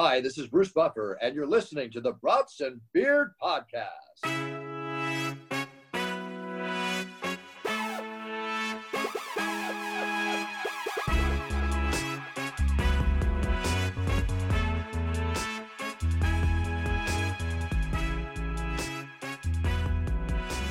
Hi, 0.00 0.20
this 0.20 0.38
is 0.38 0.46
Bruce 0.46 0.70
Buffer, 0.70 1.18
and 1.20 1.34
you're 1.34 1.44
listening 1.44 1.90
to 1.90 2.00
the 2.00 2.12
Brats 2.12 2.60
and 2.60 2.80
Beers 2.92 3.30
Podcast. 3.42 4.57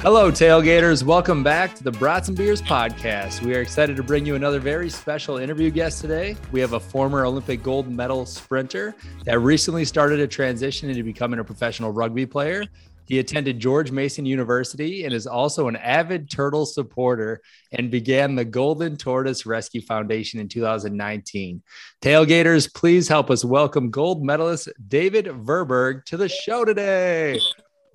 Hello, 0.09 0.31
tailgaters. 0.31 1.03
Welcome 1.03 1.43
back 1.43 1.75
to 1.75 1.83
the 1.83 1.91
Brats 1.91 2.29
and 2.29 2.37
Beers 2.37 2.61
podcast. 2.61 3.41
We 3.41 3.53
are 3.57 3.59
excited 3.59 3.97
to 3.97 4.03
bring 4.03 4.25
you 4.25 4.35
another 4.35 4.57
very 4.57 4.89
special 4.89 5.35
interview 5.35 5.69
guest 5.69 5.99
today. 5.99 6.37
We 6.53 6.61
have 6.61 6.71
a 6.71 6.79
former 6.79 7.25
Olympic 7.25 7.61
gold 7.61 7.91
medal 7.91 8.25
sprinter 8.25 8.95
that 9.25 9.39
recently 9.39 9.83
started 9.83 10.21
a 10.21 10.27
transition 10.27 10.89
into 10.89 11.03
becoming 11.03 11.41
a 11.41 11.43
professional 11.43 11.91
rugby 11.91 12.25
player. 12.25 12.63
He 13.03 13.19
attended 13.19 13.59
George 13.59 13.91
Mason 13.91 14.25
University 14.25 15.03
and 15.03 15.13
is 15.13 15.27
also 15.27 15.67
an 15.67 15.75
avid 15.75 16.29
turtle 16.29 16.65
supporter 16.65 17.41
and 17.73 17.91
began 17.91 18.35
the 18.35 18.45
Golden 18.45 18.95
Tortoise 18.95 19.45
Rescue 19.45 19.81
Foundation 19.81 20.39
in 20.39 20.47
2019. 20.47 21.61
Tailgaters, 22.01 22.73
please 22.73 23.09
help 23.09 23.29
us 23.29 23.43
welcome 23.43 23.89
gold 23.89 24.23
medalist 24.23 24.69
David 24.87 25.25
Verburg 25.25 26.05
to 26.05 26.15
the 26.15 26.29
show 26.29 26.63
today. 26.63 27.41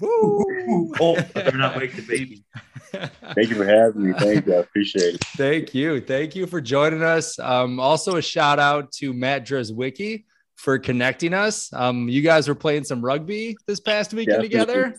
Woo! 0.03 0.93
Oh, 1.01 1.15
they're 1.35 1.53
not 1.53 1.77
wake 1.77 1.95
the 1.97 2.03
baby. 2.03 2.45
Thank 3.35 3.49
you 3.51 3.57
for 3.57 3.65
having 3.65 4.07
me. 4.09 4.13
Thank 4.19 4.47
you. 4.47 4.55
I 4.55 4.59
appreciate 4.59 5.15
it. 5.17 5.25
Thank 5.37 5.75
you. 5.75 6.01
Thank 6.01 6.37
you 6.37 6.47
for 6.47 6.61
joining 6.61 7.03
us. 7.03 7.39
Um, 7.39 7.81
also, 7.81 8.17
a 8.17 8.23
shout 8.23 8.59
out 8.59 8.93
to 8.93 9.13
Matt 9.13 9.47
Dreswicki 9.47 10.25
for 10.57 10.79
connecting 10.79 11.35
us. 11.35 11.73
Um, 11.73 12.09
you 12.09 12.23
guys 12.23 12.47
were 12.49 12.55
playing 12.55 12.85
some 12.85 13.05
rugby 13.05 13.57
this 13.67 13.81
past 13.81 14.13
weekend 14.15 14.43
Definitely. 14.43 14.49
together. 14.51 14.97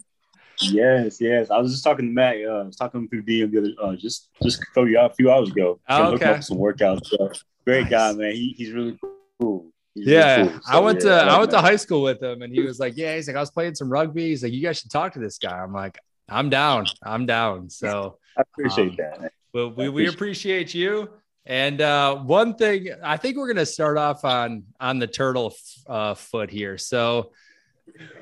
Yes, 0.61 1.21
yes. 1.21 1.49
I 1.49 1.57
was 1.59 1.71
just 1.71 1.83
talking 1.83 2.07
to 2.07 2.11
Matt. 2.11 2.35
Uh, 2.45 2.49
I 2.49 2.63
was 2.63 2.75
talking 2.75 3.07
through 3.07 3.23
DM 3.23 3.51
the 3.51 3.59
other, 3.59 3.73
uh, 3.91 3.95
just 3.95 4.29
just 4.41 4.61
a 4.61 4.85
few 4.85 4.99
a 4.99 5.09
few 5.13 5.31
hours 5.31 5.49
ago. 5.49 5.79
Oh, 5.89 6.11
Looking 6.11 6.27
okay. 6.27 6.37
up 6.37 6.43
some 6.43 6.57
workouts. 6.57 7.05
So, 7.07 7.31
great 7.65 7.83
Nice. 7.83 7.91
guy, 7.91 8.13
man. 8.13 8.31
He, 8.33 8.53
he's 8.57 8.71
really 8.71 8.97
cool. 9.39 9.71
Yeah, 9.95 10.47
cool. 10.47 10.59
I 10.67 10.79
went 10.79 11.03
yeah, 11.03 11.23
to 11.23 11.31
I 11.31 11.35
I 11.35 11.39
went 11.39 11.51
to 11.51 11.61
high 11.61 11.75
school 11.75 12.01
with 12.01 12.21
him, 12.21 12.41
and 12.41 12.53
he 12.53 12.61
was 12.61 12.79
like, 12.79 12.93
"Yeah, 12.95 13.15
he's 13.15 13.27
like 13.27 13.35
I 13.35 13.39
was 13.39 13.51
playing 13.51 13.75
some 13.75 13.91
rugby." 13.91 14.29
He's 14.29 14.43
like, 14.43 14.51
"You 14.51 14.61
guys 14.61 14.79
should 14.79 14.91
talk 14.91 15.13
to 15.13 15.19
this 15.19 15.37
guy." 15.37 15.57
I'm 15.59 15.73
like, 15.73 15.99
"I'm 16.27 16.49
down, 16.49 16.87
I'm 17.03 17.25
down." 17.25 17.69
So 17.69 18.17
I 18.37 18.41
appreciate 18.41 18.91
um, 18.91 18.95
that. 18.97 19.21
Man. 19.21 19.29
well, 19.53 19.69
we, 19.71 19.85
I 19.85 19.89
we 19.89 20.07
appreciate 20.07 20.61
appreciate 20.61 20.73
you. 20.73 21.09
And 21.45 21.81
uh, 21.81 22.15
one 22.15 22.55
thing, 22.55 22.89
I 23.03 23.17
think 23.17 23.37
we're 23.37 23.47
gonna 23.47 23.65
start 23.65 23.97
off 23.97 24.25
on 24.25 24.63
on 24.79 24.97
the 24.97 25.07
turtle 25.07 25.53
uh, 25.87 26.15
foot 26.15 26.49
here. 26.49 26.77
So 26.77 27.31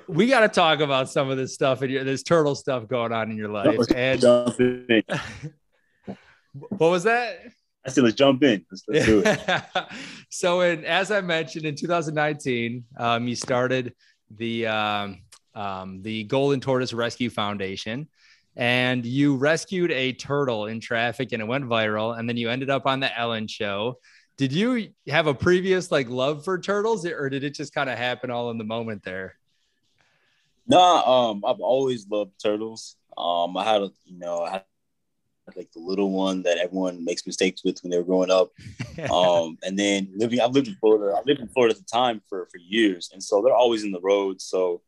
we 0.07 0.27
got 0.27 0.41
to 0.41 0.49
talk 0.49 0.79
about 0.79 1.09
some 1.09 1.29
of 1.29 1.37
this 1.37 1.53
stuff 1.53 1.81
and 1.81 1.91
your 1.91 2.03
this 2.03 2.23
turtle 2.23 2.55
stuff 2.55 2.87
going 2.87 3.11
on 3.11 3.31
in 3.31 3.37
your 3.37 3.49
life. 3.49 3.77
And 3.95 4.21
what 6.53 6.79
was 6.79 7.03
that? 7.03 7.39
I 7.85 7.89
said, 7.89 8.03
let's 8.03 8.15
jump 8.15 8.43
in. 8.43 8.65
Let's, 8.69 8.83
let's 8.87 9.05
do 9.05 9.23
it. 9.25 9.63
so, 10.31 10.61
in 10.61 10.85
as 10.85 11.11
I 11.11 11.19
mentioned, 11.19 11.65
in 11.65 11.75
2019, 11.75 12.85
um, 12.97 13.27
you 13.27 13.35
started 13.35 13.93
the 14.37 14.65
um, 14.65 15.21
um, 15.53 16.01
the 16.01 16.23
Golden 16.23 16.61
Tortoise 16.61 16.93
Rescue 16.93 17.29
Foundation, 17.29 18.07
and 18.55 19.05
you 19.05 19.35
rescued 19.35 19.91
a 19.91 20.13
turtle 20.13 20.67
in 20.67 20.79
traffic, 20.79 21.33
and 21.33 21.41
it 21.41 21.45
went 21.45 21.65
viral. 21.65 22.17
And 22.17 22.29
then 22.29 22.37
you 22.37 22.49
ended 22.49 22.69
up 22.69 22.85
on 22.85 23.01
the 23.01 23.19
Ellen 23.19 23.45
Show. 23.45 23.99
Did 24.37 24.53
you 24.53 24.93
have 25.09 25.27
a 25.27 25.33
previous 25.33 25.91
like 25.91 26.09
love 26.09 26.45
for 26.45 26.57
turtles, 26.57 27.05
or 27.05 27.29
did 27.29 27.43
it 27.43 27.53
just 27.53 27.73
kind 27.73 27.89
of 27.89 27.97
happen 27.97 28.31
all 28.31 28.51
in 28.51 28.57
the 28.57 28.63
moment 28.63 29.03
there? 29.03 29.35
Nah, 30.65 31.31
um, 31.31 31.43
I've 31.45 31.59
always 31.59 32.07
loved 32.09 32.41
turtles. 32.41 32.95
Um, 33.17 33.57
I 33.57 33.65
had 33.65 33.81
a, 33.81 33.91
you 34.05 34.17
know, 34.17 34.43
I 34.43 34.51
had 34.51 34.63
like 35.55 35.71
the 35.71 35.79
little 35.79 36.11
one 36.11 36.43
that 36.43 36.57
everyone 36.57 37.03
makes 37.03 37.25
mistakes 37.25 37.63
with 37.63 37.81
when 37.83 37.91
they 37.91 37.97
were 37.97 38.03
growing 38.03 38.31
up. 38.31 38.51
um, 39.09 39.57
and 39.63 39.77
then 39.77 40.09
living, 40.15 40.39
I've 40.39 40.51
lived 40.51 40.67
in 40.67 40.75
Florida. 40.75 41.15
I 41.17 41.21
lived 41.25 41.39
in 41.39 41.47
Florida 41.49 41.73
at 41.75 41.79
the 41.79 41.85
time 41.91 42.21
for 42.29 42.47
for 42.51 42.57
years, 42.57 43.09
and 43.13 43.23
so 43.23 43.41
they're 43.41 43.53
always 43.55 43.83
in 43.83 43.91
the 43.91 44.01
road. 44.01 44.41
So, 44.41 44.81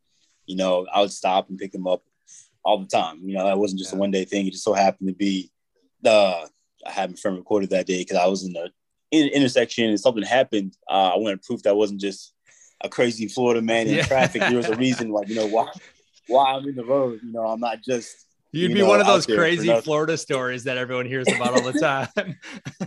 you 0.46 0.56
know, 0.56 0.86
I 0.94 1.02
would 1.02 1.12
stop 1.12 1.50
and 1.50 1.58
pick 1.58 1.72
them 1.72 1.88
up 1.88 2.04
all 2.64 2.78
the 2.80 2.88
time. 2.88 3.20
You 3.24 3.36
know, 3.36 3.46
that 3.46 3.58
wasn't 3.60 3.80
just 3.80 3.92
Yeah. 3.92 3.98
a 3.98 4.00
one 4.00 4.12
day 4.12 4.26
thing. 4.26 4.48
It 4.48 4.52
just 4.52 4.64
so 4.64 4.74
happened 4.74 5.10
to 5.10 5.16
be 5.16 5.52
the 6.02 6.50
I 6.86 6.92
had 6.92 7.12
my 7.12 7.16
friend 7.16 7.38
recorded 7.38 7.70
that 7.72 7.88
day 7.88 8.00
because 8.00 8.18
I 8.18 8.28
was 8.28 8.44
in 8.44 8.54
the 8.54 8.70
in, 9.12 9.28
intersection 9.30 9.90
and 9.90 10.00
something 10.00 10.24
happened. 10.24 10.76
Uh, 10.90 11.12
I 11.14 11.18
wanted 11.18 11.42
proof 11.44 11.64
that 11.64 11.76
wasn't 11.76 12.02
just 12.02 12.34
a 12.82 12.90
crazy 12.90 13.28
Florida 13.28 13.62
man 13.62 13.88
in 13.88 13.96
Yeah. 13.96 14.04
traffic. 14.04 14.42
There 14.42 14.58
was 14.58 14.68
a 14.70 14.76
reason, 14.76 15.12
like 15.12 15.30
you 15.30 15.36
know, 15.36 15.48
why 15.48 15.68
why 16.28 16.54
I'm 16.54 16.68
in 16.68 16.76
the 16.76 16.86
road. 16.86 17.20
You 17.24 17.32
know, 17.32 17.48
I'm 17.48 17.60
not 17.60 17.82
just 17.82 18.26
You'd 18.53 18.69
you 18.69 18.75
be 18.75 18.81
know, 18.81 18.88
one 18.88 19.02
of 19.02 19.08
those 19.08 19.25
crazy. 19.25 19.74
Florida 19.81 20.16
stories 20.16 20.64
that 20.66 20.78
everyone 20.78 21.08
hears 21.08 21.28
about 21.28 21.53
all 21.53 21.72
the 21.72 21.80
time. 21.80 22.38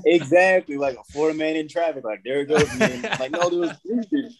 exactly 0.04 0.76
like 0.76 0.96
a 0.96 1.02
Florida 1.12 1.36
man 1.36 1.56
in 1.56 1.68
traffic. 1.68 2.04
Like 2.04 2.22
there 2.24 2.40
it 2.42 2.46
goes. 2.46 2.72
Man. 2.78 3.02
like 3.18 3.32
no, 3.32 3.50
there 3.50 3.58
was. 3.60 3.72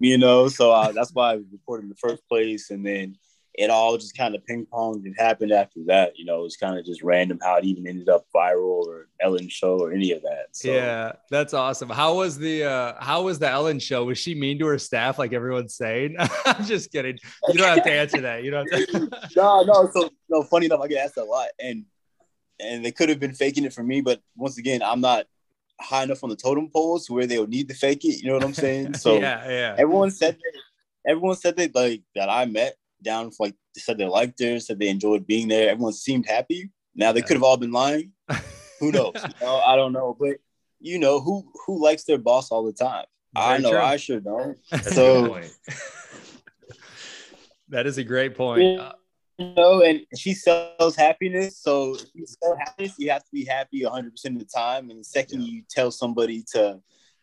You 0.00 0.18
know, 0.18 0.48
so 0.48 0.72
uh, 0.72 0.90
that's 0.90 1.12
why 1.14 1.32
I 1.32 1.36
was 1.36 1.46
reported 1.52 1.84
in 1.84 1.88
the 1.88 1.94
first 1.94 2.28
place, 2.28 2.70
and 2.70 2.84
then 2.84 3.16
it 3.56 3.70
all 3.70 3.96
just 3.96 4.16
kind 4.16 4.34
of 4.34 4.44
ping 4.44 4.66
ponged 4.66 5.04
and 5.04 5.14
happened 5.16 5.52
after 5.52 5.80
that. 5.86 6.18
You 6.18 6.24
know, 6.24 6.40
it 6.40 6.42
was 6.42 6.56
kind 6.56 6.76
of 6.76 6.84
just 6.84 7.02
random 7.02 7.38
how 7.40 7.56
it 7.56 7.64
even 7.64 7.86
ended 7.86 8.08
up 8.08 8.26
viral 8.34 8.84
or 8.86 9.08
Ellen 9.20 9.48
show 9.48 9.78
or 9.78 9.92
any 9.92 10.10
of 10.12 10.22
that. 10.22 10.46
So, 10.52 10.72
Yeah, 10.72 11.12
that's 11.30 11.54
awesome. 11.54 11.88
How 11.88 12.16
was 12.16 12.36
the 12.36 12.64
uh 12.64 12.94
how 12.98 13.22
was 13.22 13.38
the 13.38 13.48
Ellen 13.48 13.78
show? 13.78 14.04
Was 14.04 14.18
she 14.18 14.34
mean 14.34 14.58
to 14.58 14.66
her 14.66 14.78
staff 14.78 15.18
like 15.18 15.32
everyone's 15.32 15.74
saying? 15.74 16.16
I'm 16.46 16.64
just 16.64 16.90
kidding. 16.90 17.18
You 17.48 17.54
don't 17.54 17.68
have 17.68 17.84
to 17.84 17.92
answer 17.92 18.20
that. 18.22 18.42
You 18.42 18.50
don't 18.50 18.66
to. 18.66 19.08
no, 19.36 19.62
no. 19.62 19.90
So 19.92 20.10
no, 20.28 20.42
funny 20.42 20.66
enough, 20.66 20.80
I 20.80 20.88
get 20.88 21.04
asked 21.04 21.16
a 21.16 21.24
lot, 21.24 21.48
and 21.60 21.84
and 22.60 22.84
they 22.84 22.92
could 22.92 23.08
have 23.08 23.20
been 23.20 23.34
faking 23.34 23.64
it 23.64 23.72
for 23.72 23.82
me, 23.82 24.00
but 24.00 24.20
once 24.36 24.58
again, 24.58 24.82
I'm 24.82 25.00
not 25.00 25.26
high 25.80 26.04
enough 26.04 26.22
on 26.22 26.30
the 26.30 26.36
totem 26.36 26.70
poles 26.70 27.10
where 27.10 27.26
they 27.26 27.38
would 27.38 27.50
need 27.50 27.68
to 27.68 27.74
fake 27.74 28.04
it. 28.04 28.20
You 28.20 28.28
know 28.28 28.34
what 28.34 28.44
I'm 28.44 28.54
saying? 28.54 28.94
So 28.94 29.18
yeah, 29.18 29.48
yeah. 29.48 29.74
everyone 29.78 30.10
said 30.10 30.36
that, 30.36 30.60
everyone 31.06 31.36
said 31.36 31.56
that 31.56 31.74
like 31.74 32.02
that 32.14 32.28
I 32.28 32.46
met 32.46 32.76
down 33.04 33.30
for 33.30 33.46
like 33.46 33.54
they 33.74 33.80
said 33.80 33.98
they 33.98 34.06
liked 34.06 34.40
her, 34.42 34.58
said 34.58 34.78
they 34.80 34.88
enjoyed 34.88 35.26
being 35.26 35.46
there. 35.48 35.70
Everyone 35.70 35.92
seemed 35.92 36.26
happy. 36.26 36.70
Now 36.94 37.12
they 37.12 37.20
Yeah. 37.20 37.26
could 37.26 37.36
have 37.36 37.42
all 37.44 37.56
been 37.56 37.72
lying. 37.72 38.12
Who 38.80 38.90
knows? 38.90 39.12
You 39.14 39.30
know, 39.40 39.58
I 39.58 39.76
don't 39.76 39.92
know, 39.92 40.16
but 40.18 40.38
you 40.80 40.98
know 40.98 41.20
who 41.20 41.44
who 41.66 41.82
likes 41.82 42.04
their 42.04 42.18
boss 42.18 42.50
all 42.50 42.64
the 42.64 42.72
time. 42.72 43.06
I 43.36 43.58
know. 43.58 43.70
true. 43.70 43.78
I 43.80 43.96
should 43.96 44.24
know. 44.24 44.54
That's 44.70 44.94
So-. 44.94 45.40
That 47.68 47.86
is 47.86 47.98
a 47.98 48.04
great 48.04 48.34
point. 48.36 48.62
Yeah. 48.62 48.92
You 49.38 49.52
know, 49.56 49.82
and 49.82 50.02
she 50.16 50.32
sells 50.34 50.94
happiness. 50.94 51.58
So 51.58 51.94
if 51.94 52.04
you 52.14 52.24
sell 52.26 52.56
happiness, 52.56 52.94
you 52.98 53.10
have 53.10 53.24
to 53.24 53.30
be 53.32 53.44
happy 53.44 53.82
100% 53.82 54.06
of 54.26 54.38
the 54.38 54.44
time. 54.44 54.90
And 54.90 55.00
the 55.00 55.04
second 55.04 55.42
you 55.42 55.62
tell 55.68 55.90
somebody 55.90 56.44
to 56.52 56.80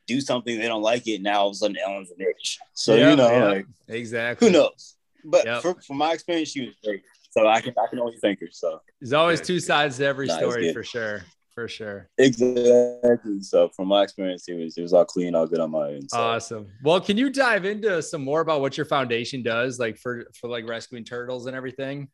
do 0.07 0.19
something 0.19 0.59
they 0.59 0.67
don't 0.67 0.81
like 0.81 1.07
it, 1.07 1.21
now 1.21 1.41
all 1.41 1.49
of 1.49 1.53
a 1.53 1.55
sudden 1.55 1.77
Ellen's 1.77 2.11
a 2.11 2.15
bitch. 2.21 2.57
So 2.73 2.95
yeah, 2.95 3.11
you 3.11 3.15
know, 3.15 3.31
yeah, 3.31 3.45
like 3.45 3.65
exactly. 3.87 4.47
who 4.47 4.53
knows? 4.53 4.97
But 5.23 5.45
Yep. 5.45 5.61
for, 5.61 5.81
from 5.81 5.97
my 5.97 6.13
experience, 6.13 6.49
she 6.49 6.65
was 6.65 6.75
great. 6.83 7.03
So 7.31 7.47
I 7.47 7.61
can 7.61 7.73
I 7.81 7.87
can 7.87 7.99
only 7.99 8.17
thank 8.21 8.39
her. 8.41 8.47
So 8.51 8.81
There's 8.99 9.13
always 9.13 9.41
two 9.41 9.59
sides 9.59 9.97
to 9.97 10.05
every 10.05 10.27
Nah, 10.27 10.37
story 10.37 10.73
for 10.73 10.83
sure. 10.83 11.23
For 11.53 11.67
sure. 11.67 12.09
exactly. 12.17 13.41
So 13.41 13.69
from 13.69 13.89
my 13.89 14.03
experience, 14.03 14.47
it 14.47 14.53
was 14.53 14.77
it 14.77 14.81
was 14.81 14.93
all 14.93 15.05
clean, 15.05 15.35
all 15.35 15.47
good 15.47 15.59
on 15.59 15.71
my 15.71 15.91
end. 15.91 16.09
So. 16.09 16.17
Awesome. 16.17 16.67
Well, 16.81 17.01
can 17.01 17.17
you 17.17 17.29
dive 17.29 17.65
into 17.65 18.01
some 18.01 18.23
more 18.23 18.41
about 18.41 18.61
what 18.61 18.77
your 18.77 18.85
foundation 18.85 19.43
does, 19.43 19.79
like 19.79 19.97
for 19.97 20.25
for 20.39 20.49
like 20.49 20.67
rescuing 20.67 21.03
turtles 21.03 21.47
and 21.47 21.55
everything? 21.55 22.09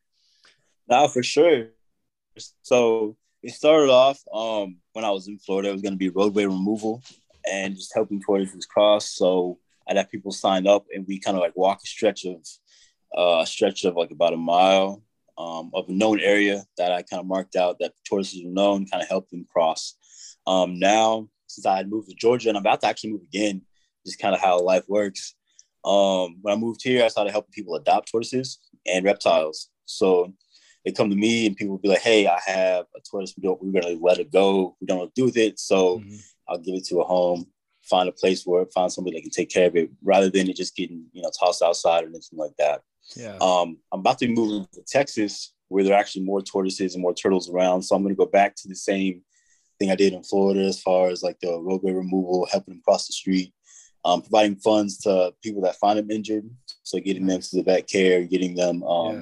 Now 0.90 1.08
for 1.08 1.22
sure. 1.24 1.68
So 2.62 3.18
it 3.44 3.54
started 3.54 3.92
off 3.92 4.20
um, 4.34 4.78
when 4.94 5.06
I 5.06 5.12
was 5.12 5.28
in 5.28 5.38
Florida. 5.40 5.70
It 5.70 5.74
was 5.74 5.82
going 5.82 5.94
to 5.94 5.98
be 5.98 6.10
roadway 6.10 6.46
removal 6.46 7.04
and 7.52 7.76
just 7.76 7.94
helping 7.94 8.22
tortoises 8.22 8.66
cross. 8.66 9.10
So 9.10 9.60
I'd 9.88 9.98
have 9.98 10.12
people 10.12 10.32
sign 10.32 10.68
up, 10.68 10.86
and 10.94 11.06
we 11.08 11.20
kind 11.20 11.38
of 11.38 11.42
like 11.42 11.56
walk 11.56 11.80
a 11.84 11.88
stretch 11.88 12.26
of 12.26 12.38
uh, 13.16 13.40
a 13.42 13.48
stretch 13.48 13.84
of 13.86 13.96
like 13.96 14.12
about 14.12 14.34
a 14.34 14.38
mile 14.38 15.04
um, 15.38 15.70
of 15.74 15.88
a 15.88 15.92
known 15.94 16.20
area 16.20 16.66
that 16.78 16.92
I 16.92 17.04
kind 17.04 17.20
of 17.20 17.28
marked 17.28 17.56
out 17.56 17.78
that 17.80 17.94
tortoises 18.08 18.44
were 18.44 18.52
known, 18.52 18.88
kind 18.88 19.04
of 19.04 19.10
help 19.10 19.30
them 19.30 19.46
cross. 19.52 19.96
Um, 20.48 20.80
now, 20.80 21.30
since 21.48 21.66
I 21.66 21.78
had 21.78 21.90
moved 21.90 22.10
to 22.10 22.16
Georgia 22.16 22.50
and 22.50 22.58
I'm 22.58 22.64
about 22.64 22.82
to 22.82 22.88
actually 22.88 23.12
move 23.12 23.22
again, 23.24 23.62
just 24.06 24.20
kind 24.20 24.34
of 24.34 24.42
how 24.42 24.60
life 24.60 24.84
works. 24.88 25.36
Um, 25.86 26.38
when 26.42 26.54
I 26.54 26.58
moved 26.58 26.82
here, 26.84 27.04
I 27.04 27.08
started 27.10 27.32
helping 27.32 27.52
people 27.52 27.76
adopt 27.76 28.12
tortoises 28.12 28.60
and 28.86 29.06
reptiles. 29.06 29.70
So 29.86 30.34
they 30.84 30.92
come 30.92 31.10
to 31.10 31.16
me 31.16 31.46
and 31.46 31.56
people 31.56 31.74
will 31.74 31.80
be 31.82 31.90
like, 31.90 32.02
"Hey, 32.02 32.28
I 32.28 32.40
have 32.46 32.86
a 32.96 33.00
tortoise. 33.10 33.34
We 33.38 33.44
don't. 33.44 33.62
We're 33.62 33.80
gonna 33.80 33.96
let 34.02 34.20
it 34.20 34.32
go. 34.32 34.76
We 34.82 34.88
don't 34.88 34.98
know 34.98 35.04
what 35.04 35.16
to 35.16 35.22
do 35.22 35.26
with 35.26 35.38
it. 35.38 35.60
So 35.60 36.00
Mhm. 36.00 36.20
I'll 36.48 36.58
give 36.58 36.76
it 36.76 36.86
to 36.86 37.02
a 37.02 37.04
home, 37.06 37.52
find 37.82 38.08
a 38.10 38.12
place 38.12 38.44
for 38.44 38.62
it, 38.62 38.74
find 38.74 38.92
somebody 38.92 39.18
that 39.18 39.22
can 39.22 39.32
take 39.32 39.50
care 39.50 39.68
of 39.68 39.76
it, 39.76 39.90
rather 40.02 40.30
than 40.30 40.50
it 40.50 40.56
just 40.56 40.76
getting 40.76 41.06
you 41.14 41.22
know 41.22 41.32
tossed 41.38 41.62
outside 41.62 42.04
or 42.04 42.08
anything 42.08 42.40
like 42.40 42.56
that. 42.58 42.82
Yeah. 43.16 43.38
Um, 43.40 43.78
I'm 43.92 44.00
about 44.02 44.20
to 44.20 44.28
be 44.28 44.34
moving 44.34 44.68
to 44.74 44.82
Texas, 44.88 45.54
where 45.70 45.84
there 45.84 45.94
are 45.94 46.00
actually 46.00 46.26
more 46.26 46.42
tortoises 46.42 46.94
and 46.96 47.02
more 47.02 47.14
turtles 47.14 47.50
around. 47.50 47.82
So 47.84 47.96
I'm 47.96 48.04
going 48.04 48.14
to 48.16 48.18
go 48.18 48.26
back 48.30 48.56
to 48.58 48.68
the 48.68 48.76
same 48.76 49.22
thing 49.80 49.92
I 49.92 49.96
did 49.96 50.14
in 50.14 50.24
Florida, 50.24 50.62
as 50.62 50.82
far 50.82 51.10
as 51.10 51.22
like 51.24 51.40
the 51.40 51.60
roadway 51.60 51.92
removal, 51.92 52.48
helping 52.52 52.76
them 52.76 52.82
cross 52.84 53.08
the 53.08 53.14
street. 53.14 53.54
um, 54.06 54.22
providing 54.22 54.56
funds 54.56 55.00
to 55.00 55.34
people 55.44 55.62
that 55.64 55.76
find 55.76 56.00
them 56.00 56.10
injured. 56.10 56.50
So 56.84 56.98
getting 57.00 57.26
them 57.28 57.42
to 57.42 57.56
the 57.58 57.64
vet 57.64 57.88
care, 57.88 58.24
getting 58.24 58.56
them 58.56 58.82
um, 58.84 59.16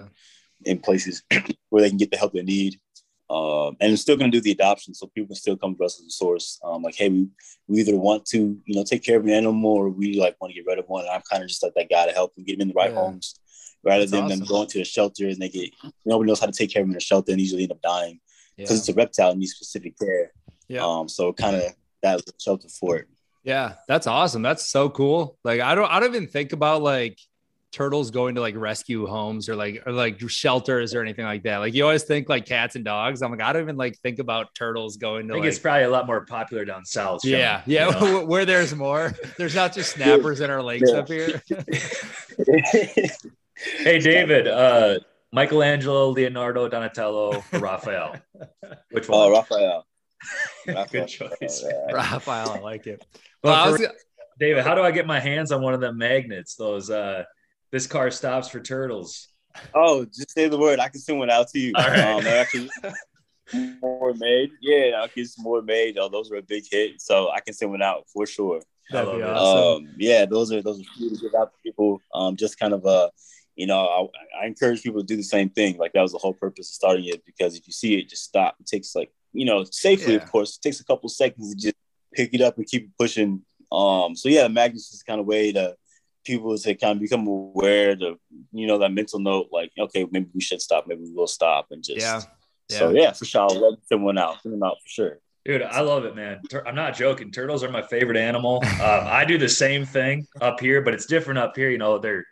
Yeah. 0.63 0.71
in 0.71 0.79
places 0.79 1.23
where 1.69 1.81
they 1.81 1.89
can 1.89 1.97
get 1.97 2.11
the 2.11 2.17
help 2.17 2.33
they 2.33 2.43
need. 2.43 2.79
Um, 3.27 3.75
and 3.79 3.89
I'm 3.91 3.97
still 3.97 4.15
going 4.17 4.29
to 4.29 4.37
do 4.37 4.41
the 4.41 4.51
adoption, 4.51 4.93
so 4.93 5.07
people 5.07 5.27
can 5.29 5.35
still 5.37 5.57
come 5.57 5.75
to 5.75 5.83
us 5.85 5.99
as 5.99 6.05
a 6.05 6.09
source. 6.11 6.59
Um, 6.63 6.83
like, 6.83 6.93
hey, 6.95 7.09
we, 7.09 7.27
we 7.67 7.79
either 7.79 7.95
want 7.97 8.25
to, 8.27 8.37
you 8.65 8.75
know, 8.75 8.83
take 8.83 9.03
care 9.03 9.17
of 9.17 9.23
an 9.23 9.31
animal, 9.31 9.71
or 9.71 9.89
we 9.89 10.19
like 10.19 10.35
want 10.39 10.51
to 10.53 10.55
get 10.61 10.67
rid 10.67 10.77
of 10.77 10.85
one. 10.87 11.05
And 11.05 11.09
I'm 11.15 11.23
kind 11.31 11.41
of 11.41 11.49
just 11.49 11.63
like 11.63 11.73
that 11.73 11.89
guy 11.89 12.05
to 12.05 12.11
help 12.11 12.35
them 12.35 12.43
get 12.45 12.53
them 12.53 12.61
in 12.61 12.67
the 12.67 12.73
right 12.75 12.91
Yeah. 12.91 12.97
homes, 12.97 13.39
rather 13.85 13.99
That's 14.01 14.11
than 14.11 14.23
awesome. 14.25 14.39
them 14.39 14.47
going 14.47 14.67
to 14.67 14.77
the 14.79 14.83
shelter 14.85 15.27
and 15.27 15.37
they 15.37 15.49
get 15.49 15.71
nobody 16.05 16.27
knows 16.27 16.39
how 16.39 16.47
to 16.47 16.51
take 16.51 16.71
care 16.71 16.81
of 16.81 16.87
them 16.87 16.93
in 16.93 16.97
a 16.97 17.01
shelter 17.01 17.31
and 17.31 17.39
usually 17.41 17.63
end 17.63 17.71
up 17.71 17.81
dying 17.81 18.19
Yeah. 18.57 18.63
because 18.63 18.79
it's 18.79 18.89
a 18.89 18.93
reptile 18.93 19.31
and 19.31 19.39
needs 19.39 19.53
specific 19.53 19.97
care. 19.99 20.31
Yeah. 20.67 20.83
Um, 20.85 21.07
so 21.07 21.31
kind 21.33 21.55
of 21.55 21.63
that 22.03 22.15
was 22.15 22.23
a 22.27 22.31
shelter 22.41 22.67
for 22.69 22.97
it. 22.97 23.07
Yeah, 23.43 23.73
that's 23.87 24.07
awesome. 24.07 24.41
That's 24.41 24.67
so 24.67 24.89
cool. 24.89 25.37
Like 25.43 25.61
I 25.61 25.75
don't 25.75 25.89
I 25.91 25.99
don't 25.99 26.15
even 26.15 26.27
think 26.27 26.51
about 26.53 26.81
like 26.81 27.19
turtles 27.71 28.09
going 28.09 28.35
to 28.35 28.41
like 28.41 28.55
rescue 28.55 29.05
homes 29.05 29.49
or 29.49 29.55
like 29.55 29.83
or 29.85 29.91
like 29.91 30.17
shelters 30.29 30.95
or 30.95 31.01
anything 31.01 31.25
like 31.25 31.43
that. 31.43 31.57
Like 31.57 31.73
you 31.73 31.83
always 31.83 32.03
think 32.03 32.29
like 32.29 32.45
cats 32.45 32.75
and 32.77 32.85
dogs. 32.85 33.21
I'm 33.21 33.29
like 33.31 33.41
I 33.41 33.53
don't 33.53 33.61
even 33.61 33.75
like 33.77 33.97
think 33.99 34.17
about 34.19 34.55
turtles 34.55 34.97
going 34.97 35.27
to. 35.27 35.33
I 35.33 35.35
think 35.35 35.43
like 35.43 35.49
it's 35.49 35.59
probably 35.59 35.83
a 35.83 35.89
lot 35.89 36.07
more 36.07 36.25
popular 36.25 36.65
down 36.65 36.85
south. 36.85 37.21
Sean, 37.21 37.31
yeah, 37.31 37.61
you 37.67 37.75
yeah. 37.75 37.89
know? 37.89 38.25
Where 38.31 38.45
there's 38.45 38.73
more, 38.73 39.13
there's 39.37 39.53
not 39.53 39.73
just 39.73 39.91
snappers 39.93 40.39
in 40.41 40.49
our 40.49 40.63
lakes 40.63 40.89
Yeah. 40.91 40.99
up 40.99 41.07
here. 41.07 41.43
hey, 43.55 43.99
David, 43.99 44.47
uh, 44.47 44.99
Michelangelo, 45.31 46.09
Leonardo, 46.09 46.67
Donatello, 46.67 47.43
Raphael. 47.53 48.15
Which 48.91 49.05
Oh, 49.09 49.29
one? 49.29 49.31
Raphael. 49.33 49.85
Good 50.65 50.75
Raphael. 50.75 51.05
choice. 51.07 51.63
Yeah. 51.65 51.93
Raphael, 51.93 52.49
I 52.51 52.59
like 52.59 52.87
it. 52.87 53.05
Well, 53.43 53.53
I 53.53 53.65
But 53.65 53.71
was, 53.71 53.81
for- 53.87 53.93
David, 54.39 54.63
how 54.63 54.75
do 54.75 54.81
I 54.81 54.91
get 54.91 55.05
my 55.07 55.19
hands 55.19 55.51
on 55.51 55.61
one 55.61 55.73
of 55.73 55.79
them 55.81 55.97
magnets? 55.97 56.55
Those 56.55 56.89
uh, 56.89 57.23
this 57.71 57.87
car 57.87 58.11
stops 58.11 58.49
for 58.49 58.59
turtles. 58.59 59.29
Oh, 59.73 60.03
just 60.05 60.31
say 60.31 60.49
the 60.49 60.57
word. 60.57 60.79
I 60.79 60.89
can 60.89 60.99
send 60.99 61.19
one 61.19 61.29
out 61.29 61.47
to 61.49 61.59
you. 61.59 61.71
All 61.75 61.87
right. 61.87 61.99
Um, 61.99 62.27
actually 62.27 62.69
more 63.81 64.13
made. 64.15 64.49
Yeah, 64.61 64.99
I'll 64.99 65.07
get 65.07 65.27
some 65.27 65.43
more 65.43 65.61
made. 65.61 65.97
Oh, 65.97 66.09
those 66.09 66.29
were 66.29 66.37
a 66.37 66.41
big 66.41 66.63
hit. 66.69 66.99
So 67.01 67.29
I 67.31 67.39
can 67.39 67.53
send 67.53 67.71
one 67.71 67.81
out 67.81 68.03
for 68.11 68.25
sure. 68.25 68.61
that'd 68.91 69.15
be 69.15 69.23
I 69.23 69.27
love 69.27 69.35
it. 69.35 69.37
awesome. 69.37 69.85
Um, 69.85 69.93
yeah, 69.97 70.25
those 70.25 70.51
are 70.51 70.61
those 70.61 70.81
are 70.81 70.83
free 70.97 71.09
to 71.09 71.15
give 71.21 71.35
out 71.39 71.51
to 71.53 71.57
people. 71.63 72.01
Um, 72.13 72.35
just 72.35 72.59
kind 72.59 72.73
of 72.73 72.85
uh, 72.85 73.09
you 73.55 73.67
know, 73.67 74.09
I, 74.37 74.43
I 74.43 74.45
encourage 74.47 74.83
people 74.83 75.01
to 75.01 75.05
do 75.05 75.15
the 75.15 75.23
same 75.23 75.49
thing. 75.49 75.77
Like 75.77 75.93
that 75.93 76.01
was 76.01 76.11
the 76.11 76.17
whole 76.17 76.33
purpose 76.33 76.69
of 76.69 76.73
starting 76.75 77.05
it 77.05 77.23
because 77.25 77.55
if 77.55 77.67
you 77.67 77.73
see 77.73 77.95
it, 77.97 78.09
just 78.09 78.23
stop. 78.23 78.55
It 78.59 78.65
takes 78.67 78.95
like 78.95 79.11
you 79.33 79.45
know, 79.45 79.63
safely, 79.65 80.13
Yeah. 80.13 80.21
of 80.21 80.31
course. 80.31 80.57
It 80.57 80.61
takes 80.61 80.79
a 80.79 80.85
couple 80.85 81.09
seconds 81.09 81.53
to 81.53 81.61
just 81.61 81.75
pick 82.13 82.33
it 82.33 82.41
up 82.41 82.57
and 82.57 82.65
keep 82.65 82.83
it 82.85 82.91
pushing. 82.97 83.41
Um, 83.71 84.15
so 84.15 84.29
yeah, 84.29 84.47
magnets 84.47 84.93
is 84.93 85.03
kind 85.03 85.19
of 85.19 85.25
way 85.25 85.51
to 85.51 85.75
people 86.25 86.57
to 86.57 86.75
kind 86.75 86.93
of 86.97 87.01
become 87.01 87.27
aware 87.27 87.95
to 87.95 88.17
you 88.51 88.67
know 88.67 88.77
that 88.79 88.91
mental 88.91 89.19
note, 89.19 89.49
like 89.51 89.71
okay, 89.77 90.05
maybe 90.11 90.27
we 90.33 90.41
should 90.41 90.61
stop, 90.61 90.87
maybe 90.87 91.01
we 91.03 91.13
will 91.13 91.27
stop, 91.27 91.67
and 91.71 91.83
just 91.83 91.99
Yeah. 91.99 92.21
yeah. 92.69 92.79
So 92.79 92.89
yeah, 92.91 93.11
for 93.11 93.25
sure, 93.25 93.41
I'll 93.41 93.59
let 93.71 93.79
someone 93.87 94.17
out, 94.17 94.41
send 94.41 94.53
them 94.53 94.63
out 94.63 94.77
for 94.83 94.89
sure. 94.89 95.19
Dude, 95.45 95.61
I 95.61 95.81
love 95.81 96.05
it, 96.05 96.15
man. 96.15 96.39
Tur- 96.49 96.67
I'm 96.67 96.73
not 96.73 96.95
joking. 96.95 97.29
Turtles 97.31 97.61
are 97.63 97.69
my 97.69 97.83
favorite 97.83 98.17
animal. 98.17 98.63
Um, 98.63 98.79
I 98.81 99.25
do 99.25 99.37
the 99.37 99.47
same 99.49 99.85
thing 99.85 100.25
up 100.41 100.59
here, 100.59 100.81
but 100.81 100.93
it's 100.95 101.05
different 101.05 101.37
up 101.37 101.55
here. 101.55 101.69
You 101.69 101.77
know, 101.77 101.99
there 101.99 102.25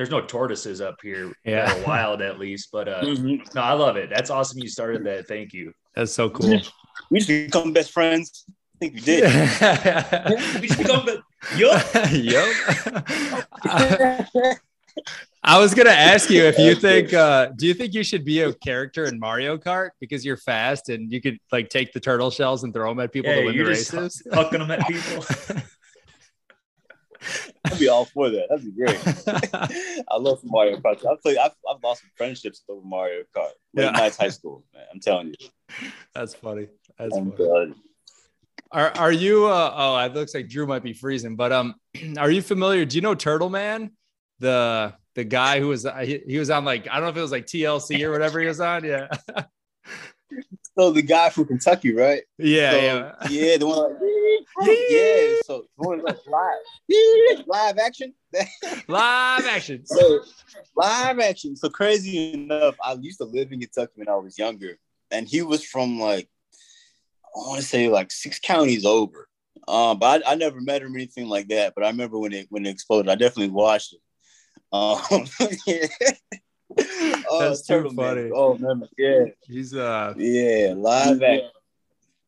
there's 0.00 0.08
no 0.10 0.22
tortoises 0.22 0.80
up 0.80 0.96
here. 1.02 1.30
Yeah. 1.44 1.66
that 1.66 1.76
are 1.76 1.84
wild 1.86 2.22
at 2.22 2.38
least. 2.38 2.70
But 2.72 2.88
uh, 2.88 3.02
Mhm. 3.02 3.54
no, 3.54 3.60
I 3.60 3.74
love 3.74 3.98
it. 3.98 4.08
That's 4.08 4.30
awesome. 4.30 4.58
You 4.58 4.66
started 4.70 5.04
that. 5.04 5.28
Thank 5.28 5.52
you. 5.52 5.74
That's 5.94 6.10
so 6.10 6.30
cool. 6.30 6.58
We 7.10 7.18
just 7.18 7.28
become 7.28 7.74
best 7.74 7.92
friends. 7.92 8.46
I 8.48 8.52
think 8.80 8.94
we 8.94 9.00
did. 9.00 9.24
We 10.62 10.68
should 10.68 10.78
become 10.78 11.04
the 11.04 11.20
yup. 11.54 11.84
yep. 12.12 12.48
I 15.42 15.58
was 15.58 15.74
gonna 15.74 15.90
ask 15.90 16.30
you 16.30 16.44
if 16.44 16.56
you 16.58 16.74
think 16.74 17.12
uh 17.12 17.48
do 17.56 17.66
you 17.66 17.74
think 17.74 17.92
you 17.92 18.02
should 18.02 18.24
be 18.24 18.40
a 18.40 18.54
character 18.54 19.04
in 19.04 19.18
Mario 19.18 19.58
Kart 19.58 19.90
because 20.00 20.24
you're 20.24 20.38
fast 20.38 20.88
and 20.88 21.12
you 21.12 21.20
could 21.20 21.38
like 21.52 21.68
take 21.68 21.92
the 21.92 22.00
turtle 22.00 22.30
shells 22.30 22.64
and 22.64 22.72
throw 22.72 22.88
them 22.90 23.00
at 23.00 23.12
people 23.12 23.28
Yeah, 23.30 23.40
to 23.40 23.44
win 23.44 23.52
the 23.52 23.58
you're 23.62 23.74
just 23.74 23.92
races? 23.92 24.22
hucking 24.32 24.60
them 24.60 24.70
at 24.70 24.80
people. 24.88 25.26
I'd 27.66 27.78
be 27.78 27.88
all 27.88 28.04
for 28.06 28.30
that. 28.30 28.46
That'd 28.48 28.64
be 28.64 28.72
great. 28.72 28.98
I 30.08 30.16
love 30.16 30.40
Mario 30.44 30.78
Kart. 30.78 31.04
I've 31.06 31.20
played. 31.22 31.36
I've, 31.36 31.52
I've 31.70 31.82
lost 31.82 32.00
some 32.02 32.10
friendships 32.16 32.62
over 32.68 32.80
Mario 32.86 33.22
Kart. 33.36 33.50
Late 33.74 33.84
Yeah. 33.84 33.90
nights, 33.90 34.16
high 34.16 34.28
school, 34.30 34.64
man. 34.74 34.84
I'm 34.92 35.00
telling 35.00 35.28
you. 35.38 35.48
That's 36.14 36.34
funny. 36.34 36.68
That's 36.98 37.14
I'm 37.16 37.32
funny. 37.32 37.74
Are 38.72 38.90
are 38.96 39.12
you 39.12 39.46
uh 39.46 39.72
oh 39.76 39.96
it 39.98 40.14
looks 40.14 40.32
like 40.34 40.48
Drew 40.48 40.66
might 40.66 40.82
be 40.84 40.92
freezing, 40.92 41.34
but 41.36 41.50
um 41.52 41.74
are 42.18 42.30
you 42.30 42.40
familiar? 42.40 42.84
Do 42.84 42.96
you 42.96 43.02
know 43.02 43.14
Turtle 43.14 43.50
Man? 43.50 43.90
The 44.38 44.94
the 45.16 45.24
guy 45.24 45.58
who 45.60 45.68
was 45.68 45.84
uh, 45.86 45.96
he, 45.98 46.22
he 46.26 46.38
was 46.38 46.50
on 46.50 46.64
like 46.64 46.86
I 46.88 46.94
don't 46.94 47.02
know 47.04 47.08
if 47.10 47.16
it 47.16 47.20
was 47.20 47.32
like 47.32 47.46
TLC 47.46 48.02
or 48.04 48.12
whatever 48.12 48.40
he 48.40 48.46
was 48.46 48.60
on. 48.60 48.84
Yeah. 48.84 49.08
So 50.78 50.92
the 50.92 51.02
guy 51.02 51.30
from 51.30 51.46
Kentucky, 51.46 51.92
right? 51.92 52.22
Yeah, 52.38 52.70
so, 52.70 52.76
yeah. 52.78 53.12
yeah, 53.28 53.56
the 53.56 53.66
one 53.66 53.92
like, 54.58 54.78
yeah. 54.88 55.34
So 55.44 55.64
the 55.78 55.88
one 55.88 56.02
like 56.02 56.18
live, 56.26 57.46
live 57.46 57.78
action. 57.78 58.14
Live 58.86 59.46
action. 59.46 59.84
so 59.84 60.20
live 60.76 61.18
action. 61.18 61.56
So 61.56 61.68
crazy 61.68 62.32
enough, 62.32 62.76
I 62.84 62.92
used 62.92 63.18
to 63.18 63.24
live 63.24 63.50
in 63.50 63.58
Kentucky 63.58 63.92
when 63.96 64.08
I 64.08 64.14
was 64.14 64.38
younger, 64.38 64.78
and 65.10 65.26
he 65.26 65.42
was 65.42 65.64
from 65.64 65.98
like 65.98 66.28
I 67.34 67.38
want 67.38 67.60
to 67.60 67.66
say 67.66 67.88
like 67.88 68.12
six 68.12 68.38
counties 68.38 68.84
over. 68.84 69.28
Um, 69.66 69.98
but 69.98 70.26
I, 70.26 70.32
I 70.32 70.34
never 70.36 70.60
met 70.60 70.82
him 70.82 70.94
or 70.94 70.96
anything 70.96 71.28
like 71.28 71.48
that. 71.48 71.74
But 71.74 71.84
I 71.84 71.88
remember 71.88 72.18
when 72.18 72.32
it 72.32 72.46
when 72.50 72.66
it 72.66 72.70
exploded, 72.70 73.10
I 73.10 73.16
definitely 73.16 73.50
watched 73.50 73.94
it. 73.94 74.00
Um, 74.72 75.26
yeah. 75.66 75.86
Oh, 76.78 77.38
That's 77.40 77.62
too 77.66 77.74
Turtle 77.74 77.92
Man. 77.92 78.16
funny. 78.16 78.30
Oh 78.34 78.56
man, 78.58 78.88
yeah, 78.96 79.24
He's 79.46 79.74
uh 79.74 80.14
yeah, 80.16 80.74
live 80.76 81.22
action. 81.22 81.50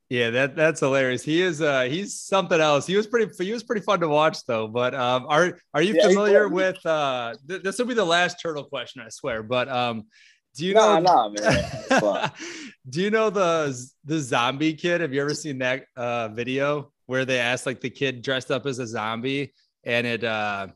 yeah, 0.08 0.30
that 0.30 0.56
that's 0.56 0.80
hilarious. 0.80 1.22
He 1.22 1.40
is 1.42 1.60
uh 1.62 1.82
he's 1.82 2.18
something 2.20 2.60
else. 2.60 2.86
He 2.86 2.96
was 2.96 3.06
pretty 3.06 3.32
he 3.44 3.52
was 3.52 3.62
pretty 3.62 3.82
fun 3.82 4.00
to 4.00 4.08
watch 4.08 4.44
though. 4.46 4.68
But 4.68 4.94
um 4.94 5.26
are 5.28 5.58
are 5.74 5.82
you 5.82 5.94
Yeah, 5.94 6.08
familiar 6.08 6.48
with 6.48 6.84
uh 6.86 7.34
th- 7.48 7.62
this 7.62 7.78
will 7.78 7.86
be 7.86 7.94
the 7.94 8.04
last 8.04 8.40
turtle 8.40 8.64
question, 8.64 9.02
I 9.04 9.08
swear. 9.08 9.42
But 9.42 9.68
um 9.68 10.06
do 10.54 10.66
you 10.66 10.74
know 10.74 10.98
Nah, 11.00 11.28
nah, 11.28 11.28
man. 11.30 12.30
Do 12.88 13.00
you 13.00 13.10
know 13.10 13.30
the 13.30 13.74
the 14.04 14.18
zombie 14.18 14.74
kid? 14.74 15.00
Have 15.00 15.14
you 15.14 15.20
ever 15.22 15.34
seen 15.34 15.58
that 15.58 15.84
uh, 15.96 16.28
video 16.28 16.92
where 17.06 17.24
they 17.24 17.38
asked 17.38 17.64
like 17.64 17.80
the 17.80 17.90
kid 17.90 18.22
dressed 18.22 18.50
up 18.50 18.66
as 18.66 18.80
a 18.80 18.86
zombie, 18.86 19.54
and 19.84 20.06
it 20.06 20.24
uh, 20.24 20.66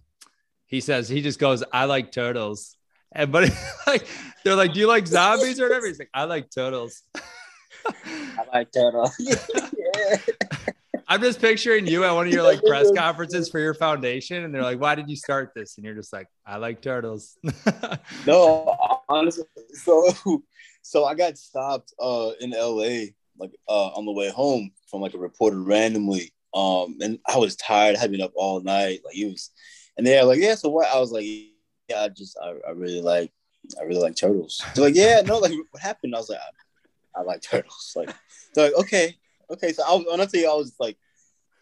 he 0.67 0.81
says 0.81 1.09
he 1.09 1.21
just 1.21 1.39
goes, 1.41 1.65
"I 1.73 1.85
like 1.87 2.13
turtles," 2.13 2.77
and 3.13 3.33
but 3.33 3.51
like 3.87 4.07
they're 4.45 4.57
like, 4.57 4.73
"Do 4.73 4.81
you 4.81 4.87
like 4.87 5.07
zombies 5.07 5.61
or 5.61 5.65
whatever?" 5.65 5.87
He's 5.87 5.99
like, 5.99 6.11
"I 6.15 6.25
like 6.25 6.51
turtles." 6.51 7.03
I 7.87 8.45
like 8.53 8.73
turtles. 8.73 9.15
yeah. 9.19 10.17
I'm 11.09 11.21
just 11.21 11.41
picturing 11.41 11.87
you 11.87 12.03
at 12.05 12.13
one 12.13 12.27
of 12.27 12.33
your 12.33 12.43
like 12.43 12.63
press 12.65 12.91
conferences 12.97 13.49
for 13.49 13.61
your 13.61 13.75
foundation, 13.75 14.45
and 14.45 14.55
they're 14.55 14.63
like, 14.63 14.81
"Why 14.81 14.95
did 14.95 15.09
you 15.09 15.17
start 15.17 15.53
this?" 15.55 15.77
And 15.77 15.85
you're 15.85 15.95
just 15.95 16.13
like, 16.13 16.27
"I 16.45 16.57
like 16.57 16.83
turtles." 16.83 17.37
No, 18.27 18.77
honestly, 19.09 19.45
so 19.73 20.43
so 20.83 21.05
I 21.05 21.15
got 21.15 21.37
stopped 21.37 21.93
uh 22.01 22.31
in 22.41 22.51
LA 22.51 23.13
like 23.39 23.53
uh 23.69 23.89
on 23.89 24.07
the 24.07 24.13
way 24.13 24.31
home 24.31 24.71
from 24.89 25.01
like 25.01 25.15
a 25.15 25.19
reporter 25.19 25.61
randomly. 25.61 26.33
Um 26.55 26.99
and 27.01 27.19
I 27.27 27.39
was 27.39 27.57
tired, 27.57 27.97
I 27.97 27.99
had 27.99 28.13
been 28.13 28.23
up 28.23 28.33
all 28.35 28.61
night. 28.61 29.01
Like 29.05 29.15
he 29.15 29.27
was 29.27 29.51
and 29.97 30.07
they're 30.07 30.25
like, 30.25 30.41
Yeah, 30.41 30.55
so 30.55 30.69
what? 30.69 30.89
I 30.89 31.01
was 31.01 31.11
like, 31.11 31.25
Yeah, 31.89 32.03
I 32.03 32.09
just 32.09 32.37
I, 32.43 32.55
I 32.67 32.71
really 32.73 33.01
like 33.01 33.33
I 33.81 33.85
really 33.85 34.01
like 34.01 34.17
turtles. 34.17 34.61
They're 34.75 34.85
like, 34.85 34.95
Yeah, 34.95 35.23
no, 35.25 35.39
like 35.39 35.53
what 35.71 35.83
happened? 35.83 36.15
I 36.15 36.19
was 36.19 36.29
like, 36.31 36.39
I, 37.17 37.21
I 37.21 37.23
like 37.23 37.43
turtles. 37.43 37.93
Like 37.97 38.11
they're 38.55 38.67
like, 38.67 38.75
okay, 38.81 39.17
okay. 39.51 39.73
So 39.73 39.83
I 39.87 39.95
was 39.95 40.05
when 40.11 40.21
I 40.21 40.27
tell 40.27 40.41
you 40.41 40.51
I 40.51 40.55
was 40.55 40.75
like 40.81 40.97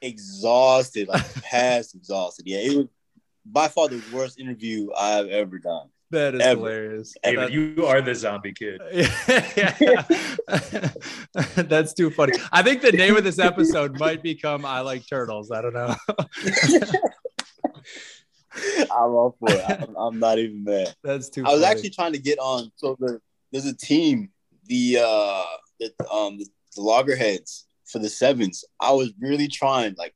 exhausted, 0.02 1.08
like 1.08 1.34
past 1.42 1.94
exhausted. 1.94 2.46
Yeah, 2.46 2.58
it 2.58 2.76
was 2.76 2.86
by 3.46 3.68
far 3.68 3.88
the 3.88 4.02
worst 4.12 4.38
interview 4.40 4.90
I've 4.96 5.28
ever 5.28 5.58
done. 5.58 5.88
that 6.10 6.34
is 6.34 6.40
Ever. 6.40 6.60
hilarious. 6.60 7.14
David, 7.22 7.38
That- 7.40 7.52
you 7.52 7.86
are 7.86 8.00
the 8.00 8.14
zombie 8.14 8.52
kid. 8.52 8.80
yeah. 9.56 10.02
That's 11.56 11.92
too 11.92 12.10
funny. 12.10 12.38
I 12.52 12.62
think 12.62 12.80
the 12.82 12.92
name 12.92 13.16
of 13.16 13.24
this 13.24 13.38
episode 13.38 13.98
might 13.98 14.22
become 14.22 14.64
I 14.64 14.80
Like 14.80 15.06
Turtles. 15.06 15.50
I 15.50 15.60
don't 15.60 15.74
know. 15.74 15.94
I'm 18.56 18.88
all 18.90 19.36
for 19.38 19.50
it. 19.50 19.64
I'm, 19.68 19.96
I'm 19.98 20.18
not 20.18 20.38
even 20.38 20.64
mad. 20.64 20.94
That's 21.02 21.28
too 21.28 21.42
I 21.44 21.52
was 21.52 21.62
funny. 21.62 21.72
actually 21.72 21.90
trying 21.90 22.12
to 22.12 22.18
get 22.18 22.38
on. 22.38 22.70
So 22.76 22.96
the, 22.98 23.20
there's 23.52 23.66
a 23.66 23.76
team, 23.76 24.30
the 24.66 24.98
uh, 25.04 25.42
the 25.80 25.92
um, 26.10 26.38
the, 26.38 26.46
the 26.76 26.82
loggerheads 26.82 27.66
for 27.86 27.98
the 27.98 28.08
sevens. 28.08 28.64
I 28.80 28.92
was 28.92 29.12
really 29.20 29.48
trying, 29.48 29.94
like, 29.98 30.14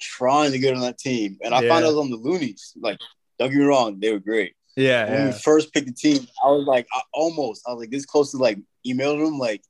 trying 0.00 0.52
to 0.52 0.58
get 0.58 0.74
on 0.74 0.80
that 0.82 0.98
team, 0.98 1.38
and 1.42 1.54
I 1.54 1.58
found 1.68 1.82
Yeah. 1.82 1.88
I 1.88 1.92
was 1.92 1.96
on 1.98 2.10
the 2.10 2.16
Loonies. 2.16 2.72
Like, 2.80 2.98
don't 3.38 3.50
get 3.50 3.58
me 3.58 3.64
wrong, 3.64 4.00
they 4.00 4.12
were 4.12 4.18
great. 4.18 4.54
yeah, 4.76 5.10
When 5.10 5.26
we 5.26 5.32
first 5.32 5.72
picked 5.72 5.86
the 5.86 5.92
team, 5.92 6.26
I 6.44 6.48
was 6.48 6.66
like, 6.66 6.86
I 6.92 7.00
almost, 7.12 7.62
I 7.66 7.72
was 7.72 7.80
like 7.80 7.90
this 7.90 8.06
close 8.06 8.30
to 8.32 8.38
like 8.38 8.58
emailing 8.86 9.24
them, 9.24 9.38
like, 9.38 9.62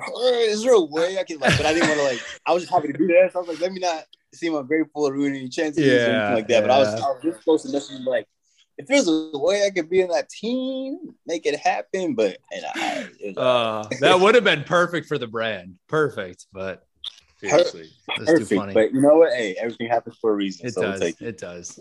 "Uh, 0.00 0.10
is 0.22 0.62
there 0.62 0.74
a 0.74 0.80
way 0.80 1.18
I 1.18 1.24
can 1.24 1.38
like? 1.38 1.56
But 1.56 1.66
I 1.66 1.72
didn't 1.74 1.88
want 1.88 2.00
to 2.00 2.04
like. 2.06 2.20
I 2.46 2.52
was 2.54 2.62
just 2.62 2.72
happy 2.72 2.88
to 2.92 2.96
do 2.98 3.06
that. 3.08 3.32
So 3.32 3.38
I 3.38 3.42
was 3.42 3.48
like, 3.48 3.60
let 3.60 3.72
me 3.72 3.80
not. 3.80 4.04
Seem 4.34 4.54
ungrateful 4.54 5.08
or 5.08 5.12
ruin 5.12 5.34
any 5.34 5.48
chances 5.48 5.82
or 5.82 5.86
Yeah, 5.86 6.16
anything 6.16 6.34
like 6.34 6.48
that. 6.48 6.62
But 6.62 6.70
I 6.70 6.78
was. 6.78 6.88
I 6.94 7.08
was 7.08 7.20
just 7.22 7.42
close 7.42 7.62
to 7.62 7.68
messaging 7.68 8.04
like, 8.04 8.26
if 8.76 8.86
there's 8.86 9.08
a 9.08 9.30
way 9.34 9.64
I 9.66 9.70
could 9.70 9.90
be 9.90 10.00
in 10.00 10.08
that 10.08 10.28
team, 10.28 10.98
make 11.26 11.46
it 11.46 11.58
happen. 11.58 12.14
But 12.14 12.38
and 12.52 12.64
I, 12.74 13.08
was, 13.24 13.36
Uh, 13.36 13.88
that 14.00 14.20
would 14.20 14.34
have 14.34 14.44
been 14.44 14.64
perfect 14.64 15.08
for 15.08 15.18
the 15.18 15.26
brand. 15.26 15.76
Perfect, 15.88 16.46
but 16.52 16.84
Seriously. 17.40 17.88
that's 18.06 18.20
too 18.20 18.38
perfect. 18.38 18.52
funny. 18.52 18.74
But 18.74 18.92
you 18.92 19.00
know 19.00 19.16
what? 19.16 19.32
Hey, 19.32 19.54
everything 19.58 19.88
happens 19.88 20.16
for 20.20 20.32
a 20.32 20.34
reason. 20.34 20.66
It 20.66 20.74
so 20.74 20.82
we'll 20.82 20.92
does. 20.92 21.02
it. 21.02 21.20
It 21.20 21.38
does. 21.38 21.78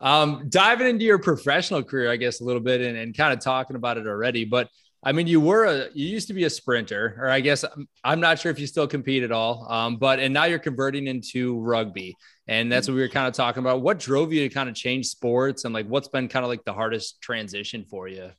Um, 0.00 0.46
diving 0.48 0.88
into 0.88 1.04
your 1.04 1.18
professional 1.18 1.82
career, 1.82 2.10
I 2.10 2.16
guess 2.16 2.40
a 2.40 2.44
little 2.44 2.62
bit, 2.62 2.80
and, 2.80 2.96
and 2.96 3.16
kind 3.16 3.32
of 3.32 3.40
talking 3.40 3.76
about 3.76 3.98
it 3.98 4.06
already. 4.06 4.44
But 4.44 4.68
I 5.02 5.12
mean, 5.12 5.26
you 5.26 5.40
were 5.40 5.64
a, 5.64 5.88
you 5.94 6.06
used 6.06 6.28
to 6.28 6.34
be 6.34 6.44
a 6.44 6.50
sprinter, 6.50 7.16
or 7.18 7.28
I 7.28 7.40
guess 7.40 7.64
I'm, 7.64 7.88
I'm 8.04 8.20
not 8.20 8.38
sure 8.38 8.52
if 8.52 8.58
you 8.58 8.66
still 8.66 8.86
compete 8.86 9.22
at 9.22 9.32
all. 9.32 9.66
Um, 9.70 9.96
but 9.96 10.18
and 10.18 10.34
now 10.34 10.44
you're 10.44 10.58
converting 10.58 11.06
into 11.06 11.58
rugby, 11.58 12.16
and 12.46 12.70
that's 12.70 12.86
what 12.86 12.94
we 12.94 13.00
were 13.00 13.08
kind 13.08 13.26
of 13.26 13.32
talking 13.32 13.60
about. 13.60 13.80
What 13.80 13.98
drove 13.98 14.32
you 14.32 14.46
to 14.46 14.54
kind 14.54 14.68
of 14.68 14.74
change 14.74 15.06
sports, 15.06 15.64
and 15.64 15.72
like 15.72 15.86
what's 15.86 16.08
been 16.08 16.28
kind 16.28 16.44
of 16.44 16.50
like 16.50 16.64
the 16.64 16.74
hardest 16.74 17.22
transition 17.22 17.86
for 17.88 18.08
you? 18.08 18.30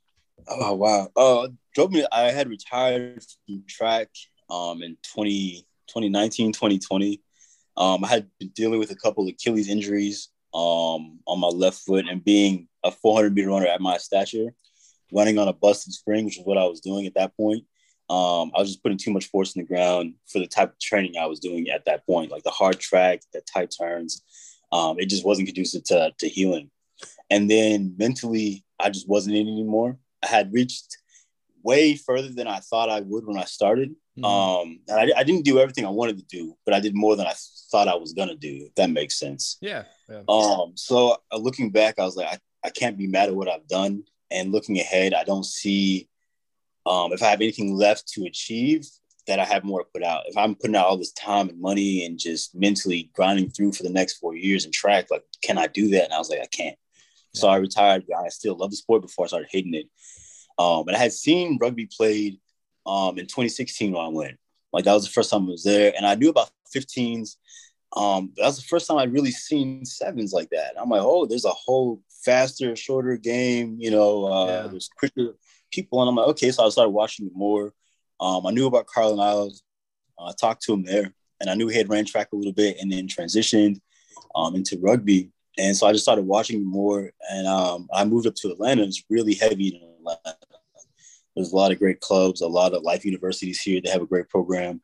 Oh 0.48 0.76
wow. 0.76 1.08
Uh 1.16 1.48
drove 1.76 1.92
me 1.92 2.06
I 2.12 2.32
had 2.32 2.50
retired 2.50 3.24
from 3.46 3.64
track 3.68 4.10
um 4.50 4.84
in 4.84 4.98
20, 5.14 5.66
2019, 5.88 6.54
2020. 6.54 7.22
Um 7.78 8.04
I 8.04 8.08
had 8.08 8.28
been 8.40 8.50
dealing 8.50 8.80
with 8.80 8.92
a 8.92 8.96
couple 8.96 9.24
of 9.24 9.30
Achilles 9.30 9.70
injuries 9.70 10.30
um 10.54 11.20
on 11.28 11.40
my 11.40 11.48
left 11.48 11.80
foot 11.80 12.06
and 12.10 12.24
being 12.24 12.68
a 12.84 12.92
400 12.92 13.34
meter 13.34 13.50
runner 13.50 13.68
at 13.68 13.82
my 13.82 13.98
stature, 13.98 14.54
running 15.12 15.38
on 15.38 15.48
a 15.48 15.54
busted 15.54 15.94
spring, 15.94 16.26
which 16.26 16.40
is 16.40 16.46
what 16.46 16.58
I 16.58 16.66
was 16.66 16.80
doing 16.82 17.06
at 17.06 17.16
that 17.16 17.36
point. 17.36 17.64
Um, 18.10 18.52
I 18.56 18.60
was 18.60 18.70
just 18.70 18.84
putting 18.84 18.98
too 18.98 19.12
much 19.12 19.28
force 19.28 19.56
in 19.56 19.62
the 19.62 19.68
ground 19.68 20.16
for 20.28 20.40
the 20.40 20.48
type 20.48 20.72
of 20.72 20.80
training 20.80 21.14
I 21.18 21.28
was 21.28 21.40
doing 21.40 21.70
at 21.70 21.86
that 21.86 22.06
point, 22.06 22.32
like 22.32 22.44
the 22.44 22.50
hard 22.50 22.80
track, 22.80 23.22
the 23.34 23.42
tight 23.42 23.74
turns. 23.78 24.22
Um, 24.72 25.00
it 25.00 25.08
just 25.08 25.26
wasn't 25.26 25.48
conducive 25.48 25.84
to, 25.86 26.12
to 26.20 26.28
healing. 26.28 26.72
And 27.30 27.50
then 27.50 27.96
mentally, 27.98 28.66
I 28.80 28.90
just 28.90 29.08
wasn't 29.08 29.38
in 29.38 29.48
anymore. 29.48 29.98
I 30.24 30.28
had 30.28 30.54
reached 30.54 30.98
way 31.64 31.96
further 31.96 32.30
than 32.30 32.48
I 32.48 32.60
thought 32.60 32.90
I 32.90 33.00
would 33.02 33.26
when 33.26 33.38
I 33.38 33.46
started. 33.46 33.96
Mhm. 34.20 34.26
Um, 34.26 34.80
and 34.90 35.00
I, 35.00 35.20
I 35.20 35.24
didn't 35.24 35.46
do 35.46 35.60
everything 35.60 35.86
I 35.86 35.90
wanted 35.90 36.18
to 36.18 36.26
do, 36.26 36.56
but 36.66 36.74
I 36.74 36.80
did 36.82 36.96
more 36.96 37.16
than 37.16 37.28
I 37.28 37.34
thought 37.72 37.88
I 37.88 37.96
was 37.96 38.14
gonna 38.14 38.36
do. 38.36 38.66
If 38.68 38.76
that 38.76 38.90
makes 38.90 39.18
sense. 39.18 39.58
yeah, 39.62 39.84
yeah. 40.10 40.24
Um, 40.28 40.74
so 40.76 41.18
uh, 41.32 41.38
looking 41.38 41.70
back, 41.70 41.98
I 41.98 42.04
was 42.04 42.18
like, 42.18 42.28
I, 42.28 42.38
I 42.64 42.70
can't 42.72 42.98
be 42.98 43.08
mad 43.08 43.30
at 43.30 43.36
what 43.36 43.48
I've 43.48 43.68
done. 43.68 44.04
And 44.32 44.52
looking 44.52 44.80
ahead, 44.80 45.14
I 45.14 45.24
don't 45.24 45.46
see 45.46 46.08
um, 46.86 47.14
if 47.14 47.22
I 47.22 47.28
have 47.28 47.42
anything 47.42 47.76
left 47.76 48.08
to 48.14 48.26
achieve 48.26 48.88
that 49.28 49.40
I 49.40 49.46
have 49.46 49.64
more 49.64 49.84
to 49.84 49.90
put 49.94 50.04
out. 50.04 50.24
If 50.28 50.36
I'm 50.36 50.56
putting 50.56 50.76
out 50.76 50.88
all 50.88 50.98
this 50.98 51.12
time 51.14 51.50
and 51.50 51.62
money 51.62 52.06
and 52.06 52.18
just 52.18 52.56
mentally 52.56 53.12
grinding 53.14 53.50
through 53.50 53.74
for 53.74 53.84
the 53.84 53.90
next 53.90 54.18
four 54.18 54.36
years 54.36 54.66
and 54.66 54.74
track, 54.74 55.08
like, 55.12 55.24
can 55.44 55.58
I 55.58 55.68
do 55.68 55.90
that? 55.90 56.06
And 56.06 56.14
I 56.14 56.18
was 56.18 56.30
like, 56.30 56.42
I 56.42 56.48
can't. 56.48 56.78
So 57.34 57.48
I 57.48 57.58
retired. 57.58 58.06
but 58.08 58.18
I 58.18 58.30
still 58.30 58.58
love 58.58 58.72
the 58.72 58.78
sport 58.78 59.04
before 59.04 59.26
I 59.26 59.28
started 59.28 59.50
hating 59.52 59.74
it. 59.74 59.88
Um, 60.58 60.88
and 60.88 60.98
I 60.98 61.00
had 61.00 61.14
seen 61.14 61.58
rugby 61.62 61.88
played 61.88 62.40
um, 62.86 63.18
in 63.18 63.26
2016 63.26 63.94
when 63.94 64.02
I 64.02 64.08
went. 64.10 64.38
Like 64.74 64.86
that 64.86 64.94
was 64.94 65.06
the 65.06 65.12
first 65.12 65.30
time 65.30 65.48
I 65.48 65.52
was 65.52 65.64
there, 65.64 65.94
and 65.96 66.06
I 66.06 66.16
knew 66.16 66.30
about 66.30 66.50
15s. 66.76 67.36
Um, 67.96 68.32
that 68.38 68.46
was 68.46 68.58
the 68.58 68.64
first 68.64 68.88
time 68.88 68.98
I'd 68.98 69.14
really 69.14 69.32
seen 69.32 69.84
sevens 69.86 70.32
like 70.32 70.50
that. 70.52 70.74
I'm 70.80 70.90
like, 70.90 71.02
oh, 71.02 71.26
there's 71.26 71.46
a 71.46 71.52
whole 71.52 72.02
faster, 72.24 72.76
shorter 72.76 73.18
game. 73.18 73.78
You 73.80 73.92
know, 73.92 74.26
uh, 74.26 74.46
Yeah. 74.46 74.68
there's 74.68 74.90
quicker 74.98 75.36
people, 75.72 76.02
and 76.02 76.10
I'm 76.10 76.16
like, 76.16 76.28
okay. 76.30 76.52
So 76.52 76.66
I 76.66 76.70
started 76.70 76.92
watching 76.92 77.28
it 77.28 77.34
more. 77.36 77.74
Um, 78.20 78.46
I 78.46 78.52
knew 78.52 78.68
about 78.68 78.88
Carlin 78.88 79.20
Isles. 79.20 79.64
Uh, 80.18 80.26
I 80.26 80.34
talked 80.40 80.64
to 80.64 80.74
him 80.74 80.84
there, 80.84 81.14
and 81.40 81.50
I 81.50 81.56
knew 81.56 81.68
he 81.68 81.78
had 81.78 81.90
ran 81.90 82.06
track 82.06 82.30
a 82.34 82.36
little 82.36 82.54
bit, 82.54 82.78
and 82.80 82.92
then 82.92 83.08
transitioned 83.08 83.80
um, 84.36 84.56
into 84.56 84.78
rugby. 84.80 85.32
And 85.58 85.76
so 85.76 85.86
I 85.88 85.92
just 85.92 86.04
started 86.06 86.26
watching 86.26 86.64
more, 86.64 87.12
and 87.30 87.48
um, 87.48 87.88
I 87.94 88.06
moved 88.06 88.28
up 88.28 88.36
to 88.36 88.52
Atlanta. 88.52 88.84
It's 88.84 89.04
really 89.10 89.34
heavy 89.34 89.68
in 89.70 89.82
Atlanta. 90.00 90.38
There's 91.36 91.52
a 91.52 91.56
lot 91.56 91.72
of 91.72 91.80
great 91.80 92.00
clubs, 92.02 92.42
a 92.42 92.48
lot 92.48 92.74
of 92.74 92.84
life 92.84 93.06
universities 93.06 93.62
here. 93.62 93.80
They 93.82 93.90
have 93.90 94.02
a 94.02 94.06
great 94.08 94.30
program. 94.30 94.82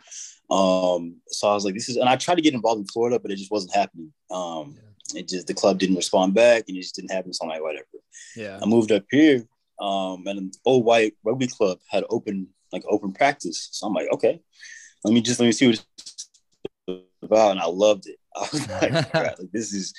Um, 0.50 1.18
so 1.28 1.50
I 1.50 1.54
was 1.54 1.66
like, 1.66 1.74
this 1.74 1.90
is, 1.90 1.98
and 1.98 2.08
I 2.08 2.16
tried 2.16 2.36
to 2.36 2.42
get 2.42 2.54
involved 2.54 2.80
in 2.80 2.88
Florida, 2.88 3.20
but 3.20 3.32
it 3.32 3.36
just 3.36 3.52
wasn't 3.52 3.76
happening. 3.76 4.14
Um, 4.32 4.78
it 5.16 5.28
just 5.28 5.48
the 5.48 5.54
club 5.54 5.80
didn't 5.80 5.96
respond 5.96 6.34
back, 6.34 6.66
and 6.68 6.78
it 6.78 6.82
just 6.82 6.96
didn't 6.96 7.12
happen. 7.12 7.34
So 7.34 7.44
I'm 7.44 7.50
like, 7.50 7.62
whatever. 7.62 7.86
yeah. 8.36 8.60
I 8.62 8.66
moved 8.66 8.92
up 8.92 9.04
here, 9.10 9.44
um, 9.80 10.24
and 10.26 10.40
an 10.40 10.52
Old 10.66 10.86
White 10.86 11.16
rugby 11.24 11.48
club 11.48 11.80
had 11.90 12.04
open 12.10 12.48
like 12.72 12.84
open 12.90 13.14
practice. 13.14 13.70
So 13.72 13.88
I'm 13.88 13.94
like, 13.94 14.10
okay, 14.12 14.40
let 15.04 15.14
me 15.14 15.22
just 15.22 15.40
let 15.40 15.46
me 15.46 15.52
see 15.52 15.68
what 15.68 15.86
it's 16.06 16.30
about, 17.22 17.52
and 17.52 17.60
I 17.60 17.66
loved 17.66 18.08
it. 18.08 18.18
I 18.36 18.48
was 18.52 18.70
like, 18.70 19.14
like 19.14 19.52
this 19.52 19.74
is 19.74 19.94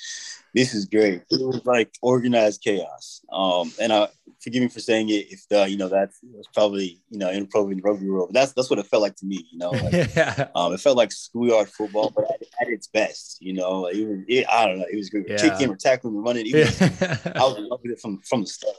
this 0.59 0.75
is 0.75 0.87
great. 0.87 1.23
It 1.31 1.47
was 1.47 1.65
like 1.65 1.95
organized 2.03 2.63
chaos. 2.63 3.21
Um, 3.33 3.73
and 3.81 3.93
I 3.93 4.09
forgive 4.43 4.61
me 4.61 4.69
for 4.69 4.81
saying 4.81 5.09
it 5.09 5.31
if 5.31 5.47
the 5.49 5.71
you 5.71 5.77
know 5.77 5.89
that's 5.89 6.19
probably 6.53 7.01
you 7.11 7.19
know 7.19 7.31
inappropriate 7.31 7.79
in 7.79 7.83
the 7.83 7.89
rugby 7.89 8.11
world, 8.11 8.31
but 8.31 8.41
that's 8.41 8.53
that's 8.55 8.69
what 8.69 8.81
it 8.81 8.87
felt 8.87 9.03
like 9.03 9.15
to 9.17 9.27
me. 9.27 9.47
You 9.53 9.59
know, 9.59 9.71
like, 9.71 9.93
yeah. 10.17 10.49
um, 10.57 10.73
it 10.73 10.81
felt 10.81 10.97
like 10.97 11.13
schoolyard 11.13 11.69
football, 11.69 12.11
but 12.11 12.25
at, 12.25 12.43
at 12.61 12.69
its 12.69 12.89
best. 12.89 13.39
You 13.41 13.53
know, 13.53 13.83
like, 13.83 13.95
it 13.95 14.09
was, 14.09 14.19
it, 14.27 14.47
I 14.49 14.67
don't 14.67 14.81
know, 14.81 14.87
it 14.91 14.97
was 14.97 15.11
great. 15.11 15.29
Yeah. 15.29 15.37
Kicking 15.37 15.71
or 15.71 15.77
tackling 15.77 16.17
or 16.17 16.23
running. 16.23 16.47
It 16.49 16.57
was, 16.57 16.83
I 16.83 17.45
was 17.45 17.59
loving 17.59 17.93
it 17.93 18.01
from 18.01 18.21
from 18.23 18.41
the 18.41 18.49
start. 18.49 18.75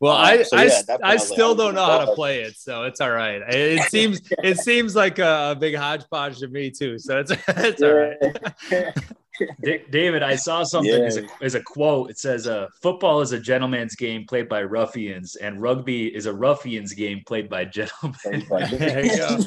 Well, 0.00 0.16
Um, 0.16 0.24
I 0.24 0.42
so 0.42 0.56
I, 0.56 0.64
yeah, 0.64 0.78
at 0.78 0.86
that 0.86 1.00
point, 1.00 1.04
I 1.04 1.10
I 1.10 1.14
was 1.14 1.28
like, 1.28 1.36
still 1.36 1.54
don't 1.54 1.74
know 1.74 1.84
how 1.84 2.06
to 2.06 2.14
play 2.14 2.40
it, 2.40 2.56
so 2.56 2.84
it's 2.84 3.02
all 3.02 3.10
right. 3.10 3.42
It 3.46 3.90
seems 3.90 4.22
it 4.42 4.56
seems 4.56 4.96
like 4.96 5.18
a, 5.18 5.54
big 5.60 5.74
hodgepodge 5.74 6.38
to 6.38 6.48
me 6.48 6.70
too, 6.70 6.98
so 6.98 7.18
it's 7.18 7.30
it's 7.48 7.82
all 7.82 7.92
right. 7.92 8.94
Da- 9.62 9.84
David, 9.90 10.22
I 10.22 10.36
saw 10.36 10.62
something 10.62 10.92
Yeah. 10.92 11.06
as, 11.06 11.16
a, 11.18 11.26
as 11.42 11.54
a 11.54 11.62
quote. 11.62 12.10
It 12.10 12.18
says, 12.18 12.46
uh, 12.46 12.66
"Football 12.82 13.20
is 13.20 13.32
a 13.32 13.40
gentleman's 13.40 13.94
game 13.96 14.24
played 14.26 14.48
by 14.48 14.60
ruffians, 14.62 15.36
and 15.36 15.60
rugby 15.60 16.06
is 16.14 16.26
a 16.26 16.32
ruffian's 16.32 16.92
game 16.92 17.22
played 17.26 17.48
by 17.48 17.64
gentlemen." 17.64 18.16
There 18.50 19.04
you 19.04 19.16
go. 19.16 19.38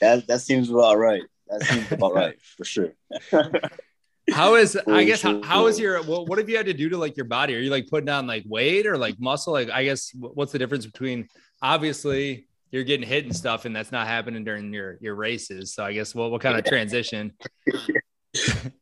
that 0.00 0.26
that 0.26 0.40
seems 0.40 0.70
about 0.70 0.98
right. 0.98 1.22
That 1.48 1.62
seems 1.62 1.92
about 1.92 2.14
right 2.14 2.40
for 2.56 2.64
sure. 2.64 2.92
How 4.32 4.54
is 4.54 4.74
I 4.74 4.80
For 4.82 5.04
guess 5.04 5.20
how, 5.20 5.42
how 5.42 5.66
is 5.66 5.78
your 5.78 6.02
what, 6.02 6.26
what 6.28 6.38
have 6.38 6.48
you 6.48 6.56
had 6.56 6.64
to 6.64 6.72
do 6.72 6.88
to 6.88 6.96
like 6.96 7.14
your 7.14 7.26
body? 7.26 7.54
Are 7.56 7.58
you 7.58 7.68
like 7.68 7.88
putting 7.88 8.08
on 8.08 8.26
like 8.26 8.42
weight 8.46 8.86
or 8.86 8.96
like 8.96 9.20
muscle? 9.20 9.52
Like 9.52 9.68
I 9.68 9.84
guess 9.84 10.12
what's 10.14 10.50
the 10.50 10.58
difference 10.58 10.86
between 10.86 11.28
obviously 11.60 12.46
you're 12.74 12.82
getting 12.82 13.06
hit 13.06 13.24
and 13.24 13.34
stuff 13.34 13.66
and 13.66 13.76
that's 13.76 13.92
not 13.92 14.08
happening 14.08 14.42
during 14.42 14.72
your 14.72 14.98
your 15.00 15.14
races. 15.14 15.72
So 15.72 15.84
I 15.84 15.92
guess 15.92 16.12
what 16.12 16.32
what 16.32 16.40
kind 16.40 16.58
of 16.58 16.64
transition? 16.64 17.32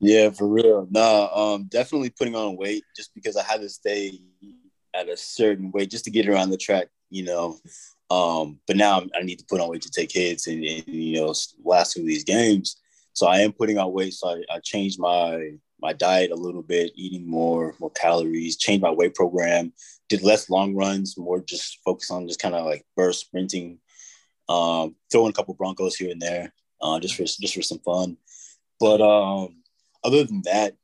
Yeah, 0.00 0.30
for 0.30 0.48
real. 0.48 0.88
No, 0.90 1.28
um, 1.28 1.64
definitely 1.64 2.08
putting 2.08 2.34
on 2.34 2.56
weight 2.56 2.84
just 2.96 3.14
because 3.14 3.36
I 3.36 3.42
had 3.42 3.60
to 3.60 3.68
stay 3.68 4.18
at 4.94 5.10
a 5.10 5.16
certain 5.18 5.70
weight 5.72 5.90
just 5.90 6.06
to 6.06 6.10
get 6.10 6.26
around 6.26 6.48
the 6.48 6.56
track, 6.56 6.88
you 7.10 7.24
know. 7.24 7.58
Um, 8.08 8.60
but 8.66 8.76
now 8.76 8.98
I'm, 8.98 9.10
I 9.14 9.22
need 9.22 9.40
to 9.40 9.44
put 9.44 9.60
on 9.60 9.68
weight 9.68 9.82
to 9.82 9.90
take 9.90 10.10
hits 10.10 10.46
and, 10.46 10.64
and 10.64 10.84
you 10.86 11.20
know 11.20 11.34
last 11.62 11.92
through 11.92 12.06
these 12.06 12.24
games. 12.24 12.80
So 13.12 13.26
I 13.26 13.40
am 13.40 13.52
putting 13.52 13.76
on 13.76 13.92
weight. 13.92 14.14
So 14.14 14.30
I, 14.30 14.42
I 14.54 14.60
changed 14.60 14.98
my 14.98 15.50
my 15.82 15.92
diet 15.92 16.30
a 16.30 16.36
little 16.36 16.62
bit, 16.62 16.92
eating 16.94 17.28
more 17.28 17.74
more 17.78 17.90
calories, 17.90 18.56
changed 18.56 18.82
my 18.82 18.90
weight 18.90 19.14
program, 19.14 19.74
did 20.08 20.22
less 20.22 20.48
long 20.48 20.74
runs, 20.74 21.18
more 21.18 21.40
just 21.40 21.78
focus 21.84 22.10
on 22.10 22.26
just 22.28 22.40
kind 22.40 22.54
of 22.54 22.64
like 22.64 22.86
burst 22.96 23.20
sprinting, 23.20 23.78
um, 24.52 24.94
throwing 25.10 25.30
a 25.30 25.32
couple 25.32 25.54
Broncos 25.54 25.96
here 25.96 26.10
and 26.10 26.20
there, 26.20 26.52
uh, 26.80 26.98
just 27.00 27.14
for 27.14 27.24
just 27.24 27.54
for 27.54 27.62
some 27.62 27.78
fun. 27.80 28.16
But 28.78 29.00
um, 29.00 29.56
other 30.04 30.24
than 30.24 30.42
that, 30.42 30.74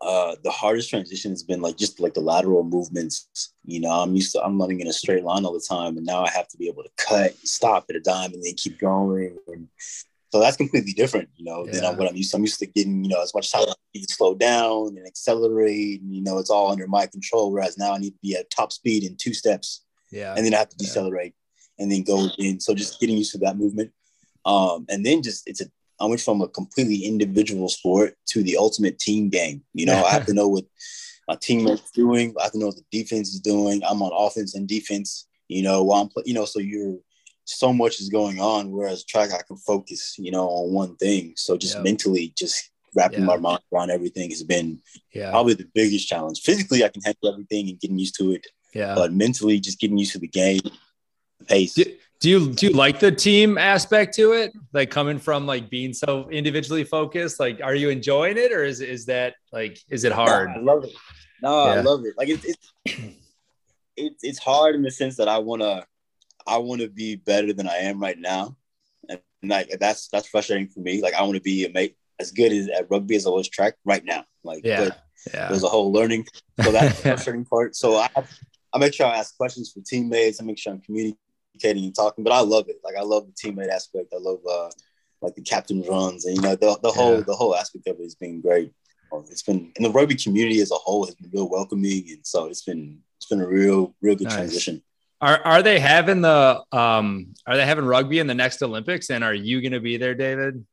uh, 0.00 0.36
the 0.42 0.50
hardest 0.50 0.90
transition 0.90 1.30
has 1.30 1.42
been 1.42 1.60
like 1.60 1.76
just 1.76 2.00
like 2.00 2.14
the 2.14 2.20
lateral 2.20 2.64
movements. 2.64 3.52
You 3.64 3.80
know, 3.80 3.90
I'm 3.90 4.14
used 4.14 4.32
to 4.32 4.42
I'm 4.42 4.60
running 4.60 4.80
in 4.80 4.88
a 4.88 4.92
straight 4.92 5.24
line 5.24 5.44
all 5.44 5.52
the 5.52 5.66
time, 5.68 5.96
and 5.96 6.06
now 6.06 6.24
I 6.24 6.30
have 6.30 6.48
to 6.48 6.58
be 6.58 6.68
able 6.68 6.82
to 6.82 6.90
cut, 6.96 7.36
stop 7.46 7.86
at 7.88 7.96
a 7.96 8.00
dime, 8.00 8.32
and 8.32 8.42
then 8.42 8.54
keep 8.54 8.78
going. 8.78 9.36
And 9.48 9.68
so 10.32 10.40
that's 10.40 10.56
completely 10.56 10.92
different, 10.92 11.28
you 11.36 11.44
know, 11.44 11.66
than 11.66 11.82
what 11.96 12.08
I'm 12.08 12.16
used 12.16 12.30
to. 12.32 12.36
I'm 12.36 12.42
used 12.42 12.58
to 12.58 12.66
getting, 12.66 13.04
you 13.04 13.10
know, 13.10 13.22
as 13.22 13.34
much 13.34 13.52
time 13.52 13.62
as 13.62 13.68
I 13.68 13.74
need 13.94 14.06
to 14.06 14.14
slow 14.14 14.34
down 14.34 14.88
and 14.96 15.06
accelerate, 15.06 16.00
and 16.02 16.14
you 16.14 16.22
know, 16.22 16.38
it's 16.38 16.50
all 16.50 16.70
under 16.70 16.86
my 16.88 17.06
control. 17.06 17.52
Whereas 17.52 17.78
now 17.78 17.92
I 17.94 17.98
need 17.98 18.10
to 18.10 18.18
be 18.22 18.36
at 18.36 18.50
top 18.50 18.72
speed 18.72 19.04
in 19.04 19.16
two 19.16 19.34
steps 19.34 19.82
Yeah. 20.10 20.34
and 20.36 20.44
then 20.44 20.54
I 20.54 20.58
have 20.58 20.70
to 20.70 20.84
Yeah. 20.84 20.90
And 21.78 21.90
then 21.90 22.02
go 22.02 22.28
in. 22.38 22.60
So 22.60 22.74
just 22.74 23.00
getting 23.00 23.16
used 23.18 23.32
to 23.32 23.38
that 23.38 23.56
movement. 23.58 23.92
Um, 24.44 24.86
and 24.88 25.04
then 25.04 25.22
just 25.22 25.42
it's 25.48 25.60
a 25.60 25.66
I 25.98 26.04
went 26.04 26.20
from 26.20 26.42
a 26.42 26.48
completely 26.48 27.04
individual 27.06 27.68
sport 27.70 28.16
to 28.26 28.42
the 28.42 28.58
ultimate 28.58 28.98
team 28.98 29.30
game. 29.30 29.62
You 29.72 29.86
know, 29.86 30.04
I 30.04 30.10
have 30.10 30.26
to 30.26 30.34
know 30.38 30.48
what 30.48 30.64
my 31.26 31.36
teammates 31.36 31.90
doing. 31.90 32.34
I 32.38 32.44
have 32.44 32.52
to 32.52 32.58
know 32.58 32.66
what 32.66 32.76
the 32.76 32.84
defense 32.92 33.30
is 33.30 33.40
doing. 33.40 33.82
I'm 33.82 34.02
on 34.02 34.12
offense 34.14 34.54
and 34.54 34.68
defense. 34.68 35.26
You 35.48 35.62
know, 35.62 35.82
while 35.84 36.02
I'm 36.02 36.08
play, 36.08 36.24
you 36.26 36.34
know, 36.34 36.44
so 36.44 36.58
you're 36.58 36.96
so 37.44 37.72
much 37.72 38.00
is 38.00 38.08
going 38.10 38.40
on. 38.40 38.72
Whereas 38.72 39.04
track, 39.04 39.30
I 39.32 39.40
can 39.46 39.56
focus, 39.56 40.16
you 40.18 40.30
know, 40.32 40.46
on 40.48 40.72
one 40.72 40.96
thing. 40.96 41.32
So 41.36 41.56
just 41.56 41.76
Yeah. 41.76 41.82
mentally, 41.82 42.32
just 42.36 42.70
wrapping 42.94 43.20
Yeah. 43.20 43.26
my 43.26 43.36
mind 43.36 43.60
around 43.72 43.90
everything 43.90 44.30
has 44.30 44.42
been 44.42 44.80
Yeah. 45.14 45.30
probably 45.30 45.54
the 45.54 45.68
biggest 45.74 46.08
challenge. 46.08 46.40
Physically, 46.40 46.84
I 46.84 46.88
can 46.88 47.02
handle 47.02 47.30
everything 47.32 47.68
and 47.70 47.78
getting 47.80 47.98
used 47.98 48.16
to 48.16 48.32
it 48.32 48.46
Yeah. 48.74 48.94
but 48.94 49.12
mentally 49.12 49.60
just 49.60 49.78
getting 49.78 49.96
used 49.98 50.12
to 50.12 50.18
the 50.18 50.28
game, 50.28 50.60
Do, 51.48 51.84
Do 52.20 52.30
you 52.30 52.52
do 52.52 52.66
you 52.68 52.72
like 52.72 52.98
the 52.98 53.12
team 53.12 53.58
aspect 53.58 54.14
to 54.16 54.32
it? 54.32 54.52
Like 54.72 54.90
coming 54.90 55.18
from 55.18 55.46
like 55.46 55.68
being 55.68 55.92
so 55.92 56.28
individually 56.30 56.84
focused, 56.84 57.38
like 57.38 57.60
are 57.62 57.74
you 57.74 57.90
enjoying 57.90 58.38
it 58.38 58.52
or 58.52 58.64
is 58.64 58.80
is 58.80 59.06
that 59.06 59.34
like 59.52 59.78
is 59.90 60.04
it 60.04 60.12
hard? 60.12 60.48
I 60.50 60.58
love 60.58 60.84
it. 60.84 60.94
No, 61.42 61.64
Yeah. 61.66 61.72
I 61.72 61.80
love 61.82 62.04
it. 62.06 62.14
Like 62.16 62.28
it's 62.28 62.44
it's 62.44 62.72
it's 63.96 64.24
it's 64.24 64.38
hard 64.38 64.74
in 64.74 64.82
the 64.82 64.90
sense 64.90 65.16
that 65.16 65.28
I 65.28 65.38
wanna 65.38 65.86
I 66.46 66.58
wanna 66.58 66.88
be 66.88 67.16
better 67.16 67.52
than 67.52 67.68
I 67.68 67.76
am 67.78 68.00
right 68.00 68.18
now, 68.18 68.56
and 69.08 69.20
like 69.44 69.68
that's 69.78 70.08
that's 70.08 70.28
frustrating 70.28 70.68
for 70.68 70.80
me. 70.80 71.02
Like 71.02 71.14
I 71.14 71.22
want 71.22 71.34
to 71.34 71.40
be 71.42 71.64
a 71.66 71.70
mate 71.70 71.96
as 72.18 72.30
good 72.30 72.52
as 72.52 72.68
at 72.68 72.90
rugby 72.90 73.16
as 73.16 73.26
I 73.26 73.30
was 73.30 73.48
track 73.48 73.74
right 73.84 74.04
now. 74.04 74.24
Like 74.42 74.64
Yeah. 74.64 74.90
Yeah. 75.34 75.48
there's 75.48 75.64
a 75.64 75.68
whole 75.68 75.92
learning. 75.92 76.26
So 76.62 76.70
that's 76.72 77.00
frustrating 77.02 77.44
part. 77.44 77.76
So 77.76 77.96
I 77.96 78.08
I 78.72 78.78
make 78.78 78.94
sure 78.94 79.06
I 79.06 79.18
ask 79.18 79.36
questions 79.36 79.72
for 79.72 79.80
teammates. 79.80 80.40
I 80.40 80.44
make 80.44 80.58
sure 80.58 80.72
I'm 80.72 80.80
communicating 80.80 81.18
and 81.64 81.94
talking. 81.94 82.24
But 82.24 82.32
I 82.32 82.40
love 82.40 82.68
it. 82.68 82.76
Like 82.84 82.96
I 82.96 83.02
love 83.02 83.26
the 83.26 83.32
teammate 83.32 83.68
aspect. 83.68 84.12
I 84.14 84.18
love 84.18 84.40
uh 84.48 84.70
like 85.22 85.34
the 85.34 85.42
captain 85.42 85.82
runs 85.82 86.26
and 86.26 86.36
you 86.36 86.42
know 86.42 86.54
the, 86.56 86.78
the 86.82 86.90
whole 86.92 87.16
Yeah. 87.18 87.22
the 87.26 87.34
whole 87.34 87.54
aspect 87.56 87.86
of 87.88 87.98
it 87.98 88.02
has 88.02 88.14
been 88.14 88.40
great. 88.40 88.72
Um, 89.12 89.24
It's 89.30 89.42
been 89.42 89.72
and 89.76 89.84
the 89.84 89.90
rugby 89.90 90.14
community 90.14 90.60
as 90.60 90.70
a 90.70 90.74
whole 90.74 91.06
has 91.06 91.14
been 91.14 91.30
real 91.32 91.48
welcoming 91.48 92.04
and 92.10 92.26
so 92.26 92.46
it's 92.46 92.62
been 92.62 93.00
it's 93.16 93.26
been 93.26 93.40
a 93.40 93.46
real 93.46 93.94
real 94.02 94.14
good 94.16 94.28
Nice. 94.28 94.34
transition. 94.36 94.82
Are 95.20 95.40
are 95.44 95.62
they 95.62 95.78
having 95.78 96.20
the 96.20 96.62
um 96.72 97.34
are 97.46 97.56
they 97.56 97.64
having 97.64 97.84
rugby 97.86 98.18
in 98.18 98.26
the 98.26 98.34
next 98.34 98.62
Olympics 98.62 99.10
and 99.10 99.24
are 99.24 99.34
you 99.34 99.62
gonna 99.62 99.80
be 99.80 99.96
there, 99.96 100.14
David? 100.14 100.64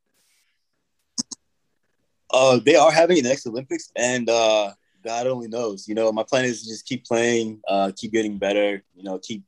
Uh, 2.32 2.60
they 2.66 2.76
are 2.76 2.92
having 2.92 3.18
it 3.18 3.24
next 3.24 3.46
Olympics, 3.46 3.92
and 3.96 4.28
uh, 4.30 4.72
God 5.04 5.28
only 5.28 5.48
knows. 5.48 5.88
You 5.88 5.94
know, 5.96 6.12
my 6.12 6.24
plan 6.24 6.46
is 6.46 6.64
to 6.64 6.68
just 6.70 6.86
keep 6.86 7.06
playing, 7.06 7.62
uh, 7.68 7.92
keep 7.96 8.12
getting 8.12 8.38
better. 8.40 8.84
You 8.96 9.04
know, 9.04 9.20
keep 9.20 9.44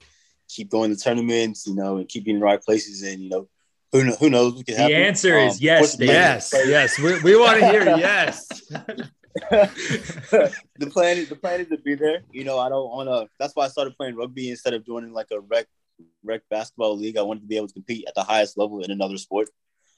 keep 0.47 0.69
going 0.69 0.95
to 0.95 1.01
tournaments. 1.01 1.65
You 1.67 1.75
know, 1.75 1.97
and 1.97 2.07
keep 2.07 2.25
being 2.25 2.35
in 2.37 2.39
the 2.41 2.45
right 2.45 2.61
places. 2.61 3.01
And 3.03 3.21
you 3.21 3.29
know, 3.29 3.47
who 3.91 4.03
kno- 4.03 4.15
who 4.15 4.29
knows 4.29 4.55
what 4.55 4.65
could 4.65 4.75
The 4.75 4.81
happen. 4.81 4.95
answer 4.95 5.37
is 5.37 5.53
Um, 5.53 5.59
yes, 5.61 5.95
the 5.95 6.05
Yes, 6.05 6.53
yes. 6.53 6.99
We, 6.99 7.19
we 7.21 7.37
want 7.37 7.59
to 7.59 7.65
hear 7.69 7.83
yes. 7.97 8.47
the 9.49 10.89
plan 10.91 11.17
is 11.17 11.29
the 11.29 11.35
plan 11.35 11.59
is 11.61 11.67
to 11.67 11.77
be 11.77 11.95
there. 11.95 12.21
You 12.31 12.43
know, 12.43 12.57
I 12.59 12.69
don't 12.69 12.89
want 12.89 13.09
to. 13.09 13.27
That's 13.39 13.55
why 13.55 13.65
I 13.65 13.67
started 13.67 13.95
playing 13.97 14.15
rugby 14.15 14.49
instead 14.49 14.73
of 14.73 14.85
joining 14.85 15.11
like 15.13 15.27
a 15.31 15.39
rec 15.39 15.67
rec 16.23 16.41
basketball 16.49 16.97
league. 16.97 17.17
I 17.17 17.21
wanted 17.21 17.41
to 17.41 17.47
be 17.47 17.57
able 17.57 17.67
to 17.67 17.73
compete 17.73 18.05
at 18.07 18.15
the 18.15 18.23
highest 18.23 18.57
level 18.57 18.81
in 18.83 18.91
another 18.91 19.17
sport. 19.17 19.49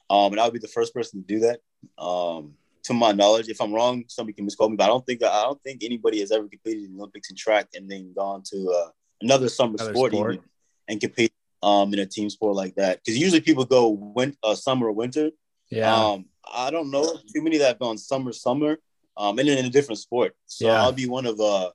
Um, 0.10 0.32
and 0.32 0.40
I 0.40 0.46
would 0.46 0.54
be 0.54 0.60
the 0.60 0.68
first 0.68 0.94
person 0.94 1.22
to 1.22 1.28
do 1.28 1.40
that. 1.42 1.60
Um, 2.02 2.54
to 2.84 2.94
my 2.94 3.12
knowledge, 3.12 3.50
if 3.50 3.60
I'm 3.62 3.74
wrong, 3.74 4.06
somebody 4.08 4.34
can 4.34 4.46
misquote 4.46 4.72
me. 4.72 4.78
But 4.78 4.86
I 4.86 4.88
don't 4.88 5.06
think 5.06 5.24
I 5.24 5.44
don't 5.44 5.62
think 5.64 5.84
anybody 5.84 6.20
has 6.22 6.32
ever 6.32 6.48
competed 6.48 6.86
in 6.86 6.94
the 6.94 7.00
Olympics 7.00 7.30
in 7.30 7.36
track 7.36 7.68
and 7.76 7.90
then 7.90 8.14
gone 8.16 8.44
to 8.52 8.70
uh, 8.72 8.90
another 9.22 9.50
summer 9.50 9.76
Another 9.80 9.94
sport, 9.94 10.12
sport. 10.14 10.34
even 10.36 10.44
and 10.88 11.02
compete 11.02 11.34
um, 11.64 11.94
in 11.94 12.00
a 12.00 12.06
team 12.06 12.30
sport 12.30 12.56
like 12.56 12.76
that. 12.76 13.00
Because 13.04 13.18
usually 13.20 13.42
people 13.42 13.66
go 13.66 13.90
win- 13.90 14.38
uh, 14.44 14.56
summer 14.56 14.88
or 14.88 14.92
winter. 14.94 15.32
Yeah. 15.70 15.94
Um, 15.94 16.26
I 16.52 16.72
don't 16.72 16.92
know 16.92 17.04
too 17.34 17.42
many 17.42 17.58
that 17.58 17.68
have 17.68 17.80
gone 17.80 17.98
summer, 17.98 18.32
summer, 18.32 18.78
um, 19.18 19.38
and 19.40 19.48
then 19.48 19.58
in 19.58 19.66
a 19.66 19.70
different 19.70 20.00
sport. 20.00 20.36
So 20.46 20.68
Yeah. 20.68 20.82
I'll 20.82 20.92
be 20.94 21.08
one 21.08 21.26
of 21.26 21.40
uh 21.42 21.72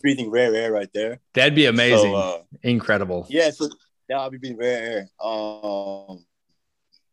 breathing 0.00 0.30
rare 0.30 0.54
air 0.54 0.72
right 0.72 0.88
there. 0.94 1.20
That'd 1.34 1.54
be 1.54 1.66
amazing. 1.66 2.12
So, 2.12 2.14
uh, 2.14 2.42
Incredible. 2.62 3.26
yeah, 3.28 3.50
so 3.50 3.68
yeah, 4.08 4.20
I'll 4.20 4.30
be 4.30 4.38
breathing 4.38 4.58
rare 4.58 4.82
air. 4.92 5.08
Um, 5.28 6.24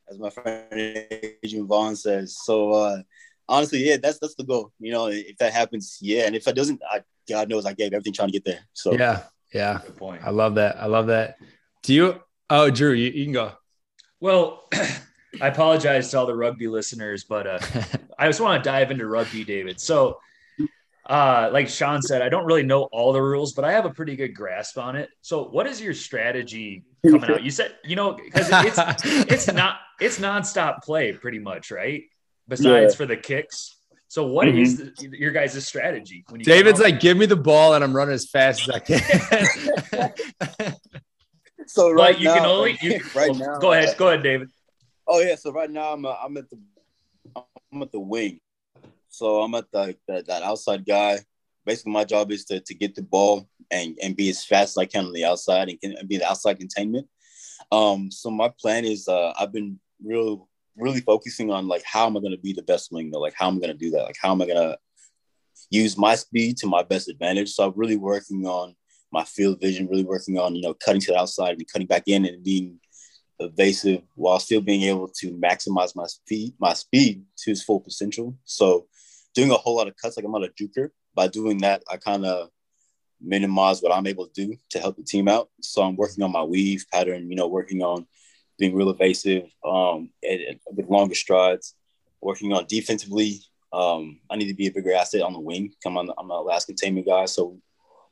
as 0.09 0.19
my 0.19 0.29
friend 0.29 0.67
Adrian 1.43 1.67
Vaughn 1.67 1.95
says. 1.95 2.37
So 2.43 2.71
uh, 2.71 3.01
honestly, 3.49 3.79
yeah, 3.87 3.97
that's 3.97 4.19
that's 4.19 4.35
the 4.35 4.43
goal. 4.43 4.71
You 4.79 4.91
know, 4.93 5.07
if 5.07 5.37
that 5.37 5.53
happens, 5.53 5.97
yeah, 6.01 6.25
and 6.27 6.35
if 6.35 6.47
it 6.47 6.55
doesn't, 6.55 6.81
I, 6.89 7.01
God 7.29 7.49
knows 7.49 7.65
I 7.65 7.73
gave 7.73 7.93
everything 7.93 8.13
trying 8.13 8.27
to 8.29 8.33
get 8.33 8.45
there. 8.45 8.59
So 8.73 8.93
Yeah. 8.93 9.23
Yeah. 9.53 9.79
Good 9.83 9.97
point. 9.97 10.21
I 10.23 10.29
love 10.29 10.55
that. 10.55 10.77
I 10.77 10.85
love 10.85 11.07
that. 11.07 11.37
Do 11.83 11.93
you 11.93 12.21
oh 12.49 12.69
Drew, 12.69 12.93
you, 12.93 13.09
you 13.09 13.23
can 13.25 13.33
go. 13.33 13.53
Well, 14.19 14.67
I 15.41 15.47
apologize 15.47 16.11
to 16.11 16.19
all 16.19 16.25
the 16.25 16.35
rugby 16.35 16.67
listeners, 16.67 17.23
but 17.23 17.47
uh, 17.47 17.59
I 18.19 18.27
just 18.27 18.41
want 18.41 18.63
to 18.63 18.69
dive 18.69 18.91
into 18.91 19.07
rugby, 19.07 19.43
David. 19.43 19.79
So, 19.79 20.19
uh, 21.05 21.49
like 21.51 21.69
Sean 21.69 22.01
said, 22.01 22.21
I 22.21 22.29
don't 22.29 22.45
really 22.45 22.63
know 22.63 22.83
all 22.91 23.13
the 23.13 23.21
rules, 23.21 23.53
but 23.53 23.65
I 23.65 23.71
have 23.71 23.85
a 23.85 23.89
pretty 23.89 24.15
good 24.15 24.35
grasp 24.35 24.77
on 24.77 24.95
it. 24.95 25.09
So, 25.21 25.45
what 25.45 25.67
is 25.67 25.81
your 25.81 25.93
strategy 25.93 26.83
coming 27.03 27.31
out? 27.31 27.43
You 27.43 27.51
said, 27.51 27.75
you 27.83 27.95
know, 27.95 28.13
because 28.13 28.49
it's 28.51 29.05
it's 29.31 29.47
not 29.53 29.77
it's 29.99 30.19
nonstop 30.19 30.83
play, 30.83 31.13
pretty 31.13 31.39
much, 31.39 31.71
right? 31.71 32.03
Besides 32.47 32.95
for 32.95 33.05
the 33.05 33.17
kicks. 33.17 33.77
So, 34.11 34.27
what 34.27 34.49
is 34.49 34.75
the, 34.75 34.91
your 35.17 35.31
guys' 35.31 35.65
strategy 35.65 36.25
when 36.27 36.41
you 36.41 36.43
David's 36.43 36.81
like, 36.81 36.99
give 36.99 37.15
me 37.15 37.25
the 37.25 37.37
ball 37.37 37.75
and 37.75 37.81
I'm 37.81 37.95
running 37.95 38.13
as 38.13 38.29
fast 38.29 38.67
as 38.67 38.75
I 38.75 38.79
can. 38.79 38.99
so 41.65 41.91
right 41.91 42.15
But 42.15 42.19
you 42.19 42.25
now, 42.25 42.35
can 42.35 42.45
only 42.45 42.77
you, 42.81 42.99
right 43.15 43.31
well, 43.31 43.39
now. 43.39 43.57
Go 43.59 43.71
ahead, 43.71 43.95
go 43.97 44.09
ahead, 44.09 44.21
David. 44.21 44.49
Oh 45.07 45.21
yeah, 45.21 45.35
so 45.35 45.53
right 45.53 45.71
now 45.71 45.93
I'm 45.93 46.05
uh, 46.05 46.13
I'm 46.21 46.35
at 46.35 46.49
the 46.49 46.59
I'm 47.71 47.83
at 47.83 47.93
the 47.93 48.01
wing, 48.01 48.41
so 49.07 49.43
I'm 49.43 49.55
at 49.55 49.71
the, 49.71 49.95
the 50.09 50.25
that 50.27 50.43
outside 50.43 50.85
guy. 50.85 51.19
Basically, 51.65 51.93
my 51.93 52.03
job 52.03 52.33
is 52.33 52.43
to, 52.45 52.59
to 52.59 52.73
get 52.73 52.95
the 52.95 53.03
ball 53.03 53.47
and, 53.71 53.97
and 54.03 54.17
be 54.17 54.29
as 54.29 54.43
fast 54.43 54.73
as 54.73 54.77
I 54.77 54.87
can 54.87 55.05
on 55.05 55.13
the 55.13 55.23
outside 55.23 55.69
and, 55.69 55.79
can, 55.79 55.95
and 55.97 56.09
be 56.09 56.17
the 56.17 56.29
outside 56.29 56.59
containment. 56.59 57.07
Um, 57.71 58.11
so 58.11 58.29
my 58.29 58.51
plan 58.59 58.83
is 58.83 59.07
uh, 59.07 59.31
I've 59.39 59.53
been 59.53 59.79
real 60.03 60.49
really 60.77 61.01
focusing 61.01 61.51
on 61.51 61.67
like 61.67 61.83
how 61.85 62.07
am 62.07 62.17
I 62.17 62.21
going 62.21 62.31
to 62.31 62.37
be 62.37 62.53
the 62.53 62.63
best 62.63 62.91
wing 62.91 63.11
though? 63.11 63.19
Like 63.19 63.35
how 63.35 63.47
am 63.47 63.57
I 63.57 63.59
going 63.59 63.77
to 63.77 63.77
do 63.77 63.91
that? 63.91 64.03
Like 64.03 64.17
how 64.21 64.31
am 64.31 64.41
I 64.41 64.45
going 64.45 64.57
to 64.57 64.77
use 65.69 65.97
my 65.97 66.15
speed 66.15 66.57
to 66.57 66.67
my 66.67 66.83
best 66.83 67.09
advantage? 67.09 67.51
So 67.51 67.65
I'm 67.65 67.73
really 67.75 67.97
working 67.97 68.45
on 68.45 68.75
my 69.11 69.23
field 69.23 69.59
vision, 69.59 69.87
really 69.87 70.05
working 70.05 70.37
on 70.37 70.55
you 70.55 70.61
know 70.61 70.73
cutting 70.73 71.01
to 71.01 71.11
the 71.11 71.19
outside 71.19 71.57
and 71.57 71.71
cutting 71.71 71.87
back 71.87 72.03
in 72.07 72.25
and 72.25 72.43
being 72.43 72.79
evasive 73.39 74.03
while 74.15 74.39
still 74.39 74.61
being 74.61 74.83
able 74.83 75.07
to 75.07 75.31
maximize 75.31 75.95
my 75.95 76.05
speed, 76.05 76.53
my 76.59 76.73
speed 76.73 77.23
to 77.37 77.51
its 77.51 77.63
full 77.63 77.79
potential. 77.79 78.37
So 78.45 78.87
doing 79.33 79.51
a 79.51 79.55
whole 79.55 79.75
lot 79.75 79.87
of 79.87 79.95
cuts, 80.01 80.17
like 80.17 80.25
I'm 80.25 80.31
not 80.31 80.43
a 80.43 80.49
juker. 80.49 80.89
By 81.13 81.27
doing 81.27 81.57
that, 81.59 81.83
I 81.91 81.97
kind 81.97 82.25
of 82.25 82.49
minimize 83.19 83.81
what 83.81 83.93
I'm 83.93 84.07
able 84.07 84.27
to 84.27 84.33
do 84.33 84.55
to 84.69 84.79
help 84.79 84.97
the 84.97 85.03
team 85.03 85.27
out. 85.27 85.49
So 85.61 85.81
I'm 85.81 85.95
working 85.95 86.23
on 86.23 86.31
my 86.31 86.43
weave 86.43 86.85
pattern, 86.91 87.29
you 87.29 87.35
know, 87.35 87.47
working 87.47 87.81
on 87.81 88.07
being 88.61 88.75
real 88.75 88.91
evasive 88.91 89.49
um, 89.65 90.09
and, 90.23 90.59
with 90.71 90.87
longer 90.87 91.15
strides, 91.15 91.75
working 92.21 92.53
on 92.53 92.65
defensively. 92.67 93.41
Um, 93.73 94.19
I 94.29 94.35
need 94.35 94.47
to 94.47 94.53
be 94.53 94.67
a 94.67 94.71
bigger 94.71 94.93
asset 94.93 95.21
on 95.21 95.33
the 95.33 95.39
wing. 95.39 95.73
Come 95.83 95.97
on, 95.97 96.09
I'm 96.17 96.29
a 96.29 96.41
last 96.41 96.67
containment 96.67 97.07
guy. 97.07 97.25
So 97.25 97.57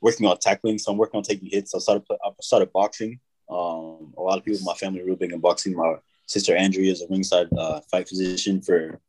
working 0.00 0.26
on 0.26 0.36
tackling. 0.38 0.78
So 0.78 0.90
I'm 0.92 0.98
working 0.98 1.18
on 1.18 1.22
taking 1.22 1.48
hits. 1.48 1.74
I 1.74 1.78
started, 1.78 2.04
I 2.10 2.30
started 2.40 2.72
boxing. 2.72 3.20
Um, 3.48 4.12
a 4.16 4.22
lot 4.22 4.38
of 4.38 4.44
people 4.44 4.58
in 4.58 4.64
my 4.64 4.74
family 4.74 5.00
are 5.00 5.04
real 5.04 5.16
big 5.16 5.32
in 5.32 5.40
boxing. 5.40 5.76
My 5.76 5.96
sister 6.26 6.56
Andrea 6.56 6.92
is 6.92 7.02
a 7.02 7.06
ringside 7.08 7.48
uh, 7.56 7.80
fight 7.90 8.08
physician 8.08 8.60
for 8.60 9.00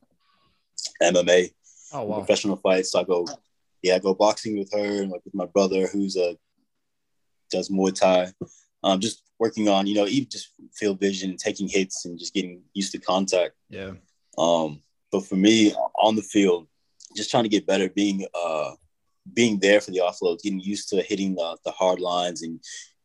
MMA 1.01 1.51
oh 1.93 2.03
wow. 2.03 2.17
professional 2.17 2.57
fights. 2.57 2.91
So 2.91 2.99
I 2.99 3.03
go, 3.03 3.25
yeah, 3.81 3.95
I 3.95 3.99
go 3.99 4.13
boxing 4.13 4.57
with 4.57 4.71
her 4.73 5.01
and 5.01 5.11
like 5.11 5.23
with 5.25 5.35
my 5.35 5.45
brother 5.45 5.87
who's 5.87 6.17
a 6.17 6.37
does 7.49 7.69
Muay 7.69 7.93
Thai. 7.93 8.31
Um, 8.83 8.99
just 8.99 9.23
working 9.37 9.69
on, 9.69 9.85
you 9.85 9.95
know, 9.95 10.07
even 10.07 10.29
just 10.29 10.50
field 10.81 10.99
vision, 10.99 11.37
taking 11.37 11.67
hits, 11.67 12.05
and 12.05 12.17
just 12.17 12.33
getting 12.33 12.61
used 12.73 12.91
to 12.93 12.97
contact. 12.99 13.53
Yeah. 13.69 13.91
Um, 14.37 14.81
but 15.11 15.25
for 15.25 15.35
me, 15.35 15.73
on 16.07 16.15
the 16.15 16.21
field, 16.35 16.67
just 17.15 17.29
trying 17.31 17.43
to 17.43 17.49
get 17.55 17.67
better, 17.67 17.87
being 17.89 18.25
uh, 18.33 18.71
being 19.39 19.59
there 19.59 19.79
for 19.81 19.91
the 19.91 19.99
offloads, 19.99 20.41
getting 20.41 20.59
used 20.59 20.89
to 20.89 21.01
hitting 21.01 21.35
the, 21.35 21.57
the 21.65 21.71
hard 21.71 21.99
lines, 21.99 22.41
and 22.41 22.59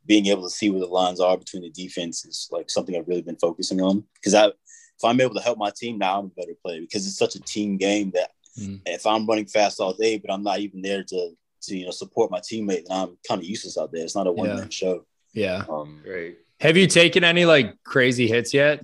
being 0.06 0.26
able 0.26 0.44
to 0.44 0.50
see 0.58 0.70
where 0.70 0.80
the 0.80 0.86
lines 0.86 1.20
are 1.20 1.36
between 1.36 1.62
the 1.62 1.70
defense 1.70 2.24
is 2.24 2.48
like 2.50 2.70
something 2.70 2.96
I've 2.96 3.08
really 3.08 3.22
been 3.30 3.36
focusing 3.36 3.80
on. 3.82 4.04
Because 4.14 4.34
I, 4.34 4.46
if 4.46 5.04
I'm 5.04 5.20
able 5.20 5.34
to 5.34 5.40
help 5.42 5.58
my 5.58 5.70
team 5.76 5.98
now, 5.98 6.18
I'm 6.20 6.26
a 6.26 6.40
better 6.40 6.54
player. 6.64 6.80
Because 6.80 7.06
it's 7.06 7.18
such 7.18 7.34
a 7.36 7.40
team 7.54 7.76
game 7.76 8.10
that 8.14 8.30
Mm. 8.58 8.80
if 8.86 9.04
I'm 9.04 9.26
running 9.26 9.44
fast 9.44 9.80
all 9.80 9.92
day, 9.92 10.16
but 10.16 10.32
I'm 10.32 10.42
not 10.42 10.60
even 10.60 10.80
there 10.80 11.04
to 11.04 11.20
to 11.64 11.76
you 11.76 11.84
know 11.84 11.90
support 11.90 12.30
my 12.30 12.40
teammate, 12.40 12.86
then 12.86 12.96
I'm 13.00 13.18
kind 13.28 13.38
of 13.42 13.46
useless 13.46 13.76
out 13.76 13.92
there. 13.92 14.02
It's 14.02 14.14
not 14.14 14.26
a 14.26 14.32
one 14.32 14.48
man 14.48 14.58
Yeah. 14.58 14.68
show. 14.70 15.04
Yeah. 15.34 15.64
Um, 15.68 16.00
Great. 16.02 16.38
Have 16.60 16.76
you 16.78 16.86
taken 16.86 17.22
any 17.22 17.44
like 17.44 17.82
crazy 17.84 18.26
hits 18.26 18.54
yet 18.54 18.82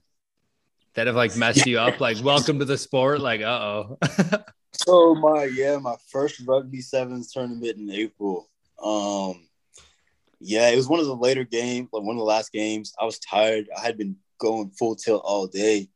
that 0.94 1.06
have 1.06 1.16
like 1.16 1.36
messed 1.36 1.66
you 1.66 1.78
up? 1.78 2.00
Like, 2.00 2.22
welcome 2.22 2.58
to 2.58 2.66
the 2.66 2.76
sport. 2.76 3.20
Like, 3.20 3.40
uh 3.40 3.84
oh. 4.02 4.44
So 4.72 5.14
my 5.14 5.44
yeah, 5.44 5.78
my 5.78 5.96
first 6.08 6.42
rugby 6.46 6.80
sevens 6.82 7.32
tournament 7.32 7.78
in 7.78 7.90
April. 7.90 8.48
Um 8.82 9.48
yeah, 10.38 10.68
it 10.68 10.76
was 10.76 10.88
one 10.88 11.00
of 11.00 11.06
the 11.06 11.16
later 11.16 11.44
games, 11.44 11.88
like 11.92 12.02
one 12.02 12.16
of 12.16 12.20
the 12.20 12.24
last 12.24 12.52
games. 12.52 12.92
I 13.00 13.04
was 13.04 13.18
tired. 13.18 13.68
I 13.76 13.80
had 13.80 13.96
been 13.96 14.16
going 14.38 14.70
full 14.70 14.96
tilt 14.96 15.22
all 15.24 15.46
day. 15.46 15.88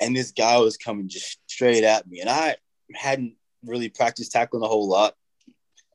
And 0.00 0.14
this 0.14 0.32
guy 0.32 0.58
was 0.58 0.76
coming 0.76 1.08
just 1.08 1.38
straight 1.46 1.84
at 1.84 2.06
me. 2.08 2.20
And 2.20 2.28
I 2.28 2.56
hadn't 2.94 3.36
really 3.64 3.88
practiced 3.88 4.32
tackling 4.32 4.64
a 4.64 4.68
whole 4.68 4.88
lot 4.88 5.14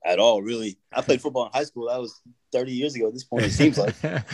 at 0.08 0.20
all, 0.20 0.42
really. 0.42 0.78
I 0.94 1.02
played 1.02 1.22
football 1.22 1.46
in 1.46 1.52
high 1.54 1.66
school. 1.66 1.90
That 1.90 2.00
was 2.00 2.22
30 2.54 2.72
years 2.72 2.96
ago 2.96 3.08
at 3.08 3.14
this 3.14 3.26
point, 3.26 3.46
it 3.46 3.52
seems 3.52 3.78
like. 3.78 3.96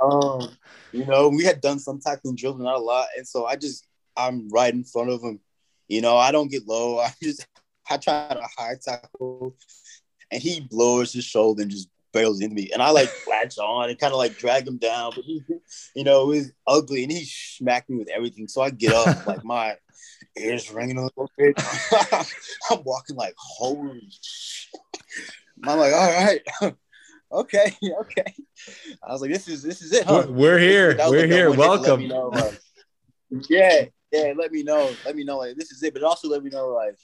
Um, 0.00 0.48
you 0.92 1.04
know, 1.04 1.28
we 1.28 1.44
had 1.44 1.60
done 1.60 1.78
some 1.78 2.00
tackling 2.00 2.36
drills, 2.36 2.56
but 2.56 2.64
not 2.64 2.76
a 2.76 2.80
lot. 2.80 3.08
And 3.16 3.26
so 3.26 3.44
I 3.44 3.56
just, 3.56 3.86
I'm 4.16 4.48
right 4.48 4.72
in 4.72 4.84
front 4.84 5.10
of 5.10 5.22
him. 5.22 5.40
You 5.86 6.00
know, 6.00 6.16
I 6.16 6.32
don't 6.32 6.50
get 6.50 6.66
low. 6.66 6.98
I 7.00 7.12
just, 7.22 7.46
I 7.90 7.98
try 7.98 8.28
to 8.28 8.42
high 8.56 8.76
tackle, 8.82 9.54
and 10.30 10.42
he 10.42 10.66
lowers 10.70 11.12
his 11.12 11.24
shoulder 11.24 11.62
and 11.62 11.70
just 11.70 11.88
barrels 12.12 12.40
into 12.40 12.54
me, 12.54 12.70
and 12.72 12.82
I 12.82 12.90
like 12.90 13.10
latch 13.28 13.58
on 13.58 13.90
and 13.90 13.98
kind 13.98 14.12
of 14.12 14.18
like 14.18 14.38
drag 14.38 14.66
him 14.66 14.78
down, 14.78 15.12
but 15.14 15.24
he, 15.24 15.42
you 15.94 16.04
know, 16.04 16.30
it 16.30 16.36
was 16.36 16.52
ugly, 16.66 17.02
and 17.02 17.12
he 17.12 17.24
smacked 17.24 17.90
me 17.90 17.96
with 17.96 18.08
everything. 18.08 18.48
So 18.48 18.62
I 18.62 18.70
get 18.70 18.92
up, 18.92 19.26
like 19.26 19.44
my 19.44 19.76
ears 20.36 20.70
ringing 20.70 20.98
a 20.98 21.02
little 21.02 21.30
bit. 21.36 21.54
I'm 22.70 22.82
walking 22.84 23.16
like 23.16 23.34
holy. 23.36 24.10
I'm 25.64 25.78
like, 25.78 25.92
all 25.92 26.24
right. 26.24 26.40
okay, 27.32 27.76
okay. 28.00 28.34
I 29.02 29.12
was 29.12 29.20
like, 29.20 29.30
this 29.30 29.48
is 29.48 29.62
this 29.62 29.82
is 29.82 29.92
it. 29.92 30.04
Huh? 30.04 30.26
We're 30.28 30.58
here. 30.58 30.96
We're 30.98 31.20
like 31.20 31.30
here. 31.30 31.50
Welcome. 31.50 32.08
Know, 32.08 32.28
like, 32.28 32.60
yeah, 33.48 33.84
yeah. 34.12 34.32
Let 34.36 34.52
me 34.52 34.62
know. 34.62 34.90
Let 35.04 35.16
me 35.16 35.24
know. 35.24 35.38
Like 35.38 35.56
this 35.56 35.70
is 35.70 35.82
it. 35.82 35.94
But 35.94 36.02
also 36.02 36.28
let 36.28 36.42
me 36.42 36.50
know. 36.50 36.68
Like, 36.68 36.98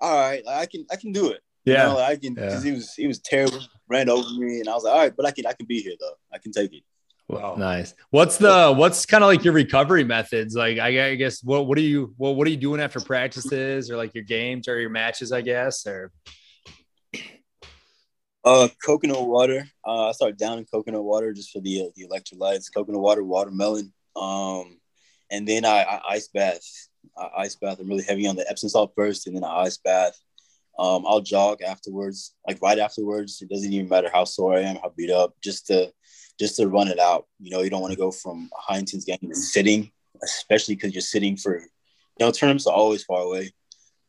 all 0.00 0.14
right, 0.14 0.44
like, 0.44 0.56
I 0.56 0.66
can 0.66 0.86
I 0.90 0.96
can 0.96 1.12
do 1.12 1.30
it. 1.30 1.40
Yeah, 1.64 1.82
you 1.82 1.88
know, 1.90 1.98
like, 1.98 2.10
I 2.10 2.16
can 2.16 2.34
because 2.34 2.64
yeah. 2.64 2.70
he 2.70 2.76
was 2.76 2.94
he 2.94 3.06
was 3.06 3.18
terrible, 3.20 3.60
ran 3.88 4.08
over 4.08 4.28
me, 4.34 4.60
and 4.60 4.68
I 4.68 4.74
was 4.74 4.84
like, 4.84 4.94
all 4.94 5.00
right, 5.00 5.16
but 5.16 5.26
I 5.26 5.30
can 5.30 5.46
I 5.46 5.52
can 5.52 5.66
be 5.66 5.80
here 5.80 5.94
though. 5.98 6.14
I 6.32 6.38
can 6.38 6.52
take 6.52 6.72
it. 6.72 6.82
Wow. 7.28 7.56
Nice. 7.58 7.94
What's 8.08 8.38
the 8.38 8.72
what's 8.74 9.04
kind 9.04 9.22
of 9.22 9.28
like 9.28 9.44
your 9.44 9.52
recovery 9.52 10.02
methods? 10.02 10.54
Like 10.54 10.78
I, 10.78 11.08
I 11.08 11.14
guess 11.14 11.44
what 11.44 11.66
what 11.66 11.76
are 11.76 11.82
you 11.82 12.14
what 12.16 12.36
what 12.36 12.46
are 12.46 12.50
you 12.50 12.56
doing 12.56 12.80
after 12.80 13.00
practices 13.00 13.90
or 13.90 13.98
like 13.98 14.14
your 14.14 14.24
games 14.24 14.66
or 14.66 14.80
your 14.80 14.88
matches? 14.88 15.30
I 15.30 15.42
guess 15.42 15.86
or 15.86 16.10
uh, 18.48 18.68
coconut 18.84 19.28
water. 19.28 19.68
Uh, 19.86 20.08
I 20.08 20.12
started 20.12 20.38
down 20.38 20.58
in 20.58 20.64
coconut 20.64 21.04
water 21.04 21.34
just 21.34 21.50
for 21.50 21.60
the 21.60 21.82
uh, 21.82 21.88
the 21.94 22.06
electrolytes. 22.08 22.72
Coconut 22.74 23.00
water, 23.00 23.22
watermelon. 23.22 23.92
Um, 24.16 24.78
and 25.30 25.46
then 25.46 25.66
I, 25.66 25.82
I 25.82 26.00
ice 26.10 26.28
bath. 26.28 26.62
I 27.16 27.28
ice 27.38 27.56
bath. 27.56 27.78
I'm 27.78 27.88
really 27.88 28.04
heavy 28.04 28.26
on 28.26 28.36
the 28.36 28.48
Epsom 28.48 28.70
salt 28.70 28.92
first, 28.96 29.26
and 29.26 29.36
then 29.36 29.44
I 29.44 29.64
ice 29.64 29.76
bath. 29.76 30.18
Um, 30.78 31.04
I'll 31.06 31.20
jog 31.20 31.60
afterwards, 31.60 32.34
like 32.46 32.62
right 32.62 32.78
afterwards. 32.78 33.42
It 33.42 33.50
doesn't 33.50 33.72
even 33.72 33.88
matter 33.88 34.10
how 34.10 34.24
sore 34.24 34.54
I 34.56 34.60
am, 34.60 34.76
how 34.76 34.94
beat 34.96 35.10
up, 35.10 35.34
just 35.42 35.66
to 35.66 35.92
just 36.40 36.56
to 36.56 36.68
run 36.68 36.88
it 36.88 36.98
out. 36.98 37.26
You 37.40 37.50
know, 37.50 37.60
you 37.60 37.68
don't 37.68 37.82
want 37.82 37.92
to 37.92 37.98
go 37.98 38.10
from 38.10 38.48
high 38.56 38.78
intense 38.78 39.04
game 39.04 39.18
to 39.20 39.34
sitting, 39.34 39.90
especially 40.22 40.74
because 40.74 40.94
you're 40.94 41.02
sitting 41.02 41.36
for, 41.36 41.58
you 41.58 41.66
know, 42.20 42.30
tournaments 42.30 42.66
are 42.66 42.74
always 42.74 43.04
far 43.04 43.20
away. 43.20 43.52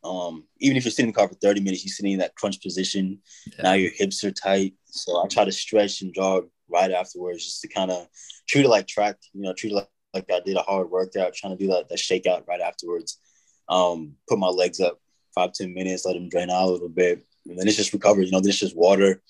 Um, 0.04 0.46
even 0.60 0.78
if 0.78 0.86
you're 0.86 0.92
sitting 0.92 1.10
in 1.10 1.14
the 1.14 1.18
car 1.18 1.28
for 1.28 1.36
30 1.36 1.62
minutes, 1.62 1.86
you're 1.86 1.94
sitting 1.94 2.14
in 2.14 2.20
that 2.20 2.36
crunch 2.36 2.62
position. 2.62 3.20
Yeah. 3.54 3.64
Now 3.64 3.74
your 3.74 3.92
hips 3.92 4.24
are 4.24 4.32
tight. 4.32 4.74
So 4.86 5.24
I 5.24 5.28
try 5.28 5.46
to 5.46 5.52
stretch 5.52 6.02
and 6.02 6.14
jog 6.14 6.48
right 6.70 6.92
afterwards 6.92 7.44
just 7.44 7.62
to 7.62 7.68
kind 7.68 7.92
of 7.92 8.08
treat 8.48 8.66
it 8.66 8.70
like 8.70 8.88
track, 8.88 9.18
you 9.34 9.42
know, 9.42 9.54
treat 9.54 9.72
it 9.72 9.76
like, 9.76 9.90
like 10.14 10.32
I 10.32 10.40
did 10.40 10.58
a 10.58 10.62
hard 10.62 10.90
workout, 10.90 11.34
trying 11.34 11.58
to 11.58 11.64
do 11.64 11.72
that, 11.72 11.90
that 11.90 11.98
shakeout 12.00 12.48
right 12.48 12.62
afterwards. 12.62 13.20
Um, 13.68 14.16
put 14.28 14.40
my 14.40 14.48
legs 14.48 14.80
up 14.80 15.00
five 15.36 15.54
ten 15.54 15.74
minutes, 15.74 16.06
let 16.06 16.14
them 16.14 16.30
drain 16.30 16.50
out 16.50 16.68
a 16.68 16.72
little 16.72 16.90
bit. 16.90 17.24
And 17.48 17.58
then 17.58 17.68
it's 17.68 17.78
just 17.78 17.94
recovery, 17.94 18.26
you 18.26 18.32
know, 18.32 18.40
then 18.40 18.50
it's 18.50 18.60
just 18.60 18.76
water, 18.76 19.22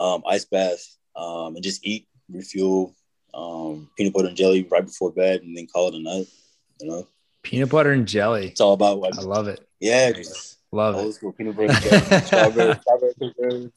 um, 0.00 0.22
ice 0.28 0.44
bath, 0.44 0.84
um, 1.14 1.54
and 1.54 1.62
just 1.62 1.86
eat, 1.86 2.08
refuel, 2.28 2.94
um, 3.34 3.90
peanut 3.96 4.12
butter 4.12 4.28
and 4.28 4.36
jelly 4.36 4.66
right 4.70 4.84
before 4.84 5.12
bed, 5.12 5.42
and 5.42 5.56
then 5.56 5.66
call 5.66 5.88
it 5.88 5.94
a 5.94 6.02
night, 6.02 6.26
you 6.80 6.88
know. 6.88 7.06
Peanut 7.46 7.68
butter 7.68 7.92
and 7.92 8.08
jelly. 8.08 8.48
It's 8.48 8.60
all 8.60 8.72
about 8.72 8.98
what 8.98 9.16
I 9.16 9.22
love 9.22 9.46
it. 9.46 9.64
Yeah, 9.78 10.10
nice. 10.10 10.56
love 10.72 10.96
old 10.96 11.10
it. 11.10 11.12
School 11.12 11.30
peanut 11.30 11.56
butter, 11.56 11.72
jelly, 11.74 12.20
strawberry, 12.24 12.74
strawberry 12.80 13.72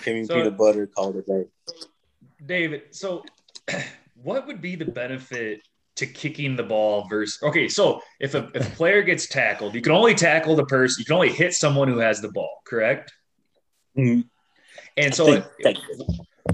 creamy 0.00 0.24
so, 0.24 0.34
peanut 0.36 0.56
butter, 0.56 0.86
call 0.86 1.10
it 1.10 1.16
a 1.16 1.22
day. 1.22 1.48
David, 2.46 2.82
so 2.92 3.22
what 4.14 4.46
would 4.46 4.62
be 4.62 4.74
the 4.74 4.86
benefit 4.86 5.60
to 5.96 6.06
kicking 6.06 6.56
the 6.56 6.62
ball 6.62 7.06
versus 7.08 7.40
okay 7.42 7.68
so 7.68 8.00
if 8.18 8.34
a, 8.34 8.50
if 8.54 8.66
a 8.66 8.70
player 8.74 9.00
gets 9.02 9.28
tackled 9.28 9.76
you 9.76 9.80
can 9.80 9.92
only 9.92 10.12
tackle 10.12 10.56
the 10.56 10.64
person 10.64 11.00
you 11.00 11.04
can 11.04 11.14
only 11.14 11.30
hit 11.30 11.54
someone 11.54 11.86
who 11.86 11.98
has 11.98 12.20
the 12.20 12.32
ball 12.32 12.62
correct 12.64 13.12
mm-hmm. 13.96 14.22
and 14.96 15.14
so 15.14 15.40
if, 15.60 15.76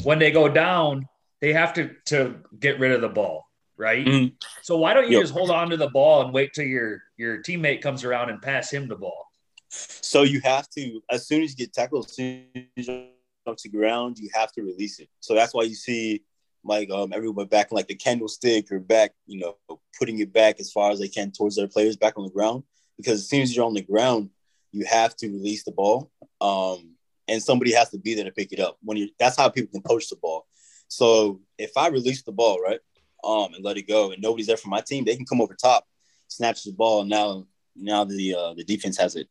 when 0.03 0.19
they 0.19 0.31
go 0.31 0.47
down 0.47 1.09
they 1.41 1.55
have 1.55 1.73
to 1.73 1.91
to 2.05 2.37
get 2.59 2.79
rid 2.79 2.93
of 2.93 3.01
the 3.01 3.09
ball 3.09 3.47
right? 3.81 4.07
Mm-hmm. 4.07 4.35
So 4.63 4.77
why 4.77 4.95
don't 4.95 5.07
you 5.11 5.17
yep. 5.17 5.23
just 5.23 5.33
hold 5.33 5.51
on 5.51 5.71
to 5.71 5.77
the 5.77 5.89
ball 5.89 6.23
and 6.23 6.33
wait 6.33 6.53
till 6.53 6.67
your 6.67 7.03
your 7.17 7.43
teammate 7.43 7.83
comes 7.83 8.05
around 8.05 8.31
and 8.31 8.41
pass 8.41 8.71
him 8.71 8.87
the 8.87 8.95
ball? 8.95 9.27
So 9.71 10.23
you 10.23 10.41
have 10.43 10.69
to, 10.71 11.01
as 11.11 11.27
soon 11.27 11.43
as 11.43 11.51
you 11.51 11.57
get 11.57 11.73
tackled, 11.73 12.07
as 12.07 12.15
soon 12.15 12.47
as 12.77 12.87
you 12.89 13.07
up 13.47 13.57
to 13.57 13.69
the 13.69 13.77
ground, 13.77 14.19
you 14.19 14.29
have 14.35 14.53
to 14.53 14.63
release 14.63 14.99
it. 15.01 15.09
So 15.21 15.35
that's 15.35 15.55
why 15.55 15.63
you 15.63 15.75
see 15.75 16.23
like 16.63 16.91
um 16.91 17.13
everyone 17.15 17.47
back 17.47 17.69
in 17.71 17.77
like 17.77 17.89
the 17.89 17.95
candlestick 17.95 18.71
or 18.71 18.79
back, 18.79 19.13
you 19.27 19.41
know, 19.41 19.79
putting 19.99 20.19
it 20.19 20.33
back 20.33 20.61
as 20.61 20.71
far 20.71 20.91
as 20.91 21.01
they 21.01 21.09
can 21.09 21.33
towards 21.33 21.57
their 21.57 21.69
players 21.69 21.97
back 21.97 22.19
on 22.19 22.25
the 22.25 22.31
ground. 22.31 22.63
Because 22.99 23.21
as 23.21 23.29
soon 23.29 23.41
as 23.41 23.57
you're 23.57 23.65
on 23.65 23.75
the 23.75 23.81
ground, 23.81 24.29
you 24.73 24.85
have 24.85 25.17
to 25.17 25.29
release 25.29 25.65
the 25.65 25.73
ball. 25.73 26.11
Um, 26.41 26.97
and 27.29 27.43
somebody 27.43 27.73
has 27.73 27.89
to 27.91 27.99
be 27.99 28.15
there 28.15 28.25
to 28.25 28.33
pick 28.33 28.53
it 28.53 28.61
up. 28.61 28.77
When 28.83 28.99
you 28.99 29.09
that's 29.19 29.39
how 29.39 29.49
people 29.49 29.73
can 29.73 29.83
poach 29.83 30.09
the 30.11 30.17
ball. 30.17 30.47
So 30.89 31.41
if 31.57 31.77
I 31.77 31.89
release 31.89 32.23
the 32.23 32.33
ball, 32.33 32.59
right, 32.61 32.81
um, 33.25 33.55
and 33.55 33.65
let 33.65 33.77
it 33.77 33.89
go, 33.89 34.13
and 34.13 34.23
nobody's 34.23 34.47
there 34.47 34.57
for 34.57 34.69
my 34.69 34.81
team, 34.81 35.05
they 35.05 35.17
can 35.17 35.27
come 35.27 35.41
over 35.41 35.55
top, 35.55 35.87
snatch 36.29 36.65
the 36.65 36.73
ball, 36.73 37.03
and 37.03 37.11
now 37.11 37.47
now 37.77 38.05
the 38.05 38.35
uh, 38.35 38.55
the 38.55 38.65
defense 38.65 38.97
has 38.99 39.17
it. 39.17 39.29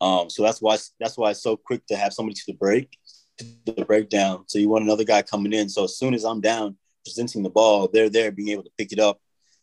Um, 0.00 0.30
so 0.30 0.42
that's 0.42 0.62
why 0.62 0.78
that's 0.98 1.18
why 1.18 1.30
it's 1.30 1.42
so 1.42 1.56
quick 1.56 1.86
to 1.86 1.96
have 1.96 2.12
somebody 2.12 2.34
to 2.34 2.44
the 2.46 2.54
break, 2.54 2.96
to 3.38 3.44
the 3.66 3.84
breakdown. 3.84 4.44
So 4.46 4.58
you 4.58 4.68
want 4.68 4.84
another 4.84 5.04
guy 5.04 5.22
coming 5.22 5.52
in. 5.52 5.68
So 5.68 5.84
as 5.84 5.98
soon 5.98 6.14
as 6.14 6.24
I'm 6.24 6.40
down, 6.40 6.76
presenting 7.04 7.42
the 7.42 7.50
ball, 7.50 7.88
they're 7.88 8.08
there 8.08 8.30
being 8.30 8.48
able 8.48 8.64
to 8.64 8.70
pick 8.78 8.92
it 8.92 8.98
up, 8.98 9.20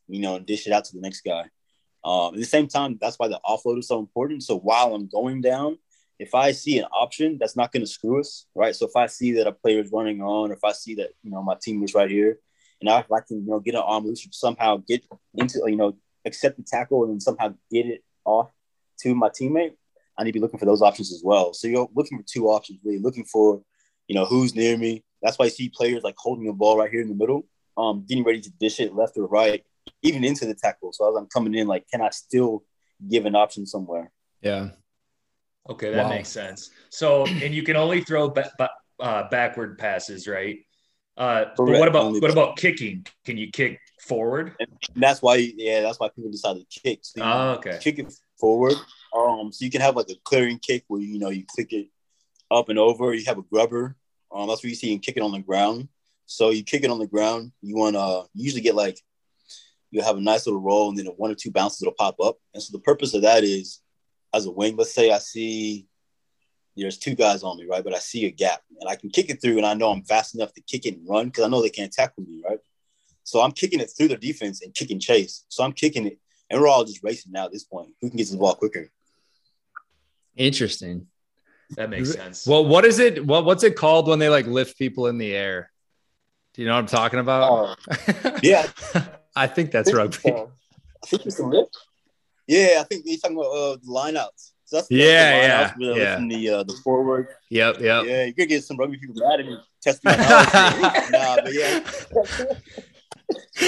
you 0.08 0.22
know, 0.22 0.36
and 0.36 0.46
dish 0.46 0.68
it 0.68 0.74
out 0.74 0.86
to 0.86 0.96
the 0.96 1.02
next 1.02 1.22
guy. 1.22 1.46
Um, 2.04 2.34
at 2.34 2.40
the 2.40 2.46
same 2.46 2.68
time, 2.68 2.98
that's 3.02 3.18
why 3.18 3.28
the 3.28 3.40
offload 3.46 3.80
is 3.80 3.88
so 3.88 4.00
important. 4.00 4.44
So 4.44 4.58
while 4.58 4.94
I'm 4.94 5.08
going 5.08 5.42
down, 5.42 5.78
if 6.20 6.34
I 6.34 6.52
see 6.52 6.80
an 6.80 6.86
option 6.86 7.38
that's 7.40 7.56
not 7.56 7.72
going 7.72 7.84
to 7.84 7.92
screw 7.92 8.20
us, 8.20 8.46
right? 8.56 8.76
So 8.76 8.88
if 8.88 8.96
I 8.96 9.08
see 9.08 9.34
that 9.34 9.48
a 9.48 9.52
player 9.52 9.80
is 9.80 9.92
running 9.92 10.22
on, 10.22 10.52
or 10.52 10.54
if 10.54 10.64
I 10.64 10.72
see 10.72 10.96
that 10.96 11.10
you 11.24 11.32
know 11.32 11.44
my 11.44 11.56
team 11.62 11.84
is 11.84 11.94
right 11.94 12.10
here, 12.10 12.40
and 12.82 12.90
if 12.90 13.12
I 13.12 13.22
can, 13.22 13.44
you 13.44 13.50
know, 13.50 13.60
get 13.60 13.76
an 13.76 13.82
arm 13.86 14.06
loose, 14.06 14.28
somehow 14.32 14.84
get 14.88 15.04
into, 15.34 15.60
you 15.66 15.76
know, 15.76 15.96
accept 16.26 16.58
the 16.58 16.64
tackle 16.64 17.04
and 17.04 17.14
then 17.14 17.20
somehow 17.20 17.54
get 17.72 17.86
it 17.86 18.04
off 18.26 18.52
to 19.02 19.16
my 19.16 19.30
teammate, 19.30 19.74
I 20.18 20.24
need 20.24 20.32
to 20.32 20.34
be 20.34 20.40
looking 20.40 20.60
for 20.60 20.66
those 20.66 20.82
options 20.82 21.12
as 21.14 21.22
well. 21.24 21.54
So 21.54 21.68
you're 21.68 21.90
looking 21.96 22.18
for 22.18 22.26
two 22.28 22.48
options, 22.48 22.80
really 22.84 23.00
looking 23.00 23.26
for, 23.26 23.62
you 24.08 24.16
know, 24.16 24.26
who's 24.26 24.56
near 24.56 24.78
me. 24.78 25.04
That's 25.22 25.38
why 25.40 25.46
I 25.46 25.50
see 25.50 25.70
players 25.70 26.04
like 26.04 26.16
holding 26.18 26.46
the 26.46 26.54
ball 26.54 26.78
right 26.78 26.90
here 26.90 27.02
in 27.02 27.10
the 27.10 27.16
middle, 27.16 27.46
um, 27.78 28.06
getting 28.08 28.24
ready 28.24 28.42
to 28.42 28.50
dish 28.52 28.80
it 28.80 28.94
left 28.94 29.18
or 29.18 29.28
right, 29.28 29.64
even 30.04 30.24
into 30.24 30.46
the 30.46 30.56
tackle. 30.56 30.92
So 30.94 31.10
as 31.10 31.16
I'm 31.18 31.28
coming 31.28 31.56
in, 31.56 31.68
like, 31.68 31.88
can 31.92 32.02
I 32.02 32.10
still 32.10 32.64
give 33.10 33.26
an 33.26 33.36
option 33.36 33.66
somewhere? 33.66 34.12
Yeah. 34.42 34.70
Okay, 35.70 35.92
that 35.92 36.06
wow. 36.06 36.10
makes 36.10 36.30
sense. 36.30 36.70
So, 36.90 37.26
and 37.26 37.54
you 37.54 37.64
can 37.64 37.76
only 37.76 38.02
throw 38.02 38.30
ba- 38.30 38.52
ba- 38.58 38.70
uh, 39.00 39.30
backward 39.30 39.78
passes, 39.78 40.28
right? 40.28 40.60
Uh, 41.18 41.46
but 41.58 41.66
what 41.66 41.88
about 41.88 42.14
what 42.14 42.32
about 42.32 42.58
kicking? 42.58 43.06
Can 43.26 43.38
you 43.38 43.50
kick 43.52 43.80
forward? 44.00 44.54
And 44.60 44.70
that's 44.96 45.22
why, 45.22 45.36
yeah, 45.36 45.82
that's 45.82 46.00
why 46.00 46.10
people 46.10 46.30
decide 46.30 46.58
to 46.58 46.80
kick. 46.82 47.00
So 47.02 47.22
oh, 47.24 47.50
okay. 47.54 47.80
Kick 47.82 47.98
it 48.00 48.14
forward. 48.40 48.76
Um, 49.18 49.52
so 49.52 49.66
you 49.66 49.72
can 49.72 49.82
have 49.82 49.96
like 49.96 50.10
a 50.10 50.16
clearing 50.24 50.60
kick 50.60 50.84
where 50.88 51.02
you 51.02 51.18
know 51.18 51.30
you 51.30 51.44
click 51.48 51.74
it 51.74 51.88
up 52.52 52.70
and 52.70 52.78
over. 52.78 53.14
You 53.14 53.26
have 53.26 53.40
a 53.40 53.44
grubber. 53.44 53.96
Um, 54.32 54.48
that's 54.48 54.60
what 54.60 54.70
you 54.70 54.76
see 54.76 54.94
and 54.94 55.02
kick 55.02 55.18
it 55.18 55.24
on 55.24 55.32
the 55.32 55.40
ground. 55.40 55.88
So 56.28 56.52
you 56.52 56.64
kick 56.64 56.84
it 56.84 56.92
on 56.92 57.00
the 57.00 57.08
ground. 57.08 57.52
You 57.62 57.76
want 57.78 57.96
to 57.96 58.26
usually 58.36 58.62
get 58.62 58.76
like 58.76 59.00
you 59.90 60.02
have 60.02 60.18
a 60.18 60.22
nice 60.22 60.46
little 60.46 60.62
roll, 60.62 60.90
and 60.90 60.98
then 60.98 61.08
one 61.18 61.32
or 61.32 61.36
two 61.36 61.52
bounces 61.52 61.82
it'll 61.82 61.94
pop 61.94 62.20
up. 62.22 62.38
And 62.54 62.62
so 62.62 62.72
the 62.72 62.84
purpose 62.84 63.16
of 63.16 63.24
that 63.24 63.44
is, 63.44 63.80
as 64.34 64.46
a 64.46 64.52
wing, 64.52 64.76
let's 64.76 64.94
say 64.94 65.12
I 65.12 65.18
see 65.18 65.88
there's 66.78 66.98
two 66.98 67.16
guys 67.16 67.44
on 67.44 67.58
me, 67.58 67.66
right? 67.70 67.84
But 67.84 67.96
I 67.96 68.00
see 68.00 68.26
a 68.26 68.32
gap 68.32 68.62
and 68.80 68.90
I 68.90 68.96
can 68.96 69.10
kick 69.10 69.30
it 69.30 69.42
through 69.42 69.58
and 69.58 69.66
I 69.66 69.74
know 69.74 69.92
I'm 69.92 70.04
fast 70.04 70.36
enough 70.36 70.54
to 70.54 70.62
kick 70.62 70.86
it 70.86 70.98
and 70.98 71.08
run 71.08 71.28
because 71.28 71.44
I 71.44 71.48
know 71.48 71.62
they 71.62 71.70
can't 71.70 71.92
tackle 71.92 72.24
me, 72.24 72.42
right? 72.48 72.60
So 73.24 73.42
I'm 73.42 73.52
kicking 73.52 73.80
it 73.80 73.92
through 73.98 74.10
the 74.10 74.18
defense 74.18 74.62
and 74.62 74.74
kicking 74.74 75.00
chase. 75.00 75.46
So 75.50 75.64
I'm 75.64 75.74
kicking 75.74 76.08
it 76.08 76.20
and 76.50 76.62
we're 76.62 76.68
all 76.68 76.86
just 76.86 77.04
racing 77.04 77.32
now 77.32 77.46
at 77.46 77.52
this 77.52 77.64
point. 77.64 77.90
Who 78.02 78.10
can 78.10 78.18
get 78.18 78.28
to 78.28 78.34
the 78.34 78.40
ball 78.40 78.56
quicker? 78.56 78.90
Interesting. 80.36 81.08
That 81.72 81.90
makes 81.90 82.14
sense. 82.14 82.48
Well, 82.48 82.66
what 82.66 82.86
is 82.86 83.00
it? 83.00 83.26
What 83.26 83.44
what's 83.44 83.64
it 83.64 83.76
called 83.76 84.08
when 84.08 84.20
they 84.20 84.30
like 84.30 84.48
lift 84.48 84.78
people 84.78 85.08
in 85.08 85.18
the 85.18 85.36
air? 85.36 85.72
Do 86.54 86.62
you 86.62 86.68
know 86.68 86.76
what 86.76 86.80
I'm 86.80 86.88
talking 86.88 87.20
about? 87.20 87.78
Uh, 87.90 88.40
yeah. 88.42 88.68
I 89.36 89.48
think 89.48 89.72
that's 89.72 89.90
I 89.94 90.08
think 90.08 90.24
rugby. 90.24 90.32
Uh, 90.32 90.46
I 91.04 91.08
think 91.08 91.26
it's 91.26 91.40
a 91.40 91.46
lift. 91.46 91.78
Yeah, 92.48 92.78
I 92.80 92.84
think 92.84 93.04
you're 93.06 93.20
talking 93.20 93.38
about 93.38 93.52
uh, 93.52 93.78
lineouts. 93.86 94.54
So 94.68 94.76
that's, 94.76 94.92
yeah, 94.92 95.72
yeah, 95.80 95.96
yeah. 95.96 96.16
From 96.18 96.28
the 96.28 96.50
uh, 96.50 96.64
the 96.64 96.74
forward. 96.84 97.30
Yep, 97.50 97.80
yep. 97.80 98.04
Yeah, 98.06 98.26
you 98.26 98.34
could 98.34 98.50
get 98.50 98.66
some 98.66 98.76
rugby 98.76 98.98
people 98.98 99.16
mad 99.18 99.40
at 99.40 99.46
me, 99.46 99.58
test 99.82 100.04
my 100.04 100.14
knowledge. 100.18 101.12
nah, 101.12 101.36
but 101.38 101.54
yeah. 101.54 101.80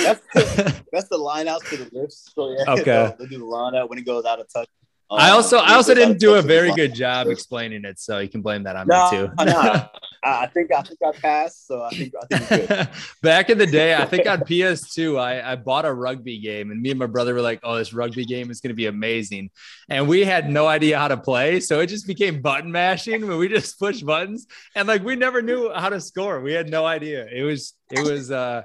that's 0.04 0.22
the, 0.34 0.84
that's 0.92 1.08
the 1.08 1.18
line 1.18 1.48
out 1.48 1.64
to 1.68 1.78
the 1.78 1.90
lifts. 1.98 2.34
So 2.36 2.52
yeah, 2.52 2.66
okay. 2.74 2.84
They'll, 2.84 3.16
they'll 3.18 3.28
do 3.28 3.38
the 3.38 3.46
line 3.46 3.76
out 3.76 3.90
when 3.90 3.98
it 3.98 4.06
goes 4.06 4.26
out 4.26 4.42
of 4.42 4.52
touch. 4.52 4.68
Um, 5.10 5.20
I 5.22 5.30
also 5.30 5.60
I 5.60 5.76
also 5.76 5.94
didn't 5.94 6.20
do 6.20 6.36
a 6.36 6.42
very 6.42 6.74
good 6.74 6.94
job 6.94 7.28
explaining 7.28 7.86
it, 7.86 7.98
so 7.98 8.20
you 8.20 8.28
can 8.28 8.42
blame 8.42 8.64
that 8.64 8.76
on 8.76 8.88
no, 8.88 9.06
me 9.06 9.18
too. 9.18 9.34
no, 9.46 9.88
I 10.24 10.48
think 10.48 10.74
I 10.74 10.82
think 10.82 11.00
I 11.06 11.12
passed, 11.12 11.68
so 11.68 11.84
I 11.84 11.90
think 11.90 12.14
I 12.22 12.38
think 12.38 12.68
good. 12.70 12.90
Back 13.22 13.50
in 13.50 13.58
the 13.58 13.66
day, 13.66 13.96
I 13.96 14.06
think 14.06 14.28
on 14.28 14.42
PS2, 14.42 15.20
I, 15.20 15.54
I 15.54 15.56
bought 15.56 15.86
a 15.86 15.94
rugby 15.94 16.40
game, 16.40 16.72
and 16.72 16.82
me 16.82 16.90
and 16.90 17.00
my 17.00 17.06
brother 17.06 17.34
were 17.34 17.42
like, 17.42 17.60
"Oh, 17.64 17.76
this 17.76 17.94
rugby 17.94 18.26
game 18.26 18.52
is 18.52 18.60
going 18.60 18.70
to 18.70 18.76
be 18.76 18.88
amazing," 18.88 19.50
and 19.88 20.08
we 20.08 20.26
had 20.26 20.50
no 20.50 20.68
idea 20.68 21.00
how 21.00 21.08
to 21.08 21.18
play, 21.18 21.60
so 21.60 21.80
it 21.80 21.88
just 21.88 22.08
became 22.08 22.42
button 22.42 22.72
mashing 22.72 23.28
where 23.28 23.38
we 23.38 23.48
just 23.48 23.80
pushed 23.80 24.06
buttons, 24.06 24.48
and 24.76 24.88
like 24.88 25.04
we 25.04 25.16
never 25.16 25.42
knew 25.42 25.72
how 25.74 25.90
to 25.90 26.02
score. 26.02 26.42
We 26.42 26.54
had 26.54 26.70
no 26.70 26.86
idea. 26.86 27.28
It 27.32 27.44
was 27.44 27.74
it 27.92 28.06
was 28.06 28.32
uh 28.32 28.64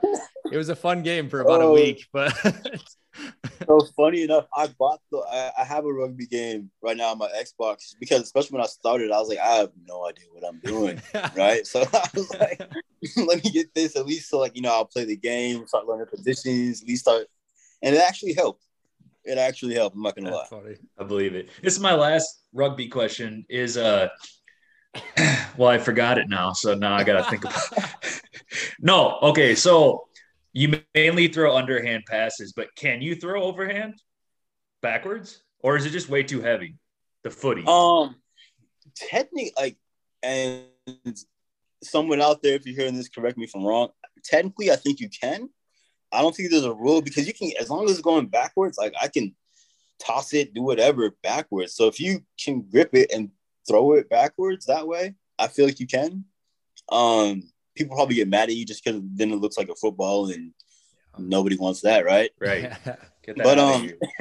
it 0.51 0.57
was 0.57 0.69
a 0.69 0.77
fun 0.77 1.03
game 1.03 1.29
for 1.29 1.41
about 1.41 1.63
oh. 1.63 1.69
a 1.69 1.73
week, 1.73 2.07
but 2.13 2.35
so 3.67 3.81
funny 3.97 4.23
enough, 4.23 4.47
I 4.57 4.67
bought 4.67 5.01
the 5.11 5.19
I, 5.19 5.63
I, 5.63 5.65
have 5.65 5.85
a 5.85 5.93
rugby 5.93 6.27
game 6.27 6.71
right 6.83 6.97
now 6.97 7.13
on 7.13 7.19
my 7.19 7.29
Xbox 7.29 7.95
because 8.01 8.23
especially 8.23 8.57
when 8.57 8.65
I 8.65 8.67
started, 8.67 9.11
I 9.11 9.21
was 9.21 9.29
like, 9.29 9.39
I 9.39 9.57
have 9.57 9.71
no 9.87 10.07
idea 10.07 10.25
what 10.33 10.45
I'm 10.47 10.59
doing. 10.61 11.01
right. 11.37 11.67
So 11.67 11.81
I 11.93 12.09
was 12.15 12.31
like, 12.39 12.61
let 13.17 13.45
me 13.45 13.51
get 13.51 13.75
this 13.75 13.97
at 13.97 14.07
least 14.07 14.29
so 14.29 14.39
like, 14.39 14.57
you 14.57 14.63
know, 14.63 14.73
I'll 14.73 14.85
play 14.85 15.05
the 15.05 15.17
game, 15.17 15.67
start 15.67 15.87
learning 15.87 16.07
positions, 16.07 16.83
at 16.83 16.89
least 16.89 17.03
start 17.03 17.29
and 17.85 17.95
it 17.95 18.01
actually 18.01 18.33
helped. 18.33 18.65
It 19.25 19.39
actually 19.39 19.75
helped. 19.75 19.95
I'm 19.95 20.03
not 20.03 20.17
gonna 20.17 20.31
That's 20.31 20.51
lie. 20.51 20.61
Funny. 20.61 20.77
I 20.99 21.05
believe 21.05 21.35
it. 21.35 21.49
This 21.63 21.75
is 21.75 21.81
my 21.81 21.95
last 21.95 22.45
rugby 22.53 22.89
question. 22.89 23.47
Is 23.49 23.77
uh 23.77 24.09
well, 25.57 25.71
I 25.71 25.79
forgot 25.79 26.19
it 26.19 26.29
now, 26.29 26.53
so 26.53 26.75
now 26.75 26.95
I 26.95 27.05
gotta 27.05 27.29
think 27.31 27.45
about 27.45 27.63
it. 27.73 28.21
no, 28.81 29.19
okay, 29.23 29.55
so 29.55 30.09
you 30.55 30.81
mainly 30.95 31.29
throw 31.29 31.55
underhand 31.55 32.05
passes, 32.09 32.53
but 32.53 32.75
can 32.77 33.03
you 33.03 33.17
throw 33.17 33.43
overhand 33.43 34.01
backwards, 34.81 35.43
or 35.61 35.77
is 35.77 35.85
it 35.85 35.91
just 35.91 36.09
way 36.09 36.23
too 36.23 36.41
heavy? 36.41 36.77
The 37.25 37.31
footy. 37.31 37.65
Um, 37.67 38.17
technically, 38.95 39.53
like, 39.57 39.77
and 40.23 40.65
someone 41.83 42.23
out 42.23 42.41
there, 42.43 42.55
if 42.55 42.65
you're 42.65 42.77
hearing 42.77 42.95
this, 42.95 43.09
correct 43.09 43.37
me 43.37 43.45
if 43.45 43.55
I'm 43.55 43.65
wrong. 43.65 43.89
Technically, 44.25 44.71
I 44.71 44.77
think 44.77 45.01
you 45.01 45.09
can. 45.09 45.51
I 46.13 46.23
don't 46.23 46.35
think 46.35 46.51
there's 46.51 46.65
a 46.65 46.73
rule 46.73 47.03
because 47.03 47.27
you 47.27 47.35
can, 47.35 47.51
as 47.61 47.69
long 47.69 47.85
as 47.87 47.91
it's 47.91 48.01
going 48.01 48.27
backwards, 48.27 48.79
like 48.79 48.95
I 49.03 49.09
can 49.09 49.35
toss 49.99 50.33
it, 50.35 50.55
do 50.55 50.63
whatever 50.63 51.11
backwards. 51.23 51.75
So 51.75 51.89
if 51.89 51.99
you 51.99 52.21
can 52.43 52.63
grip 52.63 52.91
it 52.93 53.11
and 53.13 53.31
throw 53.69 53.95
it 53.95 54.09
backwards 54.09 54.67
that 54.67 54.87
way, 54.87 55.17
I 55.37 55.49
feel 55.49 55.67
like 55.67 55.81
you 55.81 55.89
can. 55.89 56.25
Um, 56.91 57.51
people 57.75 57.97
probably 57.97 58.17
get 58.17 58.29
mad 58.29 58.49
at 58.49 58.55
you 58.55 58.65
just 58.65 58.85
because 58.85 59.01
then 59.15 59.31
it 59.31 59.37
looks 59.37 59.59
like 59.59 59.69
a 59.69 59.75
football 59.75 60.31
and 60.31 60.53
nobody 61.19 61.57
wants 61.57 61.81
that, 61.83 62.05
right? 62.05 62.31
Right. 62.41 62.73
but 63.37 63.59
um, 63.59 63.91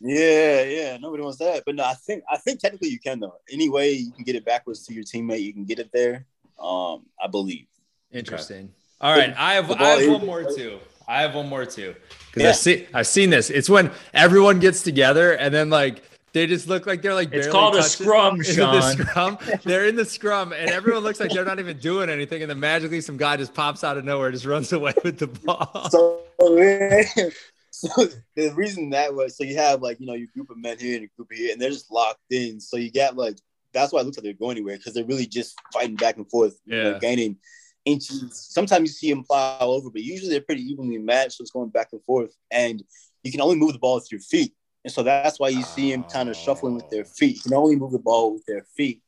yeah, 0.00 0.62
yeah, 0.62 0.96
nobody 0.98 1.22
wants 1.22 1.38
that. 1.38 1.62
But 1.66 1.76
no, 1.76 1.84
I 1.84 1.94
think 1.94 2.22
I 2.30 2.36
think 2.36 2.60
technically 2.60 2.88
you 2.88 3.00
can 3.00 3.20
though. 3.20 3.34
Any 3.50 3.68
way 3.68 3.92
you 3.92 4.12
can 4.12 4.24
get 4.24 4.36
it 4.36 4.44
backwards 4.44 4.86
to 4.86 4.94
your 4.94 5.04
teammate, 5.04 5.42
you 5.42 5.52
can 5.52 5.64
get 5.64 5.78
it 5.78 5.90
there. 5.92 6.26
Um, 6.58 7.06
I 7.22 7.28
believe. 7.30 7.66
Interesting. 8.10 8.72
All 9.00 9.16
right, 9.16 9.34
I 9.36 9.54
have 9.54 9.70
I 9.70 10.02
have 10.02 10.10
one 10.10 10.26
more 10.26 10.44
too. 10.44 10.78
I 11.06 11.22
have 11.22 11.34
one 11.34 11.48
more 11.48 11.64
too 11.64 11.94
because 12.26 12.42
yeah. 12.42 12.48
I 12.48 12.52
see 12.52 12.86
I've 12.92 13.06
seen 13.06 13.30
this. 13.30 13.48
It's 13.48 13.70
when 13.70 13.90
everyone 14.12 14.58
gets 14.60 14.82
together 14.82 15.32
and 15.32 15.54
then 15.54 15.70
like 15.70 16.02
they 16.32 16.46
just 16.46 16.68
look 16.68 16.86
like 16.86 17.02
they're 17.02 17.14
like 17.14 17.32
it's 17.32 17.48
called 17.48 17.74
a 17.74 17.82
scrum, 17.82 18.42
Sean. 18.42 18.74
The 18.74 18.92
scrum. 18.92 19.38
They're 19.64 19.86
in 19.86 19.96
the 19.96 20.04
scrum, 20.04 20.52
and 20.52 20.70
everyone 20.70 21.02
looks 21.02 21.20
like 21.20 21.30
they're 21.30 21.44
not 21.44 21.58
even 21.58 21.78
doing 21.78 22.10
anything. 22.10 22.42
And 22.42 22.50
then 22.50 22.60
magically, 22.60 23.00
some 23.00 23.16
guy 23.16 23.36
just 23.36 23.54
pops 23.54 23.84
out 23.84 23.96
of 23.96 24.04
nowhere, 24.04 24.30
just 24.30 24.44
runs 24.44 24.72
away 24.72 24.94
with 25.02 25.18
the 25.18 25.26
ball. 25.26 25.88
So, 25.90 26.20
so 27.70 28.06
the 28.36 28.52
reason 28.54 28.90
that 28.90 29.14
was 29.14 29.36
so 29.36 29.44
you 29.44 29.56
have 29.56 29.82
like 29.82 30.00
you 30.00 30.06
know 30.06 30.14
your 30.14 30.28
group 30.34 30.50
of 30.50 30.58
men 30.58 30.78
here 30.78 30.96
and 30.96 31.04
a 31.04 31.08
group 31.16 31.28
here, 31.32 31.52
and 31.52 31.60
they're 31.60 31.70
just 31.70 31.90
locked 31.90 32.20
in. 32.30 32.60
So 32.60 32.76
you 32.76 32.92
got 32.92 33.16
like 33.16 33.38
that's 33.72 33.92
why 33.92 34.00
it 34.00 34.04
looks 34.04 34.18
like 34.18 34.24
they're 34.24 34.32
going 34.34 34.56
anywhere 34.56 34.76
because 34.76 34.94
they're 34.94 35.04
really 35.04 35.26
just 35.26 35.56
fighting 35.72 35.96
back 35.96 36.16
and 36.16 36.28
forth, 36.30 36.58
yeah. 36.66 36.76
you 36.76 36.82
know, 36.84 36.98
gaining 36.98 37.36
inches. 37.84 38.48
Sometimes 38.50 38.82
you 38.82 38.94
see 38.94 39.10
them 39.10 39.24
plow 39.24 39.58
over, 39.60 39.90
but 39.90 40.02
usually 40.02 40.30
they're 40.30 40.40
pretty 40.40 40.62
evenly 40.62 40.98
matched. 40.98 41.32
So 41.32 41.42
it's 41.42 41.50
going 41.50 41.70
back 41.70 41.88
and 41.92 42.02
forth, 42.04 42.34
and 42.50 42.82
you 43.22 43.32
can 43.32 43.40
only 43.40 43.56
move 43.56 43.72
the 43.72 43.78
ball 43.78 43.96
with 43.96 44.10
your 44.10 44.20
feet. 44.20 44.54
And 44.84 44.92
so 44.92 45.02
that's 45.02 45.38
why 45.38 45.48
you 45.48 45.62
see 45.62 45.92
him 45.92 46.04
kind 46.04 46.28
of 46.28 46.36
shuffling 46.36 46.74
with 46.74 46.88
their 46.90 47.04
feet. 47.04 47.36
He 47.36 47.40
can 47.40 47.54
only 47.54 47.76
move 47.76 47.92
the 47.92 47.98
ball 47.98 48.32
with 48.32 48.44
their 48.46 48.64
feet. 48.76 49.02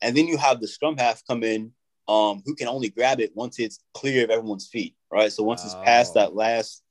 And 0.00 0.16
then 0.16 0.26
you 0.26 0.36
have 0.36 0.60
the 0.60 0.68
scrum 0.68 0.96
half 0.96 1.22
come 1.26 1.42
in, 1.42 1.72
um, 2.08 2.42
who 2.44 2.54
can 2.54 2.68
only 2.68 2.88
grab 2.88 3.20
it 3.20 3.32
once 3.34 3.58
it's 3.58 3.80
clear 3.94 4.24
of 4.24 4.30
everyone's 4.30 4.68
feet, 4.68 4.94
right? 5.10 5.32
So 5.32 5.42
once 5.42 5.64
it's 5.64 5.74
past 5.76 6.14
that 6.14 6.34
last 6.34 6.82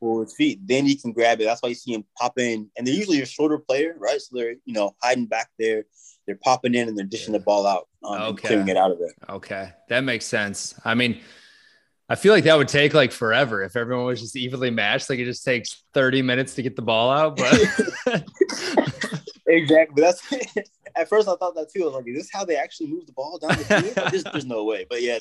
forward 0.00 0.30
feet, 0.30 0.60
then 0.66 0.84
he 0.84 0.96
can 0.96 1.12
grab 1.12 1.40
it. 1.40 1.44
That's 1.44 1.62
why 1.62 1.70
you 1.70 1.74
see 1.74 1.94
him 1.94 2.04
pop 2.18 2.38
in. 2.38 2.68
And 2.76 2.86
they're 2.86 2.94
usually 2.94 3.22
a 3.22 3.26
shorter 3.26 3.58
player, 3.58 3.94
right? 3.98 4.20
So 4.20 4.36
they're, 4.36 4.56
you 4.64 4.74
know, 4.74 4.94
hiding 5.02 5.26
back 5.26 5.50
there. 5.58 5.84
They're 6.26 6.36
popping 6.36 6.74
in 6.74 6.88
and 6.88 6.98
they're 6.98 7.06
dishing 7.06 7.32
yeah. 7.32 7.38
the 7.38 7.44
ball 7.44 7.66
out 7.66 7.88
um, 8.04 8.14
okay. 8.14 8.28
and 8.28 8.38
clearing 8.38 8.68
it 8.68 8.76
out 8.76 8.90
of 8.90 8.98
there. 8.98 9.14
Okay. 9.36 9.72
That 9.88 10.02
makes 10.02 10.26
sense. 10.26 10.74
I 10.84 10.94
mean, 10.94 11.20
I 12.12 12.14
feel 12.14 12.34
like 12.34 12.44
that 12.44 12.58
would 12.58 12.68
take 12.68 12.92
like 12.92 13.10
forever 13.10 13.62
if 13.62 13.74
everyone 13.74 14.04
was 14.04 14.20
just 14.20 14.36
evenly 14.36 14.68
matched. 14.70 15.08
Like 15.08 15.18
it 15.18 15.24
just 15.24 15.46
takes 15.46 15.82
30 15.94 16.20
minutes 16.20 16.54
to 16.56 16.62
get 16.62 16.76
the 16.76 16.82
ball 16.82 17.10
out. 17.10 17.38
But 17.38 17.54
exactly. 19.46 20.02
That's 20.02 20.22
at 20.94 21.08
first 21.08 21.26
I 21.26 21.36
thought 21.36 21.54
that 21.54 21.72
too. 21.74 21.84
I 21.84 21.86
was 21.86 21.94
like, 21.94 22.08
is 22.08 22.18
this 22.18 22.30
how 22.30 22.44
they 22.44 22.56
actually 22.56 22.88
move 22.88 23.06
the 23.06 23.14
ball 23.14 23.38
down 23.38 23.56
the 23.56 23.64
field? 23.64 24.10
there's, 24.10 24.24
there's, 24.24 24.44
no 24.44 24.64
way. 24.64 24.84
But 24.90 25.00
yeah, 25.00 25.20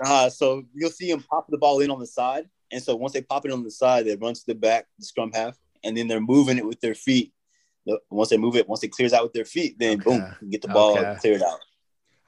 uh, 0.00 0.28
so 0.28 0.64
you'll 0.74 0.90
see 0.90 1.08
them 1.08 1.22
pop 1.30 1.46
the 1.48 1.56
ball 1.56 1.78
in 1.82 1.90
on 1.92 2.00
the 2.00 2.06
side. 2.06 2.48
And 2.72 2.82
so 2.82 2.96
once 2.96 3.12
they 3.12 3.22
pop 3.22 3.46
it 3.46 3.52
on 3.52 3.62
the 3.62 3.70
side, 3.70 4.04
they 4.04 4.16
run 4.16 4.34
to 4.34 4.42
the 4.44 4.56
back, 4.56 4.86
the 4.98 5.04
scrum 5.04 5.30
half, 5.32 5.56
and 5.84 5.96
then 5.96 6.08
they're 6.08 6.20
moving 6.20 6.58
it 6.58 6.66
with 6.66 6.80
their 6.80 6.96
feet. 6.96 7.32
Once 8.10 8.30
they 8.30 8.38
move 8.38 8.56
it, 8.56 8.68
once 8.68 8.82
it 8.82 8.88
clears 8.88 9.12
out 9.12 9.22
with 9.22 9.34
their 9.34 9.44
feet, 9.44 9.78
then 9.78 10.00
okay. 10.00 10.18
boom, 10.18 10.50
get 10.50 10.62
the 10.62 10.68
ball 10.68 10.98
okay. 10.98 11.16
cleared 11.20 11.42
out. 11.44 11.60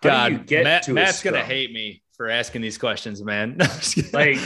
God, 0.00 0.48
Matt, 0.48 0.88
Matt's 0.88 1.24
gonna 1.24 1.42
hate 1.42 1.72
me 1.72 2.04
for 2.20 2.28
asking 2.28 2.60
these 2.60 2.76
questions, 2.76 3.24
man. 3.24 3.56
like, 4.12 4.36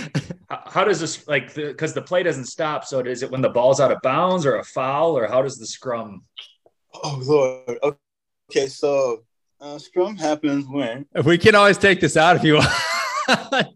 how 0.48 0.84
does 0.84 1.00
this 1.00 1.26
like 1.26 1.52
because 1.52 1.92
the, 1.92 2.00
the, 2.00 2.06
play 2.06 2.22
doesn't 2.22 2.44
stop? 2.44 2.84
So 2.84 3.00
is 3.00 3.24
it 3.24 3.32
when 3.32 3.40
the 3.40 3.48
ball's 3.48 3.80
out 3.80 3.90
of 3.90 4.00
bounds 4.00 4.46
or 4.46 4.58
a 4.58 4.64
foul, 4.64 5.18
or 5.18 5.26
how 5.26 5.42
does 5.42 5.58
the 5.58 5.66
scrum? 5.66 6.22
Oh 7.02 7.20
Lord. 7.24 7.96
Okay, 8.48 8.68
so 8.68 9.24
uh, 9.60 9.76
scrum 9.78 10.14
happens 10.16 10.66
when 10.68 11.04
we 11.24 11.36
can 11.36 11.56
always 11.56 11.76
take 11.76 11.98
this 11.98 12.16
out 12.16 12.36
if 12.36 12.44
you 12.44 12.54
want. 12.54 12.68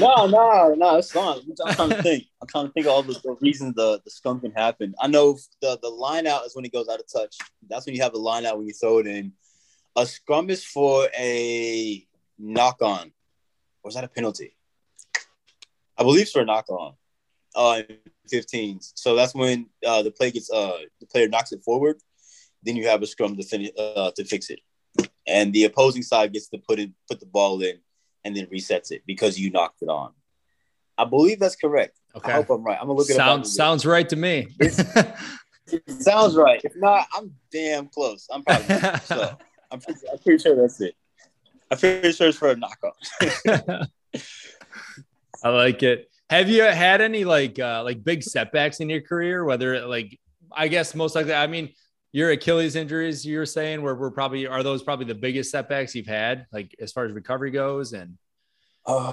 no, 0.00 0.26
no, 0.26 0.74
no, 0.74 0.96
it's 0.96 1.12
fine. 1.12 1.40
I'm 1.66 1.74
trying 1.74 1.90
to 1.90 2.02
think. 2.02 2.24
I'm 2.40 2.48
trying 2.48 2.68
to 2.68 2.72
think 2.72 2.86
of 2.86 2.92
all 2.92 3.02
the, 3.02 3.20
the, 3.22 3.36
reasons 3.42 3.74
the, 3.74 4.00
the 4.02 4.10
scrum 4.10 4.40
can 4.40 4.52
happen. 4.52 4.94
I 4.98 5.08
know 5.08 5.36
the, 5.60 5.78
the 5.82 5.90
line 5.90 6.26
out 6.26 6.46
is 6.46 6.56
when 6.56 6.64
it 6.64 6.72
goes 6.72 6.88
out 6.88 7.00
of 7.00 7.12
touch. 7.12 7.36
That's 7.68 7.84
when 7.84 7.94
you 7.94 8.00
have 8.00 8.14
the 8.14 8.18
line 8.18 8.46
out 8.46 8.56
when 8.56 8.66
you 8.66 8.72
throw 8.72 8.96
it 8.96 9.06
in. 9.06 9.34
A 9.94 10.06
scrum 10.06 10.48
is 10.48 10.64
for 10.64 11.06
a 11.14 12.02
knock 12.38 12.80
on 12.80 13.12
was 13.86 13.94
that 13.94 14.04
a 14.04 14.08
penalty? 14.08 14.54
I 15.96 16.02
believe 16.02 16.22
it's 16.22 16.32
for 16.32 16.42
a 16.42 16.44
knock 16.44 16.68
on 16.68 16.94
uh 17.54 17.82
15s. 18.30 18.92
So 18.96 19.14
that's 19.14 19.34
when 19.34 19.66
uh, 19.86 20.02
the 20.02 20.10
play 20.10 20.30
gets 20.30 20.50
uh 20.50 20.78
the 21.00 21.06
player 21.06 21.28
knocks 21.28 21.52
it 21.52 21.62
forward. 21.62 21.96
Then 22.62 22.76
you 22.76 22.88
have 22.88 23.02
a 23.02 23.06
scrum 23.06 23.36
to 23.36 23.42
finish 23.42 23.70
uh, 23.78 24.10
to 24.16 24.24
fix 24.24 24.50
it, 24.50 24.60
and 25.26 25.52
the 25.52 25.64
opposing 25.64 26.02
side 26.02 26.32
gets 26.32 26.48
to 26.48 26.58
put 26.58 26.78
it 26.80 26.90
put 27.08 27.20
the 27.20 27.26
ball 27.26 27.62
in 27.62 27.78
and 28.24 28.36
then 28.36 28.46
resets 28.46 28.90
it 28.90 29.02
because 29.06 29.38
you 29.38 29.50
knocked 29.50 29.82
it 29.82 29.88
on. 29.88 30.12
I 30.98 31.04
believe 31.04 31.38
that's 31.38 31.54
correct. 31.54 31.96
Okay. 32.16 32.32
I 32.32 32.36
hope 32.36 32.50
I'm 32.50 32.64
right. 32.64 32.78
I'm 32.78 32.88
gonna 32.88 32.98
look 32.98 33.08
at 33.08 33.16
sounds 33.16 33.54
sounds 33.54 33.86
right 33.86 34.08
to 34.08 34.16
me. 34.16 34.48
sounds 36.00 36.34
right. 36.34 36.60
If 36.64 36.74
not, 36.76 37.06
I'm 37.14 37.32
damn 37.52 37.86
close. 37.88 38.26
I'm 38.30 38.42
probably 38.42 38.98
so. 39.04 39.38
I'm 39.70 39.80
pretty, 39.80 40.00
I'm 40.12 40.18
pretty 40.18 40.42
sure 40.42 40.56
that's 40.56 40.80
it. 40.80 40.94
I'm 41.70 41.78
pretty 41.78 42.12
sure 42.12 42.28
it's 42.28 42.38
for 42.38 42.50
a 42.50 42.56
knockoff. 42.56 43.88
I 45.44 45.48
like 45.48 45.82
it. 45.82 46.10
Have 46.30 46.48
you 46.48 46.62
had 46.62 47.00
any 47.00 47.24
like 47.24 47.58
uh, 47.58 47.82
like 47.84 48.02
big 48.02 48.22
setbacks 48.22 48.80
in 48.80 48.88
your 48.88 49.00
career? 49.00 49.44
Whether 49.44 49.86
like 49.86 50.18
I 50.52 50.68
guess 50.68 50.94
most 50.94 51.14
likely, 51.14 51.34
I 51.34 51.46
mean, 51.46 51.72
your 52.12 52.30
Achilles 52.30 52.76
injuries 52.76 53.24
you 53.24 53.38
were 53.38 53.46
saying 53.46 53.82
were, 53.82 53.94
were 53.94 54.10
probably 54.10 54.46
are 54.46 54.62
those 54.62 54.82
probably 54.82 55.06
the 55.06 55.14
biggest 55.14 55.50
setbacks 55.50 55.94
you've 55.94 56.06
had, 56.06 56.46
like 56.52 56.74
as 56.80 56.92
far 56.92 57.04
as 57.04 57.12
recovery 57.12 57.50
goes, 57.50 57.92
and 57.92 58.16
uh, 58.86 59.12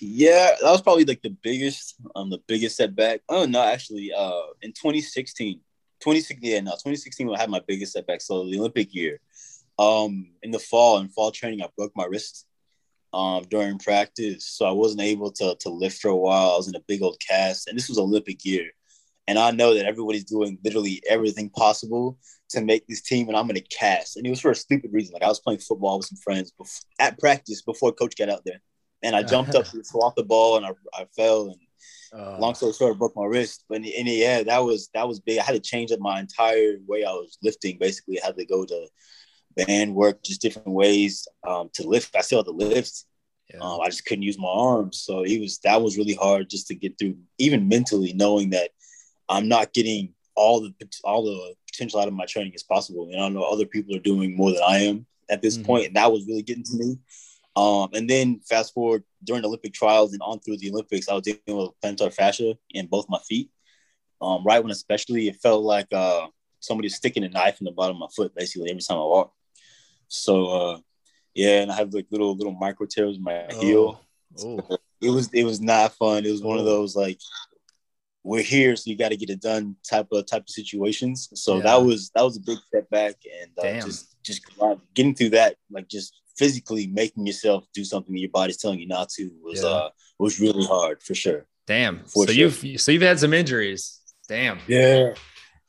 yeah, 0.00 0.52
that 0.60 0.70
was 0.70 0.82
probably 0.82 1.04
like 1.04 1.22
the 1.22 1.36
biggest 1.42 1.96
um 2.14 2.30
the 2.30 2.40
biggest 2.46 2.76
setback. 2.76 3.20
Oh 3.28 3.46
no, 3.46 3.62
actually, 3.62 4.12
uh, 4.12 4.42
in 4.62 4.72
2016, 4.72 5.60
2016, 6.00 6.50
yeah, 6.50 6.60
no, 6.60 6.72
2016 6.72 7.30
I 7.34 7.40
had 7.40 7.50
my 7.50 7.62
biggest 7.66 7.92
setback. 7.92 8.20
So 8.20 8.44
the 8.44 8.58
Olympic 8.58 8.94
year, 8.94 9.20
um, 9.78 10.26
in 10.42 10.50
the 10.50 10.58
fall 10.58 10.98
in 10.98 11.08
fall 11.08 11.30
training, 11.30 11.62
I 11.62 11.68
broke 11.76 11.92
my 11.94 12.04
wrist 12.04 12.46
um, 13.12 13.44
during 13.50 13.78
practice, 13.78 14.46
so 14.46 14.66
I 14.66 14.72
wasn't 14.72 15.02
able 15.02 15.30
to 15.32 15.56
to 15.60 15.68
lift 15.70 16.00
for 16.00 16.08
a 16.08 16.16
while. 16.16 16.52
I 16.52 16.56
was 16.56 16.68
in 16.68 16.76
a 16.76 16.84
big 16.86 17.02
old 17.02 17.18
cast, 17.26 17.68
and 17.68 17.76
this 17.76 17.88
was 17.88 17.98
Olympic 17.98 18.44
year, 18.44 18.70
and 19.26 19.38
I 19.38 19.50
know 19.50 19.74
that 19.74 19.86
everybody's 19.86 20.24
doing 20.24 20.58
literally 20.64 21.02
everything 21.08 21.50
possible 21.50 22.18
to 22.50 22.60
make 22.60 22.86
this 22.86 23.02
team, 23.02 23.28
and 23.28 23.36
I'm 23.36 23.50
in 23.50 23.56
a 23.56 23.62
cast, 23.62 24.16
and 24.16 24.26
it 24.26 24.30
was 24.30 24.40
for 24.40 24.50
a 24.50 24.56
stupid 24.56 24.92
reason. 24.92 25.14
Like 25.14 25.22
I 25.22 25.28
was 25.28 25.40
playing 25.40 25.60
football 25.60 25.98
with 25.98 26.06
some 26.06 26.18
friends 26.18 26.52
before, 26.52 26.82
at 26.98 27.18
practice 27.18 27.62
before 27.62 27.92
coach 27.92 28.16
got 28.16 28.30
out 28.30 28.42
there, 28.44 28.60
and 29.02 29.14
I 29.14 29.22
jumped 29.22 29.54
up 29.54 29.64
to 29.70 29.78
off 29.98 30.14
the 30.14 30.24
ball, 30.24 30.56
and 30.56 30.66
I, 30.66 30.70
I 30.94 31.06
fell, 31.16 31.48
and 31.48 31.60
uh, 32.18 32.38
long 32.38 32.54
story 32.54 32.72
short, 32.72 32.94
I 32.94 32.98
broke 32.98 33.16
my 33.16 33.24
wrist. 33.24 33.64
But 33.68 33.76
in 33.76 33.82
the, 33.82 33.96
in 33.96 34.06
the 34.06 34.24
end, 34.24 34.48
that 34.48 34.58
was 34.58 34.88
that 34.94 35.06
was 35.06 35.20
big. 35.20 35.38
I 35.38 35.42
had 35.42 35.54
to 35.54 35.60
change 35.60 35.92
up 35.92 36.00
my 36.00 36.20
entire 36.20 36.76
way 36.86 37.04
I 37.04 37.12
was 37.12 37.38
lifting. 37.42 37.78
Basically, 37.78 38.20
I 38.22 38.26
had 38.26 38.36
to 38.36 38.46
go 38.46 38.64
to 38.64 38.88
band 39.56 39.94
work, 39.94 40.22
just 40.22 40.42
different 40.42 40.68
ways 40.68 41.26
um, 41.46 41.70
to 41.74 41.86
lift. 41.86 42.14
I 42.16 42.20
still 42.20 42.38
had 42.40 42.46
to 42.46 42.52
lift. 42.52 43.04
Yeah. 43.52 43.60
Um, 43.60 43.80
I 43.80 43.86
just 43.86 44.04
couldn't 44.04 44.22
use 44.22 44.38
my 44.38 44.48
arms, 44.48 44.98
so 44.98 45.22
it 45.22 45.40
was 45.40 45.58
that 45.60 45.80
was 45.80 45.96
really 45.96 46.14
hard 46.14 46.50
just 46.50 46.66
to 46.68 46.74
get 46.74 46.98
through, 46.98 47.16
even 47.38 47.68
mentally, 47.68 48.12
knowing 48.12 48.50
that 48.50 48.70
I'm 49.28 49.48
not 49.48 49.72
getting 49.72 50.14
all 50.34 50.60
the 50.60 50.74
all 51.04 51.24
the 51.24 51.54
potential 51.70 52.00
out 52.00 52.08
of 52.08 52.14
my 52.14 52.26
training 52.26 52.52
as 52.54 52.64
possible. 52.64 53.08
And 53.12 53.20
I 53.22 53.28
know 53.28 53.42
other 53.44 53.66
people 53.66 53.94
are 53.94 54.00
doing 54.00 54.36
more 54.36 54.50
than 54.50 54.62
I 54.66 54.78
am 54.78 55.06
at 55.30 55.42
this 55.42 55.58
Mhm. 55.58 55.64
point, 55.64 55.86
and 55.86 55.96
that 55.96 56.10
was 56.12 56.26
really 56.26 56.42
getting 56.42 56.64
to 56.64 56.76
me. 56.76 56.98
Um, 57.54 57.88
and 57.94 58.10
then 58.10 58.40
fast 58.40 58.74
forward 58.74 59.04
during 59.24 59.42
the 59.42 59.48
Olympic 59.48 59.72
trials 59.72 60.12
and 60.12 60.20
on 60.22 60.40
through 60.40 60.58
the 60.58 60.70
Olympics, 60.70 61.08
I 61.08 61.14
was 61.14 61.22
dealing 61.22 61.40
with 61.46 61.70
plantar 61.82 62.12
fascia 62.12 62.58
in 62.70 62.86
both 62.86 63.08
my 63.08 63.18
feet. 63.20 63.50
Um, 64.20 64.44
right 64.44 64.62
when 64.62 64.70
especially 64.70 65.28
it 65.28 65.36
felt 65.36 65.62
like 65.62 65.92
uh, 65.92 66.26
somebody 66.60 66.88
sticking 66.88 67.24
a 67.24 67.28
knife 67.28 67.60
in 67.60 67.64
the 67.64 67.70
bottom 67.70 67.96
of 67.96 68.00
my 68.00 68.08
foot 68.14 68.34
basically 68.34 68.70
every 68.70 68.82
time 68.82 68.98
I 68.98 69.02
walk. 69.04 69.32
So 70.08 70.46
uh, 70.46 70.78
yeah, 71.34 71.60
and 71.60 71.70
I 71.70 71.76
have 71.76 71.92
like 71.92 72.06
little 72.10 72.36
little 72.36 72.54
micro 72.54 72.86
tears 72.86 73.16
in 73.16 73.22
my 73.22 73.46
heel. 73.60 74.00
Oh. 74.42 74.60
It 75.00 75.10
was 75.10 75.28
it 75.32 75.44
was 75.44 75.60
not 75.60 75.92
fun. 75.92 76.24
It 76.24 76.30
was 76.30 76.42
one 76.42 76.58
of 76.58 76.64
those 76.64 76.96
like 76.96 77.18
we're 78.22 78.42
here, 78.42 78.74
so 78.74 78.90
you 78.90 78.96
got 78.96 79.10
to 79.10 79.16
get 79.16 79.30
it 79.30 79.40
done 79.40 79.76
type 79.88 80.08
of 80.10 80.26
type 80.26 80.42
of 80.42 80.50
situations. 80.50 81.28
So 81.34 81.56
Yeah. 81.56 81.62
that 81.62 81.82
was 81.84 82.10
that 82.14 82.22
was 82.22 82.36
a 82.36 82.40
big 82.40 82.58
step 82.66 82.88
back, 82.90 83.14
and 83.42 83.50
uh, 83.58 83.84
just 83.86 84.16
just 84.22 84.42
getting 84.94 85.14
through 85.14 85.30
that, 85.30 85.56
like 85.70 85.88
just 85.88 86.14
physically 86.36 86.86
making 86.88 87.26
yourself 87.26 87.64
do 87.72 87.84
something 87.84 88.16
your 88.16 88.28
body's 88.30 88.56
telling 88.58 88.80
you 88.80 88.86
not 88.86 89.08
to 89.10 89.30
was 89.42 89.62
Yeah. 89.62 89.68
uh 89.68 89.90
was 90.18 90.40
really 90.40 90.64
hard 90.64 91.02
for 91.02 91.14
sure. 91.14 91.46
Damn. 91.66 92.04
For 92.04 92.26
so 92.26 92.32
sure. 92.32 92.34
you've 92.34 92.80
so 92.80 92.92
you've 92.92 93.02
had 93.02 93.18
some 93.20 93.32
injuries. 93.34 94.00
Damn. 94.28 94.58
Yeah, 94.66 95.14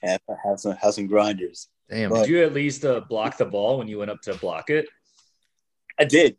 have, 0.01 0.21
have 0.43 0.59
some 0.59 0.75
have 0.77 0.93
some 0.93 1.07
grinders. 1.07 1.67
Damn. 1.89 2.09
But- 2.09 2.21
Did 2.21 2.29
you 2.29 2.43
at 2.43 2.53
least 2.53 2.83
uh, 2.85 3.01
block 3.01 3.37
the 3.37 3.45
ball 3.45 3.77
when 3.77 3.87
you 3.87 3.99
went 3.99 4.11
up 4.11 4.21
to 4.23 4.33
block 4.35 4.69
it? 4.69 4.87
I 5.99 6.05
did, 6.05 6.37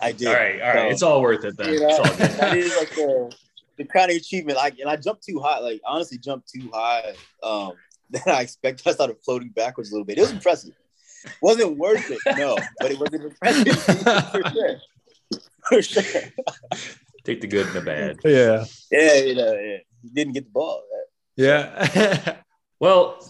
I 0.00 0.12
did. 0.12 0.28
All 0.28 0.34
right, 0.34 0.60
all 0.60 0.68
right. 0.68 0.76
So- 0.88 0.90
it's 0.90 1.02
all 1.02 1.22
worth 1.22 1.44
it 1.44 1.56
then. 1.56 1.72
You 1.74 1.80
know, 1.80 1.88
It's 1.88 1.98
all 1.98 2.04
good. 2.16 2.30
that 2.40 2.56
is 2.56 2.76
like 2.76 2.90
the, 2.90 3.34
the 3.78 3.84
kind 3.84 4.10
of 4.10 4.16
achievement. 4.16 4.56
Like, 4.58 4.78
and 4.78 4.88
I 4.90 4.96
jumped 4.96 5.24
too 5.24 5.40
high. 5.40 5.60
Like, 5.60 5.80
honestly, 5.86 6.18
jumped 6.18 6.50
too 6.50 6.68
high. 6.72 7.14
Um, 7.42 7.72
than 8.10 8.22
I 8.26 8.42
expected. 8.42 8.86
I 8.86 8.92
started 8.92 9.16
floating 9.24 9.48
backwards 9.48 9.90
a 9.90 9.94
little 9.94 10.04
bit. 10.04 10.18
It 10.18 10.22
was 10.22 10.32
impressive. 10.32 10.74
Wasn't 11.40 11.78
worth 11.78 12.10
it, 12.10 12.18
no, 12.36 12.58
but 12.80 12.90
it 12.90 12.98
was 12.98 13.08
impressive 13.12 13.78
for 14.32 14.42
sure. 14.50 14.80
For 15.68 15.80
sure. 15.82 16.22
Take 17.24 17.40
the 17.40 17.46
good 17.46 17.66
and 17.68 17.76
the 17.76 17.80
bad. 17.80 18.16
yeah. 18.24 18.64
Yeah, 18.90 19.14
you 19.22 19.34
know, 19.36 19.52
yeah. 19.54 19.76
He 20.02 20.08
didn't 20.08 20.34
get 20.34 20.44
the 20.44 20.50
ball. 20.50 20.82
Yeah. 21.36 22.36
Well, 22.80 23.24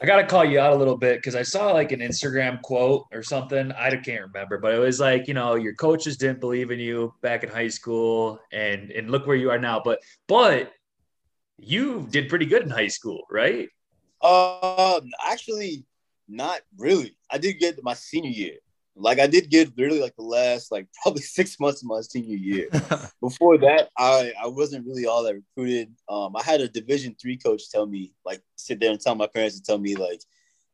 I 0.00 0.06
got 0.06 0.16
to 0.16 0.26
call 0.26 0.44
you 0.44 0.58
out 0.58 0.72
a 0.72 0.76
little 0.76 0.96
bit 0.96 1.18
because 1.18 1.34
I 1.34 1.42
saw 1.42 1.72
like 1.72 1.92
an 1.92 2.00
Instagram 2.00 2.60
quote 2.62 3.06
or 3.12 3.22
something. 3.22 3.70
I 3.72 3.90
can't 3.96 4.22
remember, 4.22 4.58
but 4.58 4.74
it 4.74 4.78
was 4.78 4.98
like, 4.98 5.28
you 5.28 5.34
know, 5.34 5.54
your 5.54 5.74
coaches 5.74 6.16
didn't 6.16 6.40
believe 6.40 6.70
in 6.70 6.78
you 6.78 7.14
back 7.22 7.44
in 7.44 7.50
high 7.50 7.68
school 7.68 8.40
and 8.52 8.90
and 8.90 9.10
look 9.10 9.26
where 9.26 9.36
you 9.36 9.50
are 9.50 9.58
now. 9.58 9.80
But 9.84 10.00
but 10.26 10.72
you 11.58 12.06
did 12.10 12.28
pretty 12.28 12.46
good 12.46 12.62
in 12.62 12.70
high 12.70 12.88
school, 12.88 13.22
right? 13.30 13.68
Uh, 14.20 15.00
actually, 15.24 15.84
not 16.28 16.60
really. 16.76 17.16
I 17.30 17.38
did 17.38 17.58
get 17.58 17.82
my 17.82 17.94
senior 17.94 18.30
year. 18.30 18.56
Like, 18.94 19.18
I 19.18 19.26
did 19.26 19.48
get 19.48 19.72
really 19.76 20.00
like 20.00 20.14
the 20.16 20.22
last 20.22 20.70
like 20.70 20.86
probably 21.02 21.22
six 21.22 21.58
months 21.58 21.82
of 21.82 21.88
my 21.88 22.00
senior 22.02 22.36
year. 22.36 22.68
before 23.20 23.58
that, 23.58 23.88
I 23.96 24.32
I 24.42 24.46
wasn't 24.46 24.86
really 24.86 25.06
all 25.06 25.22
that 25.24 25.34
recruited. 25.34 25.94
Um, 26.08 26.36
I 26.36 26.42
had 26.42 26.60
a 26.60 26.68
Division 26.68 27.16
three 27.20 27.36
coach 27.36 27.70
tell 27.70 27.86
me, 27.86 28.12
like, 28.24 28.42
sit 28.56 28.80
there 28.80 28.90
and 28.90 29.00
tell 29.00 29.14
my 29.14 29.26
parents 29.26 29.56
and 29.56 29.64
tell 29.64 29.78
me, 29.78 29.96
like, 29.96 30.22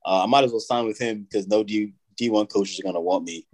uh, 0.05 0.25
I 0.25 0.27
might 0.27 0.45
as 0.45 0.51
well 0.51 0.61
sign 0.61 0.87
with 0.87 0.99
him 0.99 1.23
because 1.23 1.47
no 1.47 1.63
D 1.63 1.93
D 2.17 2.31
one 2.31 2.47
coaches 2.47 2.81
are 2.81 2.85
gonna 2.85 3.01
want 3.01 3.25
me. 3.25 3.47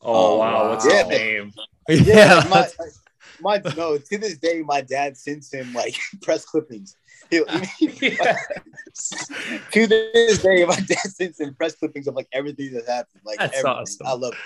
Oh 0.00 0.34
Oh, 0.34 0.38
wow, 0.38 0.70
what's 0.70 0.86
yeah. 0.86 1.02
his 1.04 1.08
name? 1.08 1.52
yeah. 1.88 2.34
like, 2.50 2.72
my, 3.40 3.60
my 3.62 3.74
no, 3.76 3.98
to 3.98 4.18
this 4.18 4.38
day, 4.38 4.62
my 4.62 4.80
dad 4.80 5.16
sends 5.16 5.52
him 5.52 5.72
like 5.72 5.96
press 6.22 6.44
clippings. 6.44 6.96
To 9.72 9.86
this 9.86 10.42
day, 10.42 10.64
my 10.64 10.74
dad 10.74 10.98
sends 10.98 11.40
him 11.40 11.54
press 11.54 11.74
clippings 11.76 12.06
of 12.08 12.14
like 12.14 12.28
everything 12.32 12.72
that 12.74 12.86
happened. 12.86 13.22
Like 13.24 13.38
That's 13.38 13.58
everything. 13.58 13.80
awesome. 13.80 14.06
I 14.06 14.12
love 14.14 14.32
it. 14.32 14.38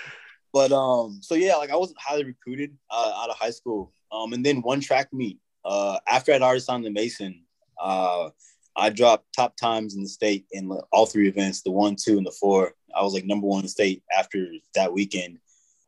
But 0.53 0.71
um, 0.71 1.19
so 1.21 1.35
yeah, 1.35 1.55
like 1.55 1.71
I 1.71 1.75
wasn't 1.75 1.99
highly 1.99 2.23
recruited 2.23 2.77
uh, 2.89 3.13
out 3.17 3.29
of 3.29 3.37
high 3.37 3.49
school. 3.49 3.91
Um, 4.11 4.33
and 4.33 4.45
then 4.45 4.61
one 4.61 4.79
track 4.79 5.11
meet. 5.11 5.39
Uh, 5.65 5.97
after 6.07 6.31
I'd 6.31 6.41
already 6.41 6.59
signed 6.61 6.85
the 6.85 6.91
Mason, 6.91 7.43
uh, 7.81 8.29
I 8.77 8.89
dropped 8.89 9.33
top 9.33 9.57
times 9.57 9.95
in 9.95 10.03
the 10.03 10.09
state 10.09 10.45
in 10.51 10.69
all 10.91 11.05
three 11.05 11.27
events, 11.27 11.61
the 11.61 11.71
one, 11.71 11.95
two, 11.95 12.17
and 12.17 12.25
the 12.25 12.31
four. 12.31 12.73
I 12.95 13.01
was 13.03 13.13
like 13.13 13.25
number 13.25 13.47
one 13.47 13.59
in 13.59 13.65
the 13.65 13.69
state 13.69 14.03
after 14.17 14.47
that 14.75 14.93
weekend. 14.93 15.39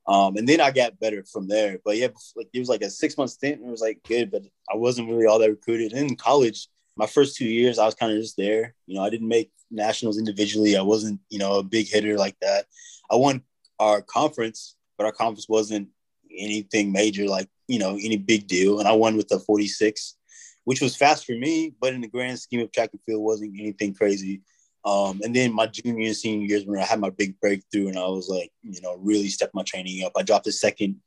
Um, 0.08 0.38
and 0.38 0.48
then 0.48 0.62
I 0.62 0.72
got 0.72 1.00
better 1.00 1.24
from 1.32 1.48
there. 1.48 1.80
But 1.86 1.98
yeah, 1.98 2.08
like 2.36 2.48
it 2.54 2.60
was 2.60 2.70
like 2.70 2.82
a 2.82 2.90
six 2.90 3.18
month 3.18 3.32
stint. 3.32 3.60
And 3.60 3.68
it 3.68 3.72
was 3.72 3.82
like 3.82 4.02
good, 4.08 4.32
but 4.32 4.44
I 4.72 4.78
wasn't 4.78 5.10
really 5.10 5.26
all 5.26 5.40
that 5.40 5.50
recruited. 5.50 5.94
And 5.94 6.10
in 6.10 6.16
college, 6.16 6.68
my 6.98 7.06
first 7.08 7.36
two 7.36 7.48
years, 7.48 7.80
I 7.80 7.86
was 7.86 7.96
kind 7.96 8.12
of 8.12 8.20
just 8.20 8.38
there. 8.38 8.74
You 8.86 8.96
know, 8.96 9.04
I 9.04 9.10
didn't 9.10 9.28
make 9.28 9.52
nationals 9.70 10.18
individually. 10.18 10.78
I 10.78 10.82
wasn't, 10.82 11.20
you 11.30 11.40
know, 11.40 11.60
a 11.60 11.64
big 11.64 11.88
hitter 11.88 12.18
like 12.18 12.36
that. 12.42 12.66
I 13.12 13.16
won 13.16 13.44
our 13.80 14.02
conference, 14.02 14.76
but 14.98 15.06
our 15.06 15.12
conference 15.12 15.48
wasn't 15.48 15.90
anything 16.36 16.92
major, 16.92 17.26
like, 17.28 17.48
you 17.68 17.80
know, 17.80 17.92
any 18.02 18.18
big 18.18 18.48
deal. 18.48 18.80
And 18.80 18.88
I 18.88 18.94
won 18.94 19.18
with 19.18 19.28
the 19.28 19.40
46, 19.40 20.16
which 20.64 20.82
was 20.82 20.96
fast 20.96 21.26
for 21.26 21.34
me, 21.34 21.74
but 21.80 21.94
in 21.94 22.02
the 22.02 22.08
grand 22.08 22.40
scheme 22.40 22.62
of 22.62 22.72
track 22.72 22.90
and 22.92 23.02
field, 23.06 23.24
wasn't 23.24 23.60
anything 23.60 23.94
crazy. 23.94 24.42
Um, 24.86 25.20
and 25.24 25.36
then 25.36 25.54
my 25.54 25.68
junior 25.68 26.08
and 26.08 26.16
senior 26.16 26.48
years 26.48 26.66
when 26.66 26.80
I 26.80 26.86
had 26.86 27.00
my 27.00 27.10
big 27.10 27.40
breakthrough 27.40 27.90
and 27.90 28.00
I 28.00 28.08
was 28.08 28.30
like, 28.30 28.52
you 28.64 28.82
know, 28.82 28.96
really 28.96 29.28
stepped 29.28 29.54
my 29.54 29.64
training 29.64 30.04
up. 30.06 30.14
I 30.16 30.24
dropped 30.24 30.48
a 30.48 30.52
second 30.52 30.98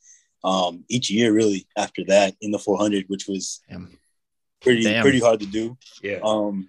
um, 0.44 0.84
each 0.88 1.10
year 1.10 1.32
really 1.32 1.66
after 1.76 2.04
that 2.08 2.36
in 2.40 2.50
the 2.50 2.58
400, 2.58 3.06
which 3.08 3.26
was. 3.26 3.60
Pretty 4.60 4.82
Damn. 4.84 5.02
pretty 5.02 5.20
hard 5.20 5.40
to 5.40 5.46
do. 5.46 5.76
Yeah. 6.02 6.18
Um, 6.22 6.68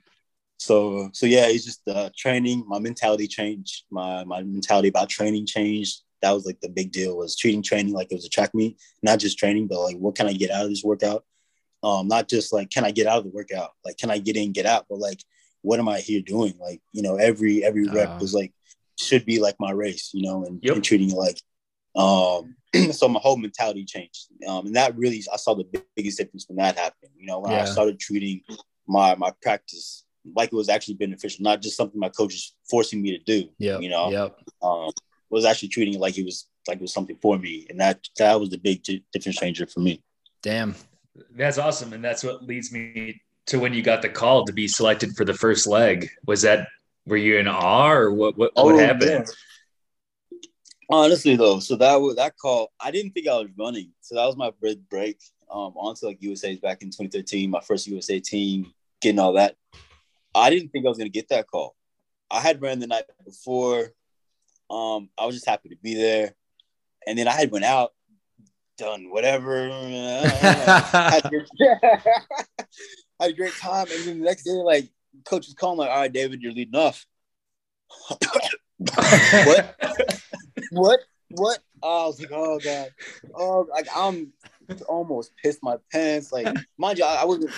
so 0.57 1.09
so 1.13 1.25
yeah, 1.25 1.47
it's 1.47 1.65
just 1.65 1.81
uh, 1.87 2.09
training. 2.15 2.63
My 2.67 2.79
mentality 2.79 3.27
changed. 3.27 3.83
My 3.89 4.23
my 4.23 4.41
mentality 4.43 4.89
about 4.89 5.09
training 5.09 5.45
changed. 5.45 6.01
That 6.21 6.31
was 6.31 6.45
like 6.45 6.61
the 6.61 6.69
big 6.69 6.91
deal 6.91 7.17
was 7.17 7.35
treating 7.35 7.63
training 7.63 7.93
like 7.93 8.11
it 8.11 8.15
was 8.15 8.25
a 8.25 8.29
track 8.29 8.53
meet, 8.53 8.77
not 9.01 9.17
just 9.19 9.39
training, 9.39 9.67
but 9.67 9.79
like 9.81 9.97
what 9.97 10.15
can 10.15 10.27
I 10.27 10.33
get 10.33 10.51
out 10.51 10.65
of 10.65 10.69
this 10.69 10.83
workout? 10.83 11.23
Um, 11.83 12.07
not 12.07 12.29
just 12.29 12.53
like 12.53 12.69
can 12.69 12.85
I 12.85 12.91
get 12.91 13.07
out 13.07 13.17
of 13.19 13.23
the 13.23 13.31
workout, 13.31 13.71
like 13.83 13.97
can 13.97 14.11
I 14.11 14.19
get 14.19 14.37
in, 14.37 14.51
get 14.51 14.67
out, 14.67 14.85
but 14.87 14.99
like 14.99 15.19
what 15.63 15.79
am 15.79 15.89
I 15.89 15.99
here 15.99 16.21
doing? 16.21 16.53
Like 16.59 16.79
you 16.93 17.01
know, 17.01 17.15
every 17.15 17.63
every 17.63 17.87
rep 17.87 18.09
Ah. 18.09 18.17
was 18.19 18.33
like 18.35 18.53
should 18.99 19.25
be 19.25 19.39
like 19.39 19.55
my 19.59 19.71
race, 19.71 20.11
you 20.13 20.21
know, 20.21 20.45
and, 20.45 20.59
Yep. 20.61 20.75
and 20.75 20.83
treating 20.83 21.09
it 21.09 21.15
like. 21.15 21.41
Um, 21.95 22.55
so 22.91 23.07
my 23.07 23.19
whole 23.19 23.37
mentality 23.37 23.85
changed, 23.85 24.27
um, 24.47 24.67
and 24.67 24.75
that 24.75 24.95
really 24.97 25.23
I 25.31 25.37
saw 25.37 25.53
the 25.53 25.65
big- 25.65 25.83
biggest 25.95 26.17
difference 26.17 26.45
when 26.47 26.57
that 26.57 26.77
happened. 26.77 27.11
You 27.17 27.27
know, 27.27 27.39
when 27.39 27.51
I 27.51 27.65
started 27.65 27.99
treating 27.99 28.41
my 28.87 29.15
my 29.15 29.31
practice 29.41 30.05
like 30.35 30.53
it 30.53 30.55
was 30.55 30.69
actually 30.69 30.93
beneficial, 30.95 31.43
not 31.43 31.61
just 31.61 31.75
something 31.75 31.99
my 31.99 32.09
coach 32.09 32.33
is 32.35 32.53
forcing 32.69 33.01
me 33.01 33.17
to 33.17 33.23
do. 33.23 33.49
Yep. 33.57 33.81
You 33.81 33.89
know, 33.89 34.09
Yep. 34.11 34.39
um, 34.61 34.91
was 35.29 35.45
actually 35.45 35.69
treating 35.69 35.95
it 35.95 35.99
like 35.99 36.17
it 36.17 36.25
was 36.25 36.47
like 36.67 36.77
it 36.77 36.81
was 36.81 36.93
something 36.93 37.17
for 37.21 37.37
me, 37.37 37.65
and 37.69 37.79
that 37.79 38.07
that 38.17 38.39
was 38.39 38.49
the 38.49 38.57
big 38.57 38.83
di- 38.83 39.03
difference 39.13 39.37
changer 39.37 39.65
for 39.65 39.79
me. 39.79 40.03
Damn. 40.41 40.75
That's 41.35 41.57
awesome. 41.57 41.93
And 41.93 42.03
that's 42.03 42.23
what 42.23 42.43
leads 42.43 42.71
me 42.71 43.21
to 43.47 43.59
when 43.59 43.73
you 43.73 43.81
got 43.81 44.01
the 44.01 44.09
call 44.09 44.45
to 44.45 44.53
be 44.53 44.67
selected 44.67 45.15
for 45.15 45.25
the 45.25 45.33
first 45.33 45.67
leg. 45.67 46.09
Was 46.25 46.43
that 46.43 46.67
were 47.05 47.17
you 47.17 47.37
in 47.37 47.47
awe 47.47 47.91
or 47.91 48.13
what 48.13 48.37
what, 48.37 48.51
what 48.55 48.79
happened? 48.79 49.09
Oh, 49.11 49.13
yeah. 49.13 49.25
Honestly, 50.91 51.37
though, 51.37 51.59
so 51.59 51.77
that 51.77 51.95
was 51.95 52.17
that 52.17 52.37
call. 52.37 52.71
I 52.79 52.91
didn't 52.91 53.11
think 53.11 53.27
I 53.27 53.37
was 53.37 53.47
running, 53.57 53.91
so 54.01 54.15
that 54.15 54.25
was 54.25 54.35
my 54.35 54.51
big 54.61 54.87
break. 54.89 55.19
Um, 55.49 55.73
onto 55.75 56.05
like 56.05 56.21
USA's 56.21 56.59
back 56.59 56.81
in 56.81 56.89
2013, 56.89 57.49
my 57.49 57.61
first 57.61 57.87
USA 57.87 58.19
team, 58.19 58.73
getting 59.01 59.19
all 59.19 59.33
that. 59.33 59.55
I 60.35 60.49
didn't 60.49 60.69
think 60.69 60.85
I 60.85 60.89
was 60.89 60.97
gonna 60.97 61.09
get 61.09 61.29
that 61.29 61.47
call. 61.47 61.75
I 62.29 62.41
had 62.41 62.61
ran 62.61 62.79
the 62.79 62.87
night 62.87 63.05
before. 63.25 63.91
Um, 64.69 65.09
I 65.17 65.25
was 65.25 65.35
just 65.35 65.47
happy 65.47 65.69
to 65.69 65.77
be 65.77 65.95
there, 65.95 66.33
and 67.07 67.17
then 67.17 67.27
I 67.27 67.33
had 67.33 67.51
went 67.51 67.65
out, 67.65 67.93
done 68.77 69.09
whatever. 69.11 69.69
had, 69.69 71.25
a 71.25 71.29
good- 71.29 71.49
had 73.19 73.29
a 73.29 73.33
great 73.33 73.53
time, 73.53 73.87
and 73.91 74.03
then 74.05 74.19
the 74.19 74.25
next 74.25 74.43
day, 74.43 74.51
like 74.51 74.89
coach 75.25 75.47
was 75.47 75.53
calling, 75.53 75.77
like, 75.77 75.89
"All 75.89 75.97
right, 75.97 76.11
David, 76.11 76.41
you're 76.41 76.53
leading 76.53 76.75
off." 76.75 77.05
what? 79.45 79.77
What? 80.71 80.99
What? 81.29 81.59
Oh, 81.83 82.03
I 82.03 82.07
was 82.07 82.19
like, 82.19 82.31
oh 82.33 82.59
god, 82.59 82.89
oh, 83.35 83.67
like 83.71 83.87
I'm 83.95 84.33
almost 84.87 85.31
pissed 85.41 85.63
my 85.63 85.77
pants. 85.91 86.31
Like, 86.31 86.47
mind 86.77 86.97
you, 86.97 87.05
I, 87.05 87.21
I 87.21 87.25
wasn't. 87.25 87.51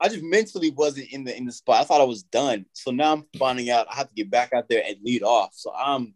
I 0.00 0.08
just 0.08 0.24
mentally 0.24 0.70
wasn't 0.70 1.12
in 1.12 1.24
the 1.24 1.36
in 1.36 1.44
the 1.46 1.52
spot. 1.52 1.80
I 1.80 1.84
thought 1.84 2.00
I 2.00 2.04
was 2.04 2.24
done. 2.24 2.66
So 2.72 2.90
now 2.90 3.12
I'm 3.12 3.24
finding 3.38 3.70
out 3.70 3.86
I 3.90 3.94
have 3.94 4.08
to 4.08 4.14
get 4.14 4.30
back 4.30 4.52
out 4.52 4.68
there 4.68 4.82
and 4.84 4.96
lead 5.04 5.22
off. 5.22 5.50
So 5.54 5.72
I'm 5.72 6.14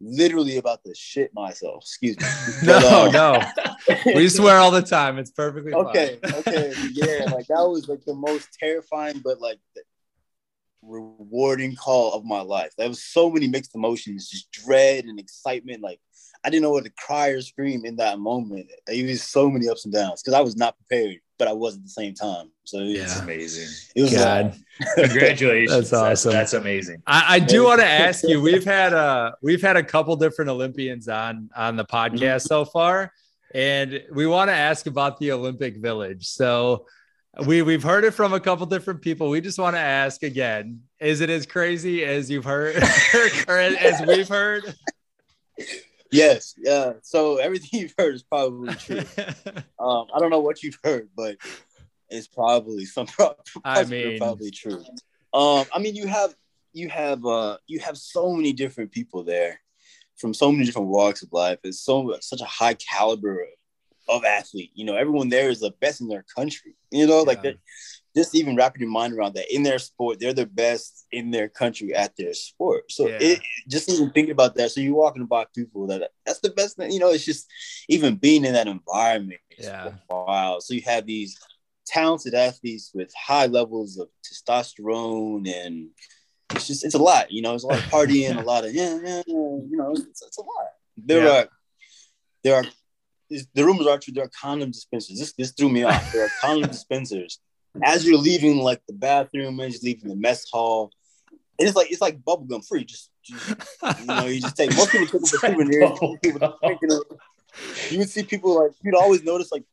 literally 0.00 0.58
about 0.58 0.84
to 0.84 0.94
shit 0.94 1.32
myself. 1.34 1.84
Excuse 1.84 2.18
me. 2.18 2.26
No, 2.64 2.80
But, 2.80 2.92
um, 2.92 3.12
no. 3.12 3.94
We 4.14 4.28
swear 4.28 4.58
all 4.58 4.70
the 4.70 4.82
time. 4.82 5.18
It's 5.18 5.30
perfectly 5.30 5.72
fine. 5.72 5.86
okay, 5.86 6.18
okay, 6.22 6.72
yeah. 6.92 7.24
Like 7.32 7.46
that 7.46 7.66
was 7.66 7.88
like 7.88 8.04
the 8.04 8.14
most 8.14 8.52
terrifying, 8.52 9.20
but 9.24 9.40
like 9.40 9.58
rewarding 10.86 11.76
call 11.76 12.12
of 12.14 12.24
my 12.24 12.40
life. 12.40 12.72
There 12.76 12.88
was 12.88 13.02
so 13.02 13.30
many 13.30 13.48
mixed 13.48 13.74
emotions, 13.74 14.28
just 14.28 14.50
dread 14.52 15.04
and 15.04 15.18
excitement. 15.18 15.82
Like 15.82 16.00
I 16.44 16.50
didn't 16.50 16.62
know 16.62 16.72
whether 16.72 16.88
to 16.88 16.94
cry 16.98 17.28
or 17.28 17.40
scream 17.40 17.84
in 17.84 17.96
that 17.96 18.18
moment. 18.18 18.70
It 18.86 19.06
was 19.06 19.22
so 19.22 19.50
many 19.50 19.68
ups 19.68 19.86
and 19.86 19.94
downs 19.94 20.22
because 20.22 20.34
I 20.34 20.40
was 20.42 20.56
not 20.56 20.76
prepared, 20.76 21.16
but 21.38 21.48
I 21.48 21.52
was 21.52 21.76
at 21.76 21.82
the 21.82 21.88
same 21.88 22.14
time. 22.14 22.50
So 22.64 22.80
it 22.80 22.88
was 22.88 23.00
It's 23.00 23.20
amazing. 23.20 23.68
It 23.96 24.02
was 24.02 24.12
God. 24.12 24.54
Congratulations. 24.96 25.90
That's 25.90 25.92
awesome. 25.92 26.32
That's, 26.32 26.52
amazing. 26.52 27.02
I, 27.06 27.36
I 27.36 27.38
do 27.38 27.64
want 27.64 27.80
to 27.80 27.86
ask 27.86 28.22
you. 28.28 28.42
We've 28.42 28.64
had 28.64 28.92
uh 28.92 29.32
we've 29.42 29.62
had 29.62 29.76
a 29.76 29.82
couple 29.82 30.14
different 30.16 30.50
Olympians 30.50 31.08
on 31.08 31.48
on 31.56 31.76
the 31.76 31.84
podcast 31.84 32.42
so 32.42 32.64
far, 32.66 33.12
and 33.54 34.02
we 34.12 34.26
want 34.26 34.48
to 34.48 34.54
ask 34.54 34.86
about 34.86 35.18
the 35.18 35.32
Olympic 35.32 35.78
Village. 35.78 36.26
So 36.26 36.86
we 37.46 37.62
we've 37.62 37.82
heard 37.82 38.04
it 38.04 38.12
from 38.12 38.32
a 38.32 38.40
couple 38.40 38.66
different 38.66 39.02
people. 39.02 39.28
We 39.28 39.40
just 39.40 39.58
want 39.58 39.76
to 39.76 39.80
ask 39.80 40.22
again: 40.22 40.82
Is 41.00 41.20
it 41.20 41.30
as 41.30 41.46
crazy 41.46 42.04
as 42.04 42.30
you've 42.30 42.44
heard, 42.44 42.76
or 43.48 43.58
as 43.58 44.02
we've 44.06 44.28
heard? 44.28 44.74
yes, 46.10 46.54
yeah. 46.58 46.94
So 47.02 47.36
everything 47.36 47.68
you've 47.80 47.94
heard 47.98 48.14
is 48.14 48.22
probably 48.22 48.74
true. 48.74 49.02
Um, 49.78 50.06
I 50.14 50.18
don't 50.18 50.30
know 50.30 50.40
what 50.40 50.62
you've 50.62 50.78
heard, 50.82 51.10
but 51.14 51.36
it's 52.08 52.26
probably 52.26 52.86
some 52.86 53.06
I 53.18 53.34
probably, 53.74 54.04
mean- 54.04 54.18
probably 54.18 54.50
true. 54.50 54.82
Um, 55.34 55.66
I 55.74 55.78
mean, 55.78 55.94
you 55.94 56.06
have 56.06 56.34
you 56.72 56.88
have 56.88 57.24
uh 57.26 57.58
you 57.66 57.80
have 57.80 57.98
so 57.98 58.32
many 58.32 58.52
different 58.52 58.92
people 58.92 59.24
there 59.24 59.60
from 60.16 60.32
so 60.32 60.50
many 60.50 60.64
different 60.64 60.88
walks 60.88 61.22
of 61.22 61.32
life. 61.32 61.58
It's 61.64 61.80
so 61.80 62.16
such 62.20 62.40
a 62.40 62.46
high 62.46 62.74
caliber 62.74 63.42
of, 63.42 63.48
of 64.08 64.24
athlete. 64.24 64.70
You 64.74 64.84
know, 64.84 64.96
everyone 64.96 65.28
there 65.28 65.48
is 65.50 65.60
the 65.60 65.72
best 65.80 66.00
in 66.00 66.08
their 66.08 66.24
country. 66.36 66.76
You 66.90 67.06
know, 67.06 67.22
like 67.22 67.38
Yeah. 67.44 67.52
that. 67.52 67.58
Just 68.16 68.36
even 68.36 68.54
wrapping 68.54 68.80
your 68.80 68.90
mind 68.90 69.12
around 69.12 69.34
that 69.34 69.52
in 69.52 69.64
their 69.64 69.80
sport, 69.80 70.20
they're 70.20 70.32
the 70.32 70.46
best 70.46 71.04
in 71.10 71.32
their 71.32 71.48
country 71.48 71.92
at 71.92 72.14
their 72.16 72.32
sport. 72.32 72.84
So 72.92 73.08
Yeah. 73.08 73.18
it 73.20 73.40
just 73.68 73.90
even 73.90 74.10
thinking 74.12 74.30
about 74.30 74.54
that. 74.54 74.70
So 74.70 74.80
you're 74.80 74.94
walking 74.94 75.22
about 75.22 75.52
people 75.52 75.88
that 75.88 76.12
that's 76.24 76.38
the 76.38 76.50
best 76.50 76.76
thing. 76.76 76.92
You 76.92 77.00
know, 77.00 77.10
it's 77.10 77.24
just 77.24 77.48
even 77.88 78.14
being 78.14 78.44
in 78.44 78.52
that 78.52 78.68
environment. 78.68 79.40
Yeah. 79.58 79.94
Wow. 80.08 80.60
So 80.60 80.74
you 80.74 80.82
have 80.82 81.06
these 81.06 81.36
talented 81.86 82.34
athletes 82.34 82.92
with 82.94 83.12
high 83.14 83.46
levels 83.46 83.98
of 83.98 84.08
testosterone 84.24 85.52
and 85.52 85.88
it's 86.54 86.66
just 86.68 86.84
it's 86.84 86.94
a 86.94 86.98
lot, 87.02 87.32
you 87.32 87.42
know, 87.42 87.54
it's 87.54 87.64
a 87.64 87.66
lot 87.66 87.78
of 87.78 87.84
partying, 87.86 88.36
a 88.36 88.40
lot 88.52 88.64
of 88.64 88.72
yeah, 88.74 88.96
yeah, 89.02 89.22
yeah, 89.26 89.34
you 89.34 89.70
know, 89.72 89.90
it's, 89.90 90.22
it's 90.22 90.38
a 90.38 90.42
lot. 90.42 90.68
There 90.96 91.28
are 91.28 91.48
there 92.44 92.54
are 92.54 92.64
the 93.54 93.64
rumors 93.64 93.86
are 93.86 93.98
true, 93.98 94.12
there 94.14 94.24
are 94.24 94.30
condom 94.40 94.70
dispensers. 94.70 95.18
This 95.18 95.32
this 95.32 95.52
threw 95.52 95.68
me 95.68 95.82
off. 95.84 96.12
There 96.12 96.24
are 96.24 96.30
condom 96.40 96.70
dispensers 96.76 97.40
as 97.82 98.06
you're 98.06 98.18
leaving 98.18 98.58
like 98.58 98.80
the 98.86 98.94
bathroom, 98.94 99.60
as 99.60 99.82
you're 99.82 99.92
leaving 99.92 100.08
the 100.10 100.16
mess 100.16 100.46
hall. 100.50 100.90
And 101.58 101.68
it's 101.68 101.76
like 101.76 101.90
it's 101.90 102.00
like 102.00 102.20
bubblegum 102.22 102.66
free. 102.66 102.84
Just, 102.84 103.10
just 103.24 103.48
you 104.00 104.06
know, 104.06 104.26
you 104.26 104.40
just 104.40 104.56
take 104.56 104.74
most 104.76 104.90
people 104.90 105.06
took 105.06 105.20
them 105.20 105.28
for 105.28 105.46
souvenirs. 105.46 105.90
bubble 105.90 106.18
People 106.22 106.40
gum. 106.40 106.54
taking 106.62 106.90
you 107.90 107.98
would 107.98 108.08
see 108.10 108.22
people 108.24 108.62
like 108.62 108.72
you'd 108.82 108.94
always 108.96 109.22
notice 109.22 109.52
like 109.52 109.64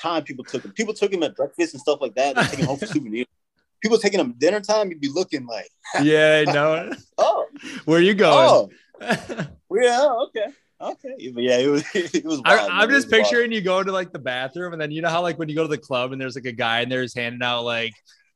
time 0.00 0.22
people 0.22 0.44
took 0.44 0.62
them. 0.62 0.72
People 0.72 0.94
took 0.94 1.10
them 1.10 1.22
at 1.22 1.36
breakfast 1.36 1.74
and 1.74 1.80
stuff 1.80 2.00
like 2.00 2.14
that. 2.14 2.34
They're 2.34 2.44
taking 2.44 2.64
home 2.64 2.78
for 2.78 2.86
souvenirs. 2.94 3.26
People 3.82 3.98
taking 3.98 4.18
them 4.18 4.34
dinner 4.38 4.60
time, 4.60 4.88
you'd 4.88 5.00
be 5.00 5.08
looking 5.10 5.46
like, 5.46 5.68
yeah, 6.02 6.44
I 6.48 6.52
know. 6.52 6.90
oh, 7.18 7.46
Where 7.84 8.00
you 8.00 8.14
going? 8.14 8.70
oh, 9.02 9.46
yeah, 9.70 10.08
okay, 10.28 10.46
okay. 10.80 11.30
But 11.32 11.42
yeah, 11.42 11.58
it 11.58 11.68
was 11.68 11.84
it 11.94 12.24
was. 12.24 12.40
I, 12.44 12.56
Wild, 12.56 12.70
I'm. 12.70 12.88
It 12.90 12.92
just 12.92 13.06
was 13.06 13.12
wild. 13.12 13.24
picturing 13.24 13.52
you 13.52 13.60
going 13.60 13.86
to 13.86 13.92
like 13.92 14.12
the 14.12 14.18
bathroom, 14.18 14.72
and 14.72 14.80
then 14.80 14.90
you 14.90 15.02
know 15.02 15.08
how 15.10 15.22
like 15.22 15.38
when 15.38 15.48
you 15.48 15.54
go 15.54 15.62
to 15.62 15.68
the 15.68 15.78
club 15.78 16.12
and 16.12 16.20
there's 16.20 16.34
like 16.36 16.44
a 16.46 16.52
guy 16.52 16.80
and 16.80 16.90
there's 16.92 17.14
handing 17.14 17.42
out 17.42 17.62
like 17.62 17.94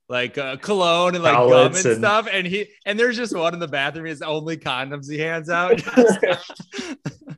like 0.08 0.36
uh, 0.38 0.56
cologne 0.56 1.14
and 1.14 1.22
like 1.22 1.34
gum 1.34 1.74
and, 1.74 1.86
and- 1.86 1.98
stuff, 1.98 2.28
and 2.30 2.46
he 2.46 2.66
and 2.86 2.98
there's 2.98 3.16
just 3.16 3.36
one 3.36 3.54
in 3.54 3.60
the 3.60 3.68
bathroom. 3.68 4.06
His 4.06 4.22
only 4.22 4.56
condoms 4.56 5.10
he 5.10 5.18
hands 5.18 5.48
out. 5.48 5.80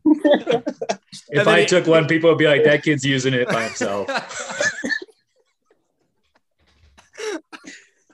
If 1.28 1.46
I 1.46 1.60
he- 1.60 1.66
took 1.66 1.86
one, 1.86 2.06
people 2.06 2.30
would 2.30 2.38
be 2.38 2.46
like, 2.46 2.64
that 2.64 2.82
kid's 2.82 3.04
using 3.04 3.34
it 3.34 3.48
by 3.48 3.64
himself. 3.64 4.08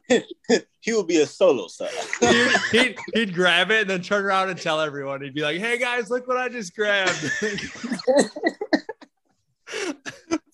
he 0.80 0.92
would 0.92 1.06
be 1.06 1.18
a 1.20 1.26
solo 1.26 1.66
star. 1.68 1.88
he'd, 2.20 2.50
he'd, 2.72 2.96
he'd 3.14 3.34
grab 3.34 3.70
it 3.70 3.82
and 3.82 3.90
then 3.90 4.02
turn 4.02 4.24
around 4.24 4.48
and 4.48 4.58
tell 4.60 4.80
everyone. 4.80 5.20
He'd 5.22 5.34
be 5.34 5.42
like, 5.42 5.58
"Hey 5.58 5.78
guys, 5.78 6.10
look 6.10 6.26
what 6.26 6.36
I 6.36 6.48
just 6.48 6.74
grabbed." 6.74 7.10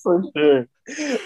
For 0.03 0.23
sure. 0.37 0.69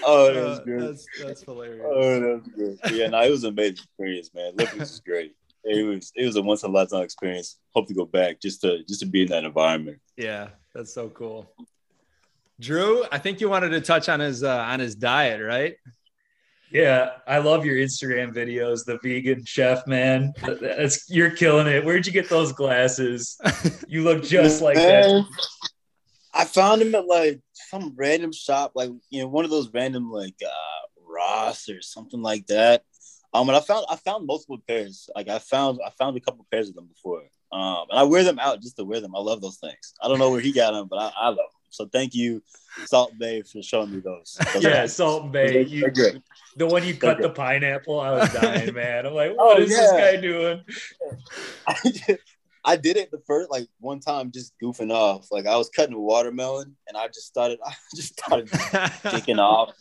Oh, 0.05 0.33
that 0.33 0.45
was 0.45 0.59
Uh, 0.61 0.63
good. 0.65 0.81
that's 0.83 1.07
that's 1.21 1.43
hilarious. 1.43 1.85
Oh, 1.85 2.21
that 2.21 2.43
was 2.43 2.79
good. 2.83 2.97
Yeah, 2.97 3.09
no, 3.09 3.23
it 3.23 3.31
was 3.31 3.43
an 3.45 3.51
amazing 3.51 3.73
experience, 3.85 4.31
man. 4.35 4.53
Olympics 4.55 4.79
was 4.79 5.01
great. 5.01 5.35
It 5.65 5.85
was 5.85 6.13
it 6.15 6.25
was 6.27 6.37
a 6.37 6.43
once 6.43 6.63
in 6.63 6.71
a 6.71 6.73
lifetime 6.73 7.03
experience. 7.03 7.59
Hope 7.75 7.89
to 7.89 7.95
go 7.95 8.05
back 8.05 8.41
just 8.41 8.61
to 8.61 8.85
just 8.85 9.01
to 9.01 9.07
be 9.07 9.23
in 9.23 9.29
that 9.29 9.43
environment. 9.45 9.99
Yeah, 10.17 10.51
that's 10.75 10.95
so 10.95 11.09
cool. 11.09 11.51
Drew, 12.61 13.05
I 13.11 13.19
think 13.19 13.41
you 13.41 13.49
wanted 13.49 13.71
to 13.71 13.81
touch 13.81 14.09
on 14.09 14.21
his 14.21 14.45
uh, 14.45 14.59
on 14.69 14.79
his 14.81 14.95
diet, 14.95 15.41
right? 15.43 15.77
Yeah, 16.71 17.13
I 17.27 17.39
love 17.39 17.65
your 17.65 17.77
Instagram 17.77 18.35
videos, 18.35 18.85
the 18.85 18.99
vegan 19.03 19.45
chef, 19.45 19.87
man. 19.87 20.35
That's 20.61 21.09
you're 21.09 21.31
killing 21.31 21.67
it. 21.67 21.85
Where'd 21.85 22.07
you 22.07 22.13
get 22.13 22.29
those 22.29 22.53
glasses? 22.53 23.39
You 23.89 24.03
look 24.03 24.23
just 24.23 24.61
like 24.61 24.77
that. 24.77 25.25
I 26.35 26.45
found 26.45 26.83
them 26.83 26.95
at 26.95 27.07
like 27.07 27.41
some 27.71 27.95
random 27.97 28.33
shop, 28.33 28.73
like 28.75 28.91
you 29.11 29.23
know, 29.23 29.29
one 29.29 29.45
of 29.45 29.51
those 29.51 29.73
random 29.73 30.13
like 30.13 30.37
uh 30.45 31.03
Ross 31.07 31.69
or 31.69 31.81
something 31.81 32.23
like 32.23 32.47
that. 32.49 32.83
Um, 33.33 33.49
and 33.49 33.57
I 33.57 33.61
found 33.61 33.87
I 33.89 33.97
found 33.97 34.27
multiple 34.27 34.59
pairs. 34.67 35.09
Like 35.17 35.29
I 35.29 35.39
found 35.39 35.79
I 35.85 35.91
found 35.99 36.17
a 36.17 36.21
couple 36.21 36.47
pairs 36.51 36.69
of 36.69 36.75
them 36.75 36.87
before. 36.87 37.23
Um, 37.51 37.87
and 37.91 37.99
I 37.99 38.03
wear 38.03 38.25
them 38.25 38.39
out 38.39 38.61
just 38.61 38.77
to 38.77 38.85
wear 38.85 39.01
them. 39.01 39.17
I 39.17 39.21
love 39.21 39.41
those 39.41 39.57
things. 39.57 39.95
I 40.03 40.09
don't 40.09 40.19
know 40.19 40.31
where 40.31 40.41
he 40.41 40.53
got 40.53 40.73
them, 40.73 40.87
but 40.89 40.99
I, 40.99 41.13
I 41.19 41.29
love 41.29 41.37
them. 41.37 41.58
So 41.71 41.87
thank 41.87 42.15
you, 42.15 42.43
Salt 42.87 43.13
Bae, 43.19 43.43
for 43.43 43.63
showing 43.63 43.93
me 43.93 44.01
those. 44.01 44.39
those 44.55 44.63
Yeah, 44.63 44.71
glasses. 44.71 44.97
Salt 44.97 45.33
Bae. 45.33 45.65
You, 45.67 45.93
the 46.57 46.67
one 46.67 46.87
you 46.87 46.95
cut 46.95 47.21
the 47.21 47.31
pineapple, 47.31 48.01
I 48.01 48.13
was 48.13 48.33
dying, 48.33 48.75
man. 48.75 49.07
I'm 49.07 49.15
like, 49.15 49.33
Oh, 49.39 49.47
what 49.55 49.61
is 49.63 49.71
this 49.71 49.91
guy 49.93 50.17
doing? 50.17 50.65
I 51.67 51.77
did, 51.85 52.19
I 52.65 52.77
did 52.77 52.97
it 52.97 53.11
the 53.11 53.21
first 53.27 53.51
like 53.51 53.69
one 53.81 54.01
time 54.01 54.31
just 54.33 54.55
goofing 54.63 54.93
off. 54.93 55.29
Like 55.31 55.47
I 55.47 55.57
was 55.57 55.69
cutting 55.71 55.95
a 55.95 56.01
watermelon 56.01 56.77
and 56.89 56.97
I 56.97 57.07
just 57.07 57.27
started 57.27 57.59
I 57.65 57.73
just 57.95 58.19
started 58.19 58.51
kicking 59.11 59.39
off. 59.39 59.75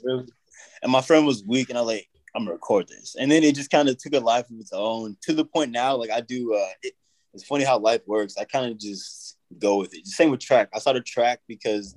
And 0.84 0.92
my 0.92 1.02
friend 1.02 1.26
was 1.26 1.44
weak 1.44 1.70
and 1.70 1.78
I 1.78 1.82
like, 1.82 2.08
I'm 2.36 2.44
gonna 2.44 2.54
record 2.54 2.88
this. 2.88 3.16
And 3.20 3.32
then 3.32 3.44
it 3.44 3.56
just 3.56 3.72
kind 3.72 3.90
of 3.90 3.98
took 3.98 4.14
a 4.14 4.20
life 4.20 4.50
of 4.50 4.60
its 4.60 4.72
own 4.74 5.18
to 5.24 5.34
the 5.34 5.46
point 5.46 5.72
now, 5.72 5.96
like 5.96 6.12
I 6.12 6.22
do 6.22 6.54
uh 6.54 6.68
it, 6.84 6.94
it's 7.34 7.44
funny 7.46 7.64
how 7.64 7.78
life 7.80 8.02
works. 8.08 8.38
I 8.38 8.46
kind 8.46 8.72
of 8.72 8.78
just 8.78 9.37
go 9.58 9.78
with 9.78 9.93
it. 9.93 10.06
Same 10.08 10.32
with 10.32 10.39
track. 10.39 10.70
I 10.74 10.80
started 10.80 11.06
track 11.06 11.41
because 11.48 11.95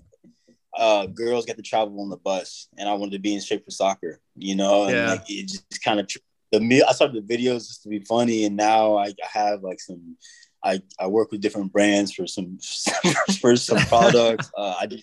uh 0.76 1.07
girls 1.07 1.44
get 1.46 1.57
to 1.57 1.62
travel 1.62 2.01
on 2.01 2.09
the 2.11 2.16
bus 2.16 2.68
and 2.78 2.88
I 2.88 2.94
wanted 2.94 3.12
to 3.12 3.18
be 3.18 3.34
in 3.34 3.40
shape 3.40 3.64
for 3.64 3.70
soccer, 3.72 4.20
you 4.36 4.55
know, 4.55 4.84
and 4.84 4.96
Yeah. 4.98 5.11
like 5.12 5.24
it 5.28 5.48
just 5.48 5.82
kind 5.84 5.98
of 6.01 6.09
the 6.53 6.61
me 6.61 6.82
I 6.82 6.92
started 6.92 7.26
the 7.26 7.36
videos 7.36 7.66
just 7.68 7.82
to 7.84 7.88
be 7.88 8.01
funny 8.01 8.44
and 8.44 8.57
now 8.57 8.96
I, 8.96 9.07
I 9.07 9.14
have 9.32 9.62
like 9.62 9.80
some 9.80 10.16
I, 10.62 10.80
I 10.98 11.07
work 11.07 11.32
with 11.32 11.40
different 11.40 11.72
brands 11.72 12.12
for 12.12 12.26
some 12.26 12.59
for 13.40 13.57
some 13.57 13.78
products. 13.86 14.51
Uh, 14.57 14.74
I 14.80 14.86
do 14.86 14.98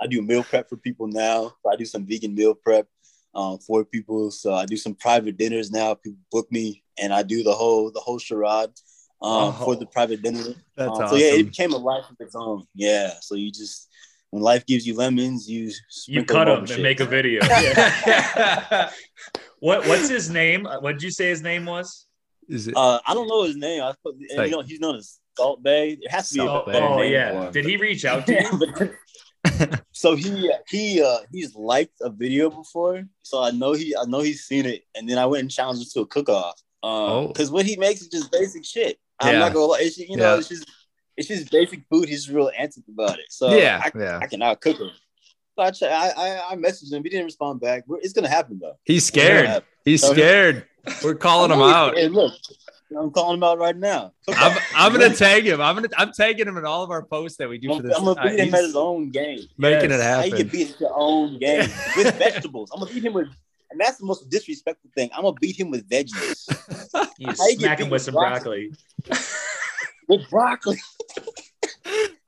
I 0.00 0.06
do 0.06 0.20
meal 0.22 0.42
prep 0.44 0.68
for 0.68 0.76
people 0.76 1.06
now. 1.06 1.52
I 1.70 1.76
do 1.76 1.84
some 1.84 2.04
vegan 2.06 2.34
meal 2.34 2.54
prep 2.54 2.86
um, 3.34 3.58
for 3.58 3.84
people. 3.84 4.30
So 4.30 4.52
I 4.52 4.66
do 4.66 4.76
some 4.76 4.94
private 4.94 5.36
dinners 5.36 5.70
now. 5.70 5.94
People 5.94 6.18
book 6.30 6.50
me, 6.50 6.82
and 6.98 7.12
I 7.14 7.22
do 7.22 7.42
the 7.42 7.54
whole 7.54 7.90
the 7.90 8.00
whole 8.00 8.18
charade 8.18 8.70
um, 9.22 9.54
for 9.54 9.76
the 9.76 9.84
Oh. 9.86 9.90
private 9.92 10.22
dinner. 10.22 10.54
That's 10.76 10.88
Um, 10.88 11.04
awesome. 11.04 11.08
So 11.08 11.16
yeah, 11.16 11.32
it 11.34 11.44
became 11.44 11.72
a 11.72 11.76
life 11.78 12.04
of 12.10 12.16
its 12.20 12.34
own. 12.34 12.64
Yeah. 12.74 13.14
So 13.20 13.34
you 13.34 13.50
just 13.50 13.88
when 14.30 14.42
life 14.42 14.64
gives 14.66 14.86
you 14.86 14.94
lemons, 14.96 15.48
you 15.48 15.70
You 16.06 16.24
cut 16.24 16.44
them 16.46 16.56
him 16.58 16.62
over 16.64 16.72
and 16.74 16.82
make 16.82 17.00
a 17.00 17.04
video. 17.04 17.40
What 19.60 19.86
What's 19.86 20.08
his 20.08 20.28
name? 20.30 20.64
What 20.80 20.92
did 20.92 21.02
you 21.04 21.10
say 21.10 21.28
his 21.28 21.42
name 21.42 21.66
was? 21.66 22.06
Is 22.48 22.66
it? 22.68 22.76
Uh, 22.76 22.98
I 23.06 23.14
don't 23.14 23.28
know 23.28 23.44
his 23.44 23.56
name. 23.56 23.82
I 23.82 23.94
put, 24.02 24.16
like- 24.36 24.50
you 24.50 24.56
know 24.56 24.62
he's 24.62 24.80
known 24.80 24.96
as 24.96 25.18
Salt 25.36 25.62
Bae. 25.62 25.96
It 26.00 26.10
has 26.10 26.28
to 26.30 26.34
be 26.34 26.40
a 26.40 26.44
Salt 26.46 26.64
Oh, 26.68 26.72
Bae. 26.72 26.78
oh, 26.80 27.02
yeah. 27.02 27.32
him. 27.46 27.52
Did 27.52 27.64
he 27.66 27.76
reach 27.76 28.04
out 28.04 28.26
to 28.26 28.32
you? 28.34 28.90
So 29.92 30.14
he 30.16 30.50
he 30.68 31.02
uh 31.02 31.18
he's 31.32 31.54
liked 31.54 31.94
a 32.00 32.10
video 32.10 32.48
before, 32.50 33.04
so 33.22 33.42
I 33.42 33.50
know 33.50 33.72
he 33.72 33.94
I 33.94 34.04
know 34.06 34.20
he's 34.20 34.44
seen 34.44 34.66
it, 34.66 34.82
and 34.96 35.08
then 35.08 35.18
I 35.18 35.26
went 35.26 35.42
and 35.42 35.50
challenged 35.50 35.82
him 35.82 35.88
to 35.94 36.00
a 36.00 36.06
cook 36.06 36.28
off. 36.28 36.60
Um, 36.82 36.90
Oh. 36.92 37.26
because 37.28 37.50
what 37.50 37.64
he 37.66 37.76
makes 37.76 38.00
is 38.02 38.08
just 38.08 38.30
basic 38.32 38.64
shit. 38.64 38.98
I'm 39.22 39.34
Yeah. 39.34 39.38
not 39.40 39.52
gonna 39.54 39.66
lie, 39.66 39.78
it's, 39.80 39.98
you 39.98 40.16
know, 40.16 40.34
Yeah. 40.34 40.38
it's 40.38 40.48
just 40.48 40.70
it's 41.16 41.28
just 41.28 41.50
basic 41.50 41.82
food. 41.90 42.08
He's 42.08 42.30
real 42.30 42.50
antic 42.58 42.84
about 42.88 43.18
it, 43.18 43.26
so 43.30 43.54
yeah, 43.54 43.82
I, 43.84 43.98
yeah. 43.98 44.18
I 44.22 44.26
cannot 44.26 44.60
cook 44.60 44.78
him. 44.78 44.90
So 45.56 45.62
I, 45.62 45.70
ch- 45.70 45.82
I 45.82 46.40
I 46.52 46.56
messaged 46.56 46.92
him. 46.92 47.02
He 47.02 47.10
didn't 47.10 47.26
respond 47.26 47.60
back. 47.60 47.84
It's 48.00 48.12
gonna 48.14 48.28
happen 48.28 48.58
though. 48.60 48.78
He's 48.84 49.04
scared. 49.06 49.46
happen. 49.46 49.68
He's 49.84 50.00
So- 50.00 50.12
scared. 50.12 50.66
We're 51.04 51.14
calling 51.14 51.52
him 51.52 51.60
out. 51.60 51.92
scared. 51.94 52.10
Look, 52.12 52.32
I'm 52.98 53.10
calling 53.12 53.36
him 53.36 53.42
out 53.44 53.58
right 53.58 53.76
now. 53.76 54.12
I'm. 54.28 54.58
I'm 54.74 54.92
gonna 54.92 55.14
tag 55.14 55.44
him. 55.46 55.60
I'm 55.60 55.74
gonna 55.76 55.88
I'm 55.96 56.12
tagging 56.12 56.48
him 56.48 56.56
in 56.56 56.64
all 56.64 56.82
of 56.82 56.90
our 56.90 57.04
posts 57.04 57.36
that 57.38 57.48
we 57.48 57.58
do 57.58 57.70
I'm, 57.70 57.76
for 57.76 57.82
this. 57.88 57.96
I'm 57.96 58.04
gonna 58.04 58.22
beat 58.30 58.40
him 58.40 58.54
at 58.54 58.62
his 58.64 58.74
own 58.74 59.10
game. 59.10 59.38
making 59.58 59.90
Yes. 59.90 60.00
it 60.00 60.02
How 60.04 60.22
you 60.24 60.30
can 60.30 60.38
happen. 60.38 60.48
beat 60.48 60.66
his 60.68 60.82
own 60.92 61.38
game 61.38 61.68
with 61.96 62.14
vegetables? 62.18 62.70
I'm 62.72 62.80
gonna 62.80 62.92
beat 62.92 63.04
him 63.04 63.12
with 63.12 63.28
And 63.72 63.80
that's 63.80 63.96
the 63.98 64.04
most 64.04 64.28
disrespectful 64.28 64.90
thing. 64.94 65.08
I'm 65.16 65.22
gonna 65.22 65.34
beat 65.40 65.58
him 65.58 65.70
with 65.70 65.88
veggies. 65.88 66.46
You 67.18 67.28
How 67.28 67.34
smack 67.34 67.78
him 67.80 67.86
with 67.86 67.92
with 67.92 68.02
some 68.02 68.14
broccoli? 68.14 68.70
broccoli. 69.06 69.24
with 70.08 70.30
broccoli. 70.30 70.78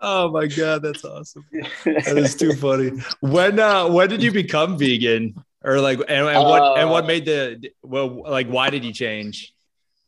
Oh 0.06 0.30
my 0.30 0.46
god, 0.46 0.82
that's 0.82 1.02
awesome. 1.04 1.46
That 1.84 2.18
is 2.18 2.36
too 2.36 2.52
funny. 2.66 2.90
When 3.20 3.58
uh 3.58 3.88
when 3.88 4.08
did 4.10 4.22
you 4.22 4.32
become 4.32 4.76
vegan? 4.76 5.34
Or 5.62 5.80
like 5.80 5.98
and, 6.00 6.26
and 6.28 6.42
what 6.44 6.78
and 6.78 6.90
what 6.90 7.04
Uh, 7.04 7.06
made 7.06 7.24
the 7.24 7.70
well 7.82 8.22
like 8.30 8.46
why 8.48 8.68
did 8.68 8.84
you 8.84 8.92
change? 8.92 9.54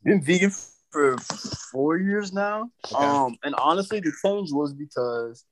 Been 0.04 0.20
vegan 0.22 0.52
for 0.90 1.16
four 1.72 1.96
years 1.96 2.32
now. 2.32 2.68
Okay. 2.92 3.04
Um, 3.04 3.36
and 3.42 3.54
honestly, 3.54 4.00
the 4.00 4.12
change 4.22 4.52
was 4.52 4.74
because 4.74 5.44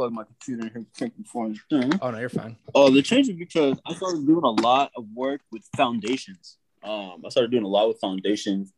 let's 0.00 0.12
plug 0.12 0.12
my 0.12 0.24
computer 0.24 0.66
in 0.66 0.72
here 0.72 0.86
quick 0.96 1.16
before 1.16 1.48
it's. 1.48 1.60
Oh 2.00 2.10
no, 2.10 2.18
you're 2.18 2.28
fine. 2.28 2.56
Oh, 2.74 2.90
the 2.90 3.02
change 3.02 3.28
was 3.28 3.36
because 3.36 3.78
I 3.86 3.94
started 3.94 4.26
doing 4.26 4.44
a 4.44 4.50
lot 4.50 4.90
of 4.96 5.06
work 5.14 5.40
with 5.52 5.62
foundations. 5.76 6.56
Um, 6.82 7.22
I 7.24 7.28
started 7.28 7.50
doing 7.50 7.64
a 7.64 7.68
lot 7.68 7.88
with 7.88 8.00
foundations, 8.00 8.72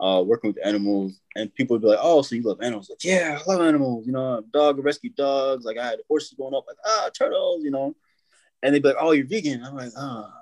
uh, 0.00 0.22
working 0.26 0.52
with 0.52 0.66
animals, 0.66 1.20
and 1.36 1.54
people 1.54 1.74
would 1.74 1.82
be 1.82 1.88
like, 1.88 2.00
"Oh, 2.02 2.22
so 2.22 2.34
you 2.34 2.42
love 2.42 2.60
animals?" 2.60 2.90
Like, 2.90 3.04
yeah, 3.04 3.38
I 3.40 3.50
love 3.50 3.62
animals. 3.62 4.06
You 4.06 4.12
know, 4.12 4.42
dog 4.52 4.84
rescue 4.84 5.10
dogs. 5.10 5.64
Like, 5.64 5.78
I 5.78 5.86
had 5.86 6.00
horses 6.08 6.34
going 6.36 6.54
up, 6.54 6.64
like, 6.66 6.76
ah, 6.84 7.10
turtles. 7.16 7.62
You 7.64 7.70
know, 7.70 7.94
and 8.62 8.74
they'd 8.74 8.82
be 8.82 8.88
like, 8.88 8.98
"Oh, 8.98 9.12
you're 9.12 9.26
vegan." 9.26 9.64
I'm 9.64 9.76
like, 9.76 9.92
"Ah, 9.96 10.32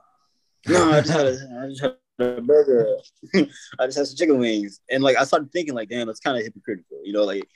no, 0.66 0.92
I 0.92 1.00
just 1.00 1.12
had 1.12 1.26
a, 1.26 1.62
I 1.62 1.68
just 1.68 1.82
had 1.82 1.96
a 2.18 2.40
burger. 2.40 2.96
I 3.78 3.86
just 3.86 3.98
had 3.98 4.06
some 4.06 4.16
chicken 4.16 4.38
wings." 4.38 4.80
And 4.90 5.02
like, 5.02 5.16
I 5.16 5.24
started 5.24 5.52
thinking, 5.52 5.74
like, 5.74 5.90
damn, 5.90 6.06
that's 6.06 6.20
kind 6.20 6.38
of 6.38 6.44
hypocritical. 6.44 7.00
You 7.04 7.12
know, 7.12 7.24
like. 7.24 7.48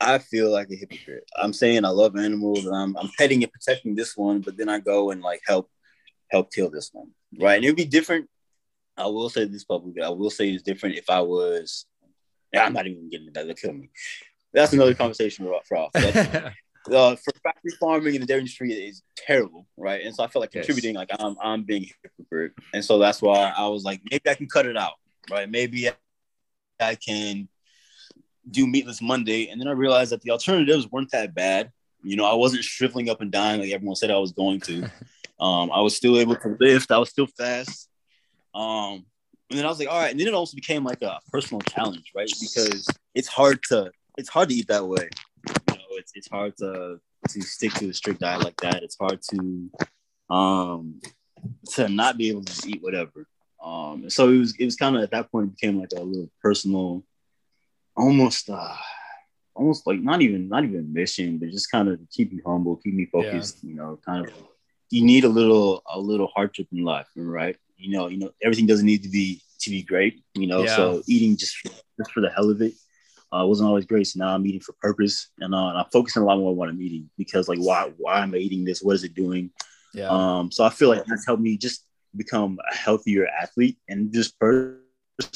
I 0.00 0.18
feel 0.18 0.50
like 0.50 0.68
a 0.70 0.76
hypocrite. 0.76 1.24
I'm 1.36 1.52
saying 1.52 1.84
I 1.84 1.88
love 1.88 2.16
animals 2.16 2.66
and 2.66 2.74
I'm, 2.74 2.96
I'm 2.96 3.10
petting 3.18 3.42
and 3.42 3.52
protecting 3.52 3.94
this 3.94 4.16
one, 4.16 4.40
but 4.40 4.56
then 4.56 4.68
I 4.68 4.78
go 4.78 5.10
and 5.10 5.22
like 5.22 5.40
help 5.46 5.70
help 6.30 6.52
kill 6.52 6.70
this 6.70 6.90
one, 6.92 7.10
right? 7.38 7.56
And 7.56 7.64
it'd 7.64 7.76
be 7.76 7.84
different. 7.84 8.28
I 8.96 9.06
will 9.06 9.28
say 9.30 9.44
this 9.44 9.64
publicly. 9.64 10.02
I 10.02 10.08
will 10.08 10.30
say 10.30 10.50
it's 10.50 10.62
different 10.62 10.96
if 10.96 11.08
I 11.08 11.20
was. 11.20 11.86
Yeah, 12.52 12.64
I'm 12.64 12.72
not 12.72 12.86
even 12.86 13.10
getting 13.10 13.32
that. 13.32 13.46
They'll 13.46 13.54
kill 13.54 13.72
me. 13.72 13.90
That's 14.52 14.72
another 14.72 14.94
conversation 14.94 15.46
off. 15.46 15.66
But, 15.70 16.16
uh, 16.92 17.16
for 17.16 17.32
factory 17.42 17.72
farming 17.80 18.14
in 18.14 18.20
the 18.20 18.26
dairy 18.26 18.40
industry 18.40 18.72
is 18.72 19.02
terrible, 19.16 19.66
right? 19.76 20.02
And 20.04 20.14
so 20.14 20.24
I 20.24 20.28
felt 20.28 20.42
like 20.42 20.54
Yes. 20.54 20.66
contributing, 20.66 20.94
like 20.94 21.10
I'm 21.18 21.36
I'm 21.42 21.64
being 21.64 21.84
a 21.84 21.92
hypocrite, 22.02 22.52
and 22.72 22.84
so 22.84 22.98
that's 22.98 23.20
why 23.20 23.52
I 23.56 23.66
was 23.68 23.84
like, 23.84 24.00
maybe 24.10 24.28
I 24.28 24.34
can 24.34 24.48
cut 24.48 24.66
it 24.66 24.76
out, 24.76 24.94
right? 25.30 25.50
Maybe 25.50 25.88
I 26.80 26.94
can 26.94 27.48
do 28.50 28.66
meatless 28.66 29.02
Monday, 29.02 29.48
and 29.48 29.60
then 29.60 29.68
I 29.68 29.72
realized 29.72 30.12
that 30.12 30.22
the 30.22 30.30
alternatives 30.30 30.90
weren't 30.90 31.10
that 31.10 31.34
bad. 31.34 31.70
You 32.02 32.16
know, 32.16 32.24
I 32.24 32.34
wasn't 32.34 32.64
shriveling 32.64 33.10
up 33.10 33.20
and 33.20 33.32
dying 33.32 33.60
like 33.60 33.72
everyone 33.72 33.96
said 33.96 34.10
I 34.10 34.18
was 34.18 34.32
going 34.32 34.60
to. 34.62 34.90
Um, 35.38 35.70
I 35.70 35.82
was 35.82 35.94
still 35.94 36.18
able 36.18 36.34
to 36.36 36.56
lift. 36.58 36.90
I 36.90 36.96
was 36.96 37.10
still 37.10 37.26
fast. 37.26 37.90
Um, 38.54 39.04
and 39.50 39.58
then 39.58 39.64
I 39.64 39.68
was 39.68 39.78
like, 39.78 39.88
all 39.88 39.98
right. 39.98 40.10
And 40.10 40.18
then 40.18 40.28
it 40.28 40.34
also 40.34 40.54
became 40.54 40.82
like 40.82 41.02
a 41.02 41.20
personal 41.30 41.60
challenge, 41.60 42.12
right? 42.14 42.30
Because 42.40 42.86
it's 43.14 43.28
hard 43.28 43.62
to 43.64 43.90
it's 44.16 44.28
hard 44.28 44.48
to 44.48 44.54
eat 44.54 44.68
that 44.68 44.86
way. 44.86 45.08
You 45.48 45.76
know, 45.76 45.84
it's 45.92 46.12
it's 46.14 46.28
hard 46.28 46.56
to 46.58 47.00
to 47.28 47.40
stick 47.42 47.72
to 47.74 47.90
a 47.90 47.94
strict 47.94 48.20
diet 48.20 48.42
like 48.42 48.56
that. 48.62 48.82
It's 48.82 48.96
hard 48.98 49.20
to 49.30 49.70
um 50.30 51.00
to 51.74 51.88
not 51.88 52.16
be 52.16 52.30
able 52.30 52.42
to 52.44 52.52
just 52.52 52.66
eat 52.66 52.82
whatever. 52.82 53.26
Um, 53.62 54.08
so 54.10 54.30
it 54.30 54.38
was 54.38 54.56
it 54.58 54.64
was 54.64 54.76
kind 54.76 54.96
of 54.96 55.02
at 55.02 55.10
that 55.12 55.30
point 55.30 55.48
it 55.48 55.60
became 55.60 55.78
like 55.78 55.92
a 55.96 56.02
little 56.02 56.30
personal, 56.42 57.04
almost 57.96 58.50
uh 58.50 58.74
almost 59.54 59.86
like 59.86 60.00
not 60.00 60.22
even 60.22 60.48
not 60.48 60.64
even 60.64 60.92
mission, 60.92 61.38
but 61.38 61.50
just 61.50 61.70
kind 61.70 61.88
of 61.88 61.98
keep 62.10 62.32
me 62.32 62.40
humble, 62.44 62.76
keep 62.76 62.94
me 62.94 63.06
focused. 63.06 63.58
You 63.62 63.74
know, 63.74 63.98
kind 64.04 64.26
of 64.26 64.32
you 64.90 65.04
need 65.04 65.24
a 65.24 65.28
little 65.28 65.82
a 65.92 65.98
little 65.98 66.28
hardship 66.34 66.68
in 66.72 66.84
life, 66.84 67.08
right? 67.16 67.56
You 67.76 67.90
know, 67.96 68.08
you 68.08 68.18
know 68.18 68.30
everything 68.42 68.66
doesn't 68.66 68.86
need 68.86 69.02
to 69.02 69.08
be 69.08 69.40
to 69.60 69.70
be 69.70 69.82
great. 69.82 70.22
You 70.34 70.46
know, 70.46 70.64
Yeah. 70.64 70.76
so 70.76 71.02
eating 71.08 71.36
just 71.36 71.56
for, 71.56 71.70
just 71.98 72.12
for 72.12 72.20
the 72.20 72.30
hell 72.30 72.50
of 72.50 72.60
it 72.62 72.74
uh, 73.32 73.44
wasn't 73.46 73.68
always 73.68 73.86
great. 73.86 74.06
So 74.06 74.18
now 74.18 74.34
I'm 74.34 74.46
eating 74.46 74.60
for 74.60 74.72
purpose, 74.80 75.30
and, 75.40 75.54
uh, 75.54 75.68
and 75.68 75.78
I'm 75.78 75.86
focusing 75.92 76.22
a 76.22 76.26
lot 76.26 76.38
more 76.38 76.50
on 76.50 76.56
what 76.56 76.68
I'm 76.68 76.80
eating 76.80 77.10
because 77.18 77.48
like 77.48 77.58
why 77.58 77.92
why 77.96 78.22
am 78.22 78.34
I 78.34 78.38
eating 78.38 78.64
this? 78.64 78.82
What 78.82 78.94
is 78.94 79.04
it 79.04 79.14
doing? 79.14 79.50
yeah. 79.94 80.08
Um, 80.08 80.52
so 80.52 80.64
I 80.64 80.70
feel 80.70 80.88
like 80.88 81.04
that's 81.06 81.26
helped 81.26 81.42
me 81.42 81.56
just 81.56 81.84
become 82.14 82.58
a 82.70 82.74
healthier 82.74 83.26
athlete 83.26 83.78
and 83.88 84.12
just 84.12 84.38
person 84.38 84.80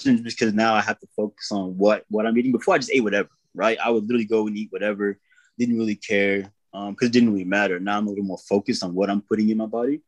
because 0.04 0.52
now 0.54 0.74
I 0.74 0.80
have 0.80 0.98
to 1.00 1.06
focus 1.16 1.50
on 1.52 1.76
what 1.78 2.04
what 2.08 2.26
I'm 2.26 2.36
eating. 2.38 2.52
Before 2.52 2.74
I 2.74 2.78
just 2.78 2.90
ate 2.92 3.02
whatever, 3.02 3.28
right? 3.54 3.78
I 3.82 3.90
would 3.90 4.04
literally 4.04 4.24
go 4.24 4.46
and 4.46 4.56
eat 4.56 4.68
whatever, 4.70 5.18
didn't 5.58 5.78
really 5.78 5.94
care 5.96 6.52
um 6.72 6.92
because 6.92 7.08
it 7.08 7.12
didn't 7.12 7.32
really 7.32 7.44
matter. 7.44 7.80
Now 7.80 7.98
I'm 7.98 8.06
a 8.06 8.10
little 8.10 8.24
more 8.24 8.38
focused 8.38 8.82
on 8.84 8.94
what 8.94 9.10
I'm 9.10 9.22
putting 9.22 9.48
in 9.50 9.56
my 9.58 9.66
body. 9.66 10.00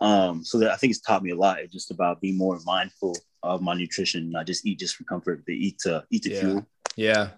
Um, 0.00 0.44
so 0.44 0.58
that 0.58 0.70
I 0.70 0.76
think 0.76 0.92
it's 0.92 1.00
taught 1.00 1.22
me 1.22 1.30
a 1.30 1.36
lot. 1.36 1.58
It's 1.60 1.72
just 1.72 1.90
about 1.90 2.20
being 2.22 2.38
more 2.38 2.58
mindful 2.64 3.16
of 3.42 3.60
my 3.60 3.74
nutrition, 3.74 4.30
not 4.30 4.46
just 4.46 4.64
eat 4.66 4.78
just 4.78 4.96
for 4.96 5.04
comfort, 5.04 5.42
but 5.44 5.52
eat 5.52 5.78
to 5.80 6.04
eat 6.10 6.22
to 6.22 6.30
Yeah. 6.30 6.40
fuel. 6.40 6.66
yeah. 6.96 7.28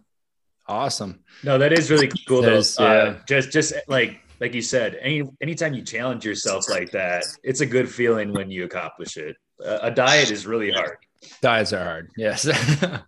Awesome. 0.68 1.18
No, 1.42 1.58
that 1.58 1.72
is 1.72 1.90
really 1.90 2.08
cool 2.28 2.40
That 2.42 2.50
though. 2.50 2.56
is, 2.58 2.78
Uh, 2.78 3.18
just 3.26 3.50
just 3.50 3.72
like 3.88 4.20
like 4.40 4.54
you 4.54 4.62
said, 4.62 4.96
any 5.00 5.22
anytime 5.40 5.74
you 5.74 5.82
challenge 5.82 6.24
yourself 6.24 6.68
like 6.68 6.92
that, 6.92 7.24
it's 7.42 7.60
a 7.60 7.66
good 7.66 7.88
feeling 7.90 8.32
when 8.32 8.48
you 8.50 8.64
accomplish 8.64 9.16
it. 9.16 9.36
Uh, 9.64 9.78
a 9.82 9.90
diet 9.90 10.30
is 10.30 10.46
really 10.46 10.70
hard. 10.70 10.98
Diets 11.40 11.72
are 11.72 11.84
hard. 11.84 12.10
Yes. 12.16 12.44
yeah, 12.46 12.98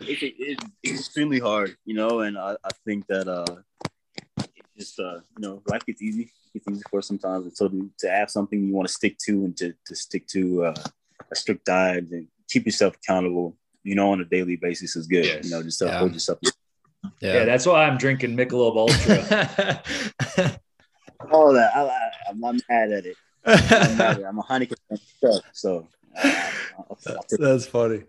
it's, 0.00 0.22
it's, 0.22 0.64
it's 0.82 1.00
extremely 1.00 1.38
hard, 1.38 1.76
you 1.84 1.94
know, 1.94 2.20
and 2.20 2.38
I, 2.38 2.56
I 2.64 2.70
think 2.86 3.06
that 3.08 3.28
uh, 3.28 3.44
it's 4.38 4.78
just 4.78 5.00
uh, 5.00 5.20
you 5.36 5.40
know, 5.40 5.62
life 5.66 5.84
gets 5.86 6.02
easy. 6.02 6.32
It's 6.54 6.66
easy 6.68 6.82
for 6.90 6.98
us 6.98 7.06
sometimes, 7.06 7.44
and 7.46 7.56
so 7.56 7.68
to, 7.68 7.90
to 8.00 8.10
have 8.10 8.30
something 8.30 8.62
you 8.66 8.74
want 8.74 8.88
to 8.88 8.94
stick 8.94 9.16
to 9.26 9.44
and 9.44 9.56
to, 9.58 9.72
to 9.86 9.94
stick 9.94 10.26
to 10.28 10.64
uh, 10.66 10.74
a 11.30 11.34
strict 11.36 11.64
diet 11.66 12.06
and 12.10 12.26
keep 12.48 12.66
yourself 12.66 12.96
accountable, 12.96 13.56
you 13.84 13.94
know, 13.94 14.10
on 14.12 14.20
a 14.20 14.24
daily 14.24 14.56
basis 14.56 14.96
is 14.96 15.06
good. 15.06 15.24
Yes. 15.26 15.44
You 15.44 15.50
know, 15.52 15.62
just 15.62 15.78
to 15.80 15.84
Yeah. 15.86 15.98
hold 15.98 16.12
yourself. 16.12 16.38
Yeah. 17.20 17.44
that's 17.44 17.66
why 17.66 17.84
I'm 17.84 17.98
drinking 17.98 18.36
Michelob 18.36 18.76
Ultra. 18.76 19.82
All 21.30 21.52
that 21.52 21.74
I, 21.76 21.82
I, 21.86 22.10
I'm 22.30 22.40
not 22.40 22.56
mad 22.68 22.90
at 22.92 23.06
it. 23.06 23.16
I'm, 23.44 23.96
mad 23.96 24.00
at 24.00 24.18
it. 24.20 24.24
I'm 24.24 24.38
a 24.38 24.42
Heineken 24.42 24.74
fan 25.20 25.40
so. 25.52 25.88
I'll- 26.16 26.98
I'll 27.06 27.22
take- 27.28 27.40
That's 27.40 27.66
funny. 27.66 28.04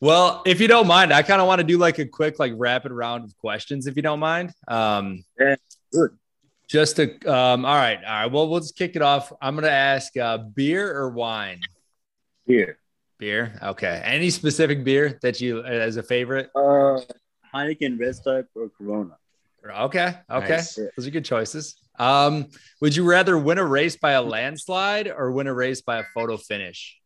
Well, 0.00 0.42
if 0.46 0.60
you 0.60 0.66
don't 0.66 0.86
mind, 0.88 1.12
I 1.12 1.22
kind 1.22 1.40
of 1.40 1.46
want 1.46 1.60
to 1.60 1.64
do 1.64 1.78
like 1.78 1.98
a 1.98 2.06
quick, 2.06 2.38
like 2.40 2.52
rapid 2.56 2.90
round 2.92 3.24
of 3.24 3.36
questions, 3.38 3.86
if 3.86 3.94
you 3.96 4.02
don't 4.02 4.18
mind. 4.18 4.52
Um, 4.66 5.24
Yeah, 5.38 5.54
good. 5.92 6.18
Just 6.68 6.96
to, 6.96 7.14
um, 7.32 7.64
all 7.64 7.76
right, 7.76 7.98
all 7.98 8.12
right. 8.12 8.26
Well, 8.26 8.48
we'll 8.48 8.60
just 8.60 8.76
kick 8.76 8.96
it 8.96 9.02
off. 9.02 9.32
I'm 9.40 9.54
gonna 9.54 9.68
ask, 9.68 10.16
uh, 10.16 10.38
beer 10.38 10.90
or 10.92 11.10
wine? 11.10 11.60
Beer. 12.46 12.78
Beer. 13.18 13.56
Okay. 13.62 14.00
Any 14.04 14.30
specific 14.30 14.82
beer 14.82 15.18
that 15.22 15.40
you 15.40 15.62
as 15.62 15.96
a 15.96 16.02
favorite? 16.02 16.50
Uh, 16.56 16.98
Heineken, 17.54 18.00
Red 18.00 18.16
Stripe, 18.16 18.48
or 18.56 18.70
Corona. 18.70 19.16
Okay. 19.64 20.14
Okay. 20.28 20.48
Nice. 20.48 20.74
Those 20.96 21.06
are 21.06 21.10
good 21.10 21.24
choices. 21.24 21.76
Um, 21.98 22.48
would 22.80 22.96
you 22.96 23.04
rather 23.04 23.38
win 23.38 23.58
a 23.58 23.64
race 23.64 23.94
by 23.96 24.12
a 24.12 24.22
landslide 24.22 25.06
or 25.08 25.30
win 25.30 25.46
a 25.46 25.54
race 25.54 25.82
by 25.82 25.98
a 25.98 26.04
photo 26.14 26.36
finish? 26.36 26.98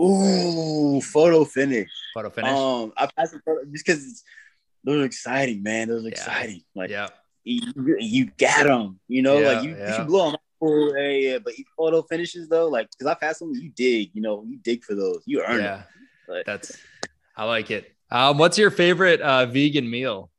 Ooh, 0.00 1.00
photo 1.00 1.44
finish. 1.44 1.90
Photo 2.14 2.30
finish. 2.30 2.50
Um, 2.50 2.92
I 2.96 3.08
passed 3.16 3.32
the 3.32 3.40
photo 3.44 3.64
just 3.70 3.84
because 3.84 4.04
it's 4.04 4.24
those 4.84 5.02
are 5.02 5.04
exciting, 5.04 5.62
man. 5.62 5.88
Those 5.88 6.04
are 6.04 6.08
Yeah. 6.08 6.10
exciting. 6.10 6.62
Like 6.74 6.90
yeah. 6.90 7.08
you, 7.44 7.96
you 7.98 8.30
got 8.36 8.66
them, 8.66 8.98
you 9.08 9.22
know. 9.22 9.38
Yeah, 9.38 9.48
like 9.52 9.64
you, 9.64 9.70
you 9.70 9.76
yeah. 9.76 9.96
should 9.96 10.06
blow 10.06 10.30
them. 10.30 10.40
Oh, 10.60 10.96
yeah, 10.96 11.08
yeah. 11.08 11.38
But 11.38 11.58
you 11.58 11.64
photo 11.76 12.02
finishes 12.02 12.48
though, 12.48 12.68
like 12.68 12.88
because 12.90 13.06
I've 13.06 13.20
had 13.20 13.36
some, 13.36 13.52
you 13.54 13.70
dig, 13.70 14.10
you 14.14 14.22
know, 14.22 14.44
you 14.46 14.58
dig 14.58 14.84
for 14.84 14.94
those, 14.94 15.22
you 15.26 15.42
earn 15.44 15.60
Yeah. 15.60 15.82
That's, 16.46 16.78
I 17.36 17.44
like 17.44 17.70
it. 17.70 17.94
Um, 18.10 18.38
what's 18.38 18.58
your 18.58 18.70
favorite 18.70 19.20
uh, 19.20 19.46
vegan 19.46 19.88
meal? 19.90 20.30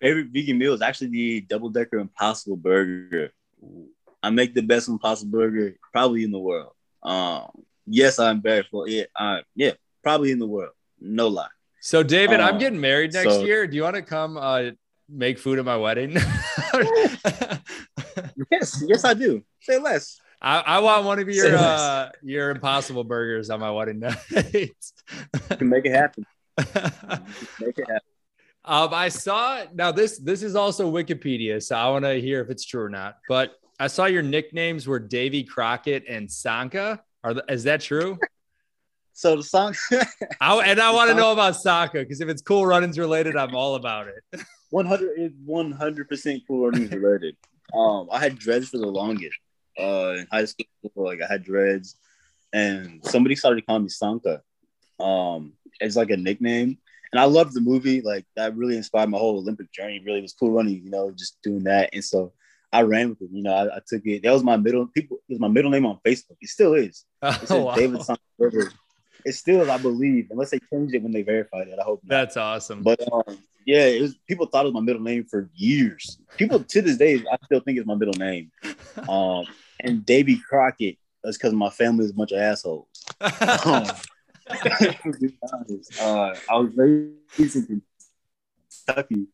favorite 0.00 0.26
vegan 0.32 0.58
meal 0.58 0.74
is 0.74 0.82
actually 0.82 1.08
the 1.08 1.40
double 1.42 1.70
decker 1.70 1.98
Impossible 1.98 2.56
Burger. 2.56 3.32
I 4.22 4.30
make 4.30 4.52
the 4.52 4.62
best 4.62 4.88
Impossible 4.88 5.30
Burger 5.30 5.76
probably 5.92 6.24
in 6.24 6.32
the 6.32 6.38
world. 6.40 6.72
Um, 7.02 7.50
yes, 7.92 8.18
I'm 8.18 8.40
very 8.42 8.62
full. 8.70 8.88
Yeah, 8.88 9.04
uh, 9.16 9.38
yeah, 9.54 9.72
probably 10.02 10.30
in 10.32 10.38
the 10.38 10.46
world. 10.46 10.72
No 11.00 11.28
lie. 11.28 11.48
So, 11.80 12.02
David, 12.02 12.40
I'm 12.40 12.54
Um, 12.54 12.58
getting 12.60 12.80
married 12.80 13.12
next 13.12 13.34
so- 13.34 13.44
year. 13.44 13.66
Do 13.66 13.74
you 13.76 13.82
want 13.82 13.96
to 13.96 14.02
come 14.02 14.36
uh, 14.36 14.70
make 15.08 15.38
food 15.38 15.58
at 15.58 15.64
my 15.64 15.76
wedding? 15.76 16.16
Yes, 18.50 18.82
yes, 18.86 19.04
I 19.04 19.14
do. 19.14 19.42
Say 19.60 19.78
less. 19.78 20.20
I, 20.40 20.58
I 20.60 20.78
want 20.80 21.04
one 21.04 21.18
of 21.18 21.28
your 21.28 21.56
uh, 21.56 22.10
your 22.22 22.50
Impossible 22.50 23.04
Burgers 23.04 23.48
on 23.50 23.60
my 23.60 23.70
wedding 23.70 24.00
night. 24.00 24.72
Can 25.50 25.68
make 25.68 25.86
it 25.86 25.92
happen. 25.92 26.26
Make 26.58 27.78
it 27.78 27.88
happen. 27.88 28.00
um, 28.64 28.92
I 28.92 29.08
saw 29.08 29.64
now 29.72 29.92
this 29.92 30.18
this 30.18 30.42
is 30.42 30.54
also 30.56 30.90
Wikipedia, 30.90 31.62
so 31.62 31.76
I 31.76 31.88
want 31.90 32.04
to 32.04 32.20
hear 32.20 32.40
if 32.42 32.50
it's 32.50 32.64
true 32.66 32.82
or 32.82 32.90
not. 32.90 33.18
But 33.28 33.52
I 33.78 33.86
saw 33.86 34.06
your 34.06 34.22
nicknames 34.22 34.86
were 34.86 34.98
Davy 34.98 35.44
Crockett 35.44 36.04
and 36.08 36.30
Sanka. 36.30 37.02
Are 37.24 37.34
th- 37.34 37.44
is 37.48 37.64
that 37.64 37.80
true? 37.80 38.18
So 39.14 39.36
the 39.36 39.42
song 39.42 39.74
I, 40.40 40.58
and 40.70 40.80
I 40.80 40.90
want 40.90 41.10
to 41.10 41.14
know 41.14 41.32
about 41.32 41.56
Sanka 41.56 41.98
because 41.98 42.22
if 42.22 42.30
it's 42.30 42.40
Cool 42.40 42.64
Runnings 42.64 42.98
related, 42.98 43.36
I'm 43.36 43.54
all 43.54 43.74
about 43.74 44.08
it. 44.08 44.40
100 44.70 45.18
is 45.18 45.32
100 45.44 46.08
percent 46.08 46.42
cool 46.48 46.64
runnings 46.64 46.90
related. 46.90 47.36
Um, 47.74 48.08
I 48.10 48.18
had 48.18 48.38
dreads 48.38 48.70
for 48.70 48.78
the 48.78 48.86
longest, 48.86 49.36
uh, 49.78 50.14
in 50.16 50.26
high 50.32 50.46
school. 50.46 50.66
Like 50.96 51.20
I 51.20 51.30
had 51.30 51.44
dreads, 51.44 51.96
and 52.54 53.04
somebody 53.04 53.36
started 53.36 53.66
calling 53.66 53.82
me 53.82 53.90
Sanka. 53.90 54.40
Um, 54.98 55.52
it's 55.78 55.96
like 55.96 56.10
a 56.10 56.16
nickname, 56.16 56.78
and 57.12 57.20
I 57.20 57.24
loved 57.24 57.52
the 57.52 57.60
movie. 57.60 58.00
Like 58.00 58.24
that 58.34 58.56
really 58.56 58.78
inspired 58.78 59.10
my 59.10 59.18
whole 59.18 59.36
Olympic 59.36 59.70
journey. 59.72 60.02
Really 60.04 60.22
was 60.22 60.32
cool 60.32 60.50
running, 60.52 60.82
you 60.82 60.90
know, 60.90 61.10
just 61.10 61.36
doing 61.42 61.64
that. 61.64 61.90
And 61.92 62.02
so 62.02 62.32
I 62.72 62.82
ran 62.82 63.10
with 63.10 63.22
it. 63.22 63.30
You 63.32 63.42
know, 63.42 63.52
I, 63.52 63.76
I 63.76 63.80
took 63.86 64.06
it. 64.06 64.22
That 64.22 64.32
was 64.32 64.42
my 64.42 64.56
middle 64.56 64.86
people. 64.86 65.18
It 65.28 65.34
was 65.34 65.40
my 65.40 65.48
middle 65.48 65.70
name 65.70 65.86
on 65.86 65.98
Facebook. 66.06 66.36
It 66.40 66.48
still 66.48 66.74
is. 66.74 67.04
It 67.22 67.34
says 67.40 67.50
Oh, 67.50 67.64
wow. 67.64 67.74
David. 67.74 68.02
It 69.24 69.32
still, 69.34 69.70
I 69.70 69.78
believe, 69.78 70.28
unless 70.30 70.50
they 70.50 70.58
changed 70.72 70.94
it 70.94 71.02
when 71.02 71.12
they 71.12 71.22
verified 71.22 71.68
it. 71.68 71.78
I 71.78 71.84
hope. 71.84 72.00
Not. 72.02 72.08
That's 72.08 72.36
awesome. 72.36 72.82
But 72.82 73.00
um, 73.12 73.38
yeah, 73.64 73.84
it 73.86 74.02
was 74.02 74.16
people 74.26 74.46
thought 74.46 74.64
it 74.64 74.72
was 74.72 74.74
my 74.74 74.80
middle 74.80 75.02
name 75.02 75.24
for 75.24 75.48
years. 75.54 76.18
People 76.36 76.64
to 76.64 76.82
this 76.82 76.96
day, 76.96 77.22
I 77.30 77.36
still 77.44 77.60
think 77.60 77.78
it's 77.78 77.86
my 77.86 77.94
middle 77.94 78.18
name. 78.18 78.50
Um, 79.08 79.46
and 79.80 80.04
Davy 80.04 80.36
Crockett 80.36 80.98
that's 81.22 81.36
because 81.36 81.52
my 81.52 81.70
family 81.70 82.04
is 82.04 82.10
a 82.10 82.14
bunch 82.14 82.32
of 82.32 82.38
assholes. 82.38 82.86
Um, 83.20 83.84
to 84.62 85.18
be 85.20 85.36
honest, 85.52 86.00
uh, 86.00 86.34
I 86.50 86.56
was 86.56 86.70
raised 86.74 87.56
in 87.70 87.82
Kentucky 88.86 89.26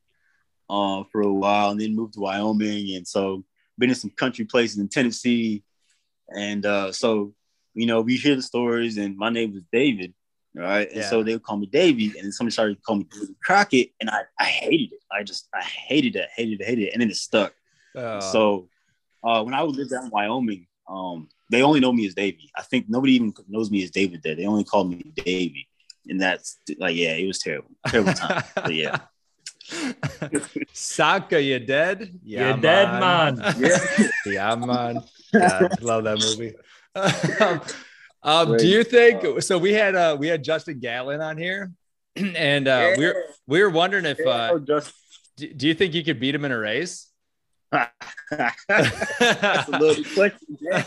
uh, 0.71 1.05
for 1.11 1.23
a 1.23 1.33
while, 1.33 1.71
and 1.71 1.81
then 1.81 1.97
moved 1.97 2.15
to 2.15 2.21
Wyoming, 2.21 2.97
and 2.97 3.07
so 3.07 3.45
been 3.79 3.91
in 3.91 3.97
some 3.97 4.11
country 4.11 4.45
places 4.45 4.79
in 4.79 4.89
Tennessee, 4.89 5.63
and 6.35 6.65
uh, 6.67 6.93
so 6.93 7.35
you 7.75 7.87
know 7.87 8.01
we 8.01 8.17
hear 8.17 8.37
the 8.37 8.43
stories, 8.43 8.99
and 8.99 9.17
my 9.17 9.31
name 9.31 9.53
was 9.53 9.63
David, 9.73 10.15
right? 10.55 10.91
And 10.93 11.05
so 11.05 11.23
they 11.23 11.33
would 11.33 11.43
call 11.43 11.57
me 11.57 11.67
Davy, 11.67 12.07
and 12.07 12.25
then 12.25 12.33
somebody 12.33 12.53
started 12.53 12.77
to 12.77 12.83
call 12.83 12.97
me 12.97 13.07
David 13.11 13.37
Crockett, 13.43 13.93
and 14.01 14.11
I, 14.11 14.23
I 14.39 14.45
hated 14.45 14.93
it. 14.93 15.01
I 15.11 15.23
just 15.23 15.49
I 15.55 15.63
hated 15.63 16.17
it, 16.17 16.29
hated 16.35 16.61
it, 16.61 16.67
hated 16.67 16.89
it, 16.89 16.93
and 16.93 17.03
then 17.03 17.11
it 17.11 17.17
stuck. 17.17 17.55
Oh. 17.95 18.21
So 18.21 18.69
uh, 19.25 19.43
when 19.43 19.55
I 19.55 19.63
would 19.63 19.77
live 19.77 19.91
down 19.91 20.05
in 20.05 20.11
Wyoming, 20.11 20.67
um, 20.89 21.29
they 21.51 21.63
only 21.63 21.81
know 21.81 21.93
me 21.93 22.07
as 22.07 22.15
Davy. 22.15 22.51
I 22.57 22.63
think 22.63 22.87
nobody 22.89 23.15
even 23.15 23.33
knows 23.49 23.71
me 23.71 23.83
as 23.83 23.91
David 23.91 24.23
there. 24.23 24.35
They 24.35 24.47
only 24.47 24.65
call 24.65 24.85
me 24.85 25.13
Davy. 25.15 25.69
And 26.09 26.21
that's 26.21 26.59
like, 26.79 26.97
yeah, 26.97 27.15
it 27.15 27.27
was 27.27 27.39
terrible. 27.39 27.71
Terrible 27.87 28.15
time. 28.15 28.43
but 28.55 28.75
yeah. 28.75 29.01
Sanka, 30.73 31.41
you 31.41 31.59
dead? 31.59 32.19
You're 32.23 32.57
dead, 32.57 33.01
man. 33.01 33.39
Yeah. 33.59 34.09
yeah, 34.27 34.55
man. 34.55 35.03
God, 35.33 35.83
love 35.83 36.05
that 36.05 36.19
movie. 36.19 36.55
um, 37.41 37.61
um, 38.23 38.57
do 38.57 38.67
you 38.67 38.85
think 38.85 39.43
so? 39.43 39.59
We 39.59 39.73
had 39.73 39.95
uh, 39.95 40.17
we 40.19 40.29
had 40.29 40.43
Justin 40.43 40.81
Gatlin 40.81 41.21
on 41.21 41.37
here, 41.37 41.73
and 42.17 42.67
uh, 42.67 42.95
we 42.97 43.07
were 43.07 43.25
we 43.47 43.63
were 43.63 43.71
wondering 43.71 44.05
if 44.05 44.19
uh, 44.27 44.59
do, 44.59 44.81
do 45.37 45.69
you 45.69 45.75
think 45.75 45.95
you 45.95 46.03
could 46.03 46.19
beat 46.19 46.35
him 46.35 46.45
in 46.45 46.53
a 46.53 46.59
race? 46.59 47.11
that's 47.71 47.93
a 48.69 49.79
little 49.79 50.05
question. 50.15 50.59
Yeah. 50.61 50.83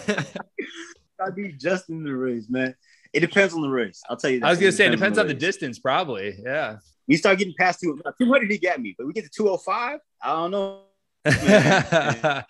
I 1.20 1.30
be 1.30 1.52
just 1.52 1.90
in 1.90 2.04
the 2.04 2.16
race, 2.16 2.50
man. 2.50 2.76
It 3.14 3.20
depends 3.20 3.54
on 3.54 3.62
the 3.62 3.70
race. 3.70 4.02
I'll 4.10 4.18
tell 4.18 4.32
you 4.32 4.40
that. 4.40 4.48
I 4.48 4.50
was 4.50 4.60
gonna 4.60 4.72
say 4.72 4.88
it 4.88 4.92
depends 4.92 5.18
on 5.18 5.28
the 5.28 5.34
race. 5.34 5.42
distance, 5.42 5.80
probably. 5.80 6.36
Yeah. 6.44 6.78
We 7.08 7.18
start 7.18 7.38
getting 7.40 7.54
past 7.58 7.80
two, 7.82 8.00
200, 8.20 8.50
he 8.52 8.58
got 8.58 8.80
me, 8.82 8.96
but 8.98 9.06
we 9.08 9.14
get 9.14 9.24
to 9.26 9.30
205. 9.30 10.00
I 10.24 10.32
don't 10.34 10.52
know. 10.52 10.84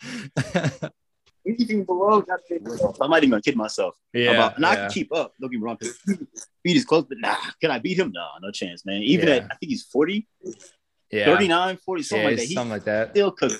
Anything 1.48 1.84
below, 1.86 2.22
that's 2.22 2.44
it. 2.52 2.62
I 3.02 3.08
might 3.08 3.24
even 3.24 3.42
kid 3.42 3.56
myself. 3.56 3.96
yeah, 4.14 4.32
about, 4.32 4.58
and 4.58 4.66
I 4.66 4.76
can 4.76 4.92
keep 4.92 5.12
up. 5.14 5.34
Don't 5.42 5.50
get 5.52 5.58
me 5.60 5.64
wrong. 5.64 5.78
'cause 5.78 5.98
Beat 6.64 6.78
is 6.78 6.86
close, 6.86 7.06
but 7.10 7.18
nah, 7.18 7.36
can 7.60 7.72
I 7.72 7.80
beat 7.80 7.98
him? 7.98 8.12
No, 8.14 8.28
no 8.42 8.52
chance, 8.52 8.86
man. 8.86 9.02
Even 9.02 9.28
Yeah. 9.28 9.36
at 9.36 9.44
I 9.46 9.56
think 9.56 9.72
he's 9.72 9.82
40, 9.84 10.28
yeah. 11.10 11.26
39, 11.26 11.78
40, 11.78 12.04
something 12.04 12.22
yeah, 12.22 12.30
like 12.30 12.36
that. 12.38 12.42
He's 12.46 12.54
something 12.54 12.70
like 12.72 12.84
that. 12.86 13.10
still 13.10 13.32
cooking, 13.32 13.58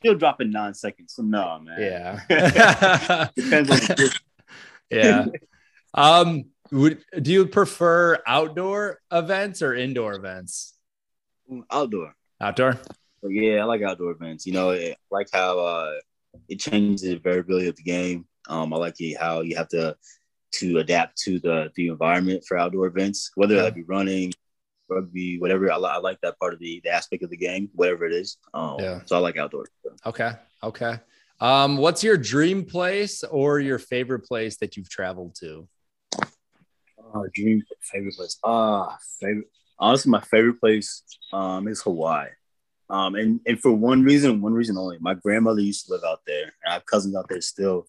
still 0.00 0.14
dropping 0.14 0.50
nine 0.52 0.74
seconds. 0.74 1.14
So 1.14 1.22
no, 1.22 1.58
man. 1.58 1.80
Yeah. 2.28 3.28
Depends 3.36 3.70
on 3.70 3.76
the 3.78 4.14
yeah. 4.90 5.26
Um, 5.92 6.44
would 6.74 7.04
do 7.22 7.30
you 7.32 7.46
prefer 7.46 8.18
outdoor 8.26 9.00
events 9.12 9.62
or 9.62 9.74
indoor 9.74 10.14
events? 10.14 10.74
outdoor. 11.70 12.14
Outdoor. 12.40 12.78
Yeah, 13.22 13.60
I 13.62 13.64
like 13.64 13.82
outdoor 13.82 14.10
events. 14.12 14.44
You 14.46 14.52
know, 14.54 14.72
I 14.72 14.96
like 15.10 15.28
how 15.32 15.58
uh, 15.60 15.92
it 16.48 16.58
changes 16.58 17.02
the 17.02 17.16
variability 17.16 17.68
of 17.68 17.76
the 17.76 17.82
game. 17.82 18.26
Um, 18.48 18.72
I 18.74 18.76
like 18.76 18.96
how 19.18 19.40
you 19.40 19.56
have 19.56 19.68
to 19.68 19.96
to 20.52 20.78
adapt 20.78 21.16
to 21.18 21.38
the 21.40 21.70
the 21.76 21.88
environment 21.88 22.44
for 22.46 22.58
outdoor 22.58 22.86
events, 22.86 23.30
whether 23.34 23.54
Yeah. 23.54 23.62
that 23.62 23.74
be 23.74 23.82
running, 23.84 24.32
rugby, 24.88 25.38
whatever. 25.38 25.70
I, 25.70 25.76
I 25.76 25.98
like 25.98 26.20
that 26.22 26.38
part 26.38 26.54
of 26.54 26.58
the, 26.60 26.80
the 26.84 26.90
aspect 26.90 27.22
of 27.22 27.30
the 27.30 27.36
game, 27.36 27.70
whatever 27.74 28.04
it 28.04 28.12
is. 28.12 28.36
Um, 28.52 28.76
Yeah. 28.80 29.00
So 29.06 29.16
I 29.16 29.20
like 29.20 29.36
outdoors. 29.36 29.68
Okay. 30.04 30.32
Okay. 30.62 30.98
Um, 31.40 31.76
what's 31.76 32.02
your 32.04 32.16
dream 32.16 32.64
place 32.64 33.22
or 33.24 33.58
your 33.60 33.78
favorite 33.78 34.24
place 34.24 34.56
that 34.58 34.76
you've 34.76 34.88
traveled 34.90 35.34
to? 35.36 35.68
Uh, 37.14 37.22
dream 37.32 37.62
favorite 37.80 38.14
place. 38.16 38.38
Ah, 38.44 38.96
favorite. 39.20 39.46
Honestly, 39.78 40.10
my 40.10 40.20
favorite 40.20 40.60
place 40.60 41.02
um 41.32 41.68
is 41.68 41.82
Hawaii. 41.82 42.28
Um, 42.90 43.14
and 43.14 43.40
and 43.46 43.60
for 43.60 43.72
one 43.72 44.02
reason, 44.02 44.40
one 44.42 44.52
reason 44.52 44.76
only. 44.76 44.98
My 45.00 45.14
grandmother 45.14 45.60
used 45.60 45.86
to 45.86 45.92
live 45.94 46.02
out 46.06 46.20
there, 46.26 46.42
and 46.44 46.70
I 46.70 46.72
have 46.74 46.86
cousins 46.86 47.16
out 47.16 47.28
there 47.28 47.40
still. 47.40 47.86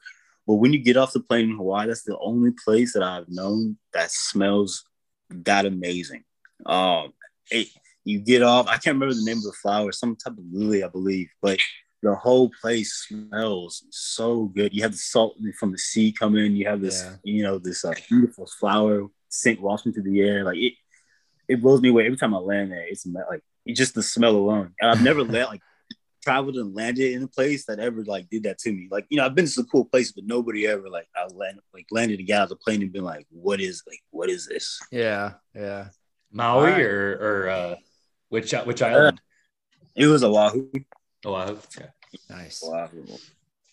But 0.47 0.55
when 0.55 0.73
you 0.73 0.79
get 0.79 0.95
off 0.95 1.13
the 1.13 1.19
plane 1.19 1.49
in 1.49 1.57
Hawaii, 1.57 1.87
that's 1.87 2.03
the 2.03 2.17
only 2.19 2.51
place 2.63 2.93
that 2.93 3.03
I've 3.03 3.27
known 3.27 3.77
that 3.93 4.11
smells 4.11 4.85
that 5.29 5.65
amazing. 5.65 6.23
Um, 6.65 7.13
it, 7.49 7.67
you 8.03 8.19
get 8.19 8.43
off. 8.43 8.67
I 8.67 8.77
can't 8.77 8.95
remember 8.95 9.15
the 9.15 9.25
name 9.25 9.37
of 9.37 9.43
the 9.43 9.53
flower, 9.61 9.91
some 9.91 10.15
type 10.15 10.33
of 10.37 10.43
lily, 10.51 10.83
I 10.83 10.87
believe, 10.87 11.29
but 11.41 11.59
the 12.03 12.13
whole 12.13 12.51
place 12.61 13.07
smells 13.07 13.83
so 13.89 14.45
good. 14.45 14.71
You 14.73 14.83
have 14.83 14.91
the 14.91 14.97
salt 14.99 15.35
from 15.59 15.71
the 15.71 15.79
sea 15.79 16.11
come 16.11 16.35
in. 16.37 16.55
You 16.55 16.67
have 16.67 16.79
this, 16.79 17.01
Yeah. 17.03 17.15
you 17.23 17.41
know, 17.43 17.57
this 17.57 17.83
uh, 17.83 17.93
beautiful 18.07 18.45
flower 18.59 19.07
scent 19.35 19.61
wafting 19.61 19.93
through 19.93 20.03
the 20.03 20.21
air. 20.21 20.43
Like 20.43 20.57
it, 20.57 20.73
it 21.47 21.61
blows 21.61 21.81
me 21.81 21.89
away 21.89 22.05
every 22.05 22.17
time 22.17 22.33
I 22.33 22.37
land 22.37 22.71
there. 22.71 22.85
It's 22.87 23.05
like 23.05 23.41
it's 23.65 23.77
just 23.77 23.95
the 23.95 24.03
smell 24.03 24.35
alone. 24.35 24.73
And 24.79 24.91
I've 24.91 25.03
never 25.03 25.23
let 25.23 25.49
like 25.49 25.61
traveled 26.23 26.55
and 26.55 26.73
landed 26.73 27.13
in 27.13 27.23
a 27.23 27.27
place 27.27 27.65
that 27.65 27.79
ever 27.79 28.03
like 28.03 28.29
did 28.29 28.43
that 28.43 28.57
to 28.59 28.71
me. 28.71 28.87
Like 28.89 29.05
you 29.09 29.17
know, 29.17 29.25
I've 29.25 29.35
been 29.35 29.45
to 29.45 29.51
some 29.51 29.67
cool 29.67 29.85
places, 29.85 30.13
but 30.13 30.25
nobody 30.25 30.67
ever 30.67 30.89
like 30.89 31.07
I 31.15 31.27
land 31.33 31.59
like 31.73 31.87
landed 31.91 32.17
to 32.17 32.23
guy 32.23 32.37
out 32.37 32.43
of 32.43 32.49
the 32.49 32.55
plane 32.55 32.81
and 32.81 32.91
been 32.91 33.03
like, 33.03 33.27
what 33.29 33.59
is 33.59 33.83
like 33.87 33.99
what 34.11 34.29
is 34.29 34.47
this? 34.47 34.79
Yeah. 34.91 35.33
Yeah. 35.53 35.89
Maui 36.31 36.71
Alright. 36.71 36.81
or 36.81 37.45
or 37.45 37.49
uh, 37.49 37.75
which 38.29 38.53
which 38.65 38.81
island? 38.81 39.21
It 39.95 40.07
was 40.07 40.23
Oahu. 40.23 40.69
Oahu. 41.25 41.57
Yeah. 41.79 41.87
Nice. 42.29 42.63
Oahu. 42.63 43.05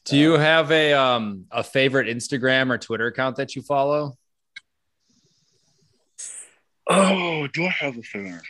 Do 0.05 0.17
you 0.17 0.33
have 0.33 0.71
a 0.71 0.93
um 0.95 1.47
a 1.51 1.63
favorite 1.63 2.09
Instagram 2.09 2.71
or 2.71 2.79
Twitter 2.79 3.07
account 3.07 3.37
that 3.37 3.57
you 3.57 3.63
follow? 3.63 4.17
Oh, 6.89 7.47
do 7.49 7.65
I 7.65 7.71
have 7.71 7.97
a 7.97 8.03
favorite? 8.03 8.43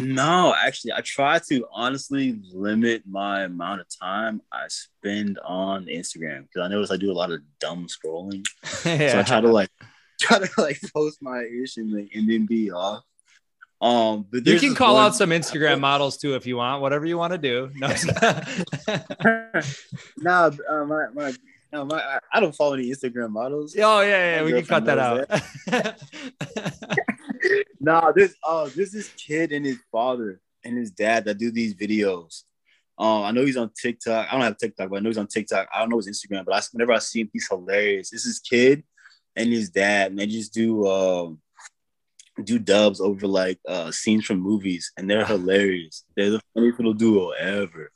No, 0.00 0.54
actually, 0.58 0.92
I 0.92 1.00
try 1.02 1.38
to 1.50 1.66
honestly 1.72 2.40
limit 2.52 3.04
my 3.06 3.44
amount 3.44 3.80
of 3.80 3.86
time 4.00 4.42
I 4.52 4.64
spend 4.68 5.38
on 5.44 5.86
Instagram 5.86 6.42
because 6.42 6.62
I 6.64 6.68
notice 6.68 6.90
I 6.90 6.96
do 6.96 7.12
a 7.12 7.14
lot 7.14 7.30
of 7.30 7.40
dumb 7.60 7.86
scrolling. 7.86 8.44
yeah. 8.84 9.08
So 9.12 9.20
I 9.20 9.22
try 9.22 9.40
to 9.40 9.48
like 9.52 9.70
try 10.20 10.38
to 10.40 10.50
like 10.58 10.80
post 10.92 11.22
my 11.22 11.42
ish 11.62 11.76
and, 11.76 11.92
like, 11.92 12.10
and 12.14 12.28
then 12.28 12.44
be 12.46 12.70
off. 12.72 13.04
Um, 13.80 14.26
but 14.30 14.46
you 14.46 14.58
can 14.58 14.74
call 14.74 14.94
one- 14.94 15.06
out 15.06 15.14
some 15.14 15.30
Instagram 15.30 15.78
models 15.80 16.16
too 16.16 16.34
if 16.34 16.46
you 16.46 16.56
want, 16.56 16.82
whatever 16.82 17.04
you 17.06 17.16
want 17.18 17.32
to 17.32 17.38
do. 17.38 17.70
No, 17.76 17.86
nah, 20.18 20.50
uh, 20.68 20.84
my, 20.86 21.06
my, 21.14 21.34
no, 21.72 21.84
my, 21.84 22.00
I- 22.02 22.18
I 22.32 22.40
don't 22.40 22.54
follow 22.54 22.74
any 22.74 22.90
Instagram 22.90 23.30
models. 23.30 23.76
oh 23.78 24.00
yeah, 24.00 24.36
yeah, 24.36 24.40
My 24.40 24.44
we 24.46 24.52
can 24.52 24.66
cut 24.66 24.84
that 24.86 25.28
girlfriend 25.68 25.86
out. 25.86 25.94
Nah, 27.80 28.12
this 28.12 28.34
oh, 28.44 28.68
this 28.68 28.92
this 28.92 29.08
kid 29.16 29.52
and 29.52 29.64
his 29.64 29.78
father 29.90 30.40
and 30.64 30.76
his 30.76 30.90
dad 30.90 31.24
that 31.26 31.38
do 31.38 31.50
these 31.50 31.74
videos. 31.74 32.42
Um, 32.96 33.24
I 33.24 33.32
know 33.32 33.44
he's 33.44 33.56
on 33.56 33.70
TikTok. 33.70 34.28
I 34.28 34.32
don't 34.32 34.42
have 34.42 34.56
TikTok, 34.56 34.88
but 34.88 34.96
I 34.96 35.00
know 35.00 35.10
he's 35.10 35.18
on 35.18 35.26
TikTok. 35.26 35.68
I 35.74 35.80
don't 35.80 35.88
know 35.88 35.96
his 35.96 36.08
Instagram, 36.08 36.44
but 36.44 36.54
I, 36.54 36.60
whenever 36.72 36.92
I 36.92 36.98
see 37.00 37.22
him, 37.22 37.30
he's 37.32 37.48
hilarious. 37.48 38.10
This 38.10 38.24
is 38.24 38.38
kid 38.38 38.84
and 39.36 39.52
his 39.52 39.70
dad, 39.70 40.10
and 40.10 40.18
they 40.18 40.26
just 40.26 40.54
do 40.54 40.86
um 40.86 41.40
do 42.42 42.58
dubs 42.58 43.00
over 43.00 43.26
like 43.26 43.58
uh 43.68 43.90
scenes 43.90 44.24
from 44.24 44.40
movies, 44.40 44.92
and 44.96 45.08
they're 45.10 45.24
hilarious. 45.24 46.04
They're 46.16 46.30
the 46.30 46.40
funniest 46.54 46.78
little 46.78 46.94
duo 46.94 47.30
ever. 47.30 47.90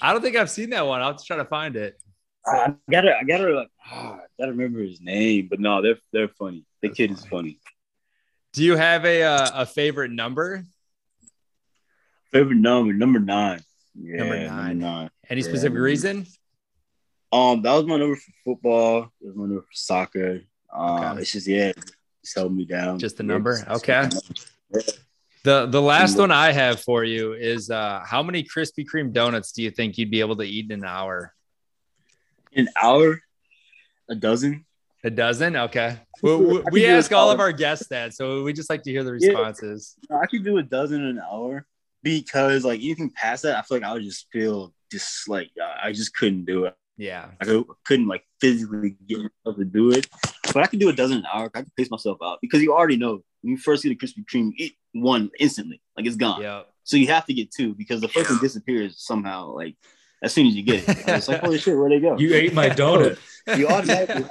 I 0.00 0.12
don't 0.12 0.22
think 0.22 0.36
I've 0.36 0.50
seen 0.50 0.70
that 0.70 0.86
one. 0.86 1.00
I'll 1.00 1.12
just 1.12 1.26
try 1.26 1.36
to 1.36 1.44
find 1.44 1.76
it. 1.76 2.00
I 2.46 2.74
gotta, 2.88 3.16
I 3.16 3.24
gotta, 3.24 3.50
like, 3.50 3.70
ah, 3.90 4.18
I 4.18 4.26
gotta 4.38 4.52
remember 4.52 4.80
his 4.80 5.00
name, 5.00 5.48
but 5.50 5.58
no, 5.58 5.82
they're 5.82 5.98
they're 6.12 6.28
funny. 6.28 6.64
The 6.80 6.88
That's 6.88 6.96
kid 6.96 7.10
is 7.10 7.24
funny. 7.26 7.58
Do 8.56 8.64
you 8.64 8.74
have 8.76 9.04
a 9.04 9.22
uh, 9.22 9.50
a 9.52 9.66
favorite 9.66 10.10
number? 10.10 10.64
Favorite 12.32 12.56
number, 12.56 12.94
number 12.94 13.18
nine. 13.20 13.60
Yeah, 13.94 14.16
Number 14.20 14.38
number 14.40 14.54
nine. 14.62 14.78
nine. 14.78 15.10
Any 15.28 15.42
Yeah, 15.42 15.46
specific 15.48 15.78
reason? 15.78 16.26
Um, 17.32 17.60
that 17.62 17.74
was 17.74 17.84
my 17.84 17.98
number 17.98 18.16
for 18.16 18.32
football. 18.46 19.02
It 19.20 19.26
was 19.26 19.36
my 19.36 19.42
number 19.44 19.60
for 19.60 19.66
soccer. 19.72 20.40
Um, 20.72 20.90
Okay. 21.02 21.20
it's 21.20 21.32
just 21.32 21.46
yeah, 21.46 21.72
it's 22.22 22.34
held 22.34 22.56
me 22.56 22.64
down. 22.64 22.98
Just 22.98 23.18
the 23.18 23.24
number? 23.24 23.52
it's- 23.58 23.76
Okay. 23.76 24.08
The 25.44 25.66
the 25.66 25.80
last 25.82 26.16
one 26.18 26.30
I 26.32 26.50
have 26.52 26.80
for 26.80 27.04
you 27.04 27.34
is 27.34 27.70
uh, 27.70 28.02
how 28.06 28.22
many 28.22 28.42
Krispy 28.42 28.84
Kreme 28.86 29.12
donuts 29.12 29.52
do 29.52 29.62
you 29.62 29.70
think 29.70 29.96
you'd 29.98 30.10
be 30.10 30.20
able 30.20 30.36
to 30.36 30.44
eat 30.44 30.70
in 30.72 30.80
an 30.80 30.84
hour? 30.84 31.34
An 32.54 32.68
hour, 32.82 33.20
a 34.08 34.14
dozen. 34.14 34.64
A 35.06 35.10
dozen? 35.10 35.56
Okay. 35.56 35.98
We, 36.22 36.34
we, 36.34 36.62
we 36.72 36.86
ask 36.86 37.12
all 37.12 37.30
of 37.30 37.40
our 37.40 37.52
guests 37.52 37.88
that, 37.88 38.14
so 38.14 38.42
we 38.42 38.54
just 38.54 38.70
like 38.70 38.82
to 38.84 38.90
hear 38.90 39.04
the 39.04 39.12
responses. 39.12 39.96
Yeah. 40.08 40.16
I 40.16 40.24
could 40.24 40.44
do 40.44 40.56
a 40.56 40.62
dozen 40.62 41.02
in 41.02 41.18
an 41.18 41.20
hour 41.30 41.66
because, 42.02 42.64
like, 42.64 42.80
anything 42.80 43.10
past 43.10 43.42
that, 43.42 43.54
I 43.54 43.60
feel 43.60 43.76
like 43.76 43.86
I 43.86 43.92
would 43.92 44.02
just 44.02 44.26
feel 44.32 44.72
just 44.90 45.28
like 45.28 45.50
uh, 45.62 45.74
I 45.84 45.92
just 45.92 46.16
couldn't 46.16 46.46
do 46.46 46.64
it. 46.64 46.74
Yeah. 46.96 47.26
I 47.38 47.62
couldn't 47.84 48.08
like 48.08 48.24
physically 48.40 48.96
get 49.06 49.18
myself 49.18 49.58
to 49.58 49.66
do 49.66 49.90
it. 49.90 50.06
But 50.54 50.62
I 50.62 50.66
could 50.68 50.80
do 50.80 50.88
a 50.88 50.92
dozen 50.94 51.18
an 51.18 51.26
hour. 51.30 51.50
I 51.54 51.60
can 51.60 51.72
pace 51.76 51.90
myself 51.90 52.16
out 52.24 52.38
because 52.40 52.62
you 52.62 52.72
already 52.74 52.96
know 52.96 53.22
when 53.42 53.52
you 53.52 53.58
first 53.58 53.82
get 53.82 53.92
a 53.92 53.94
Krispy 53.94 54.24
Kreme, 54.24 54.52
eat 54.56 54.76
one 54.94 55.30
instantly, 55.38 55.82
like 55.98 56.06
it's 56.06 56.16
gone. 56.16 56.40
Yeah. 56.40 56.62
So 56.84 56.96
you 56.96 57.08
have 57.08 57.26
to 57.26 57.34
get 57.34 57.50
two 57.52 57.74
because 57.74 58.00
the 58.00 58.08
first 58.08 58.30
one 58.30 58.38
disappears 58.40 59.04
somehow, 59.04 59.50
like 59.54 59.76
as 60.22 60.32
soon 60.32 60.46
as 60.46 60.54
you 60.54 60.62
get 60.62 60.88
it. 60.88 61.04
It's 61.08 61.28
like, 61.28 61.42
holy 61.42 61.58
shit, 61.58 61.76
where'd 61.76 61.92
they 61.92 62.00
go? 62.00 62.16
You 62.16 62.34
ate 62.34 62.54
my 62.54 62.70
donut. 62.80 63.18
you 63.54 63.68
automatically 63.68 64.24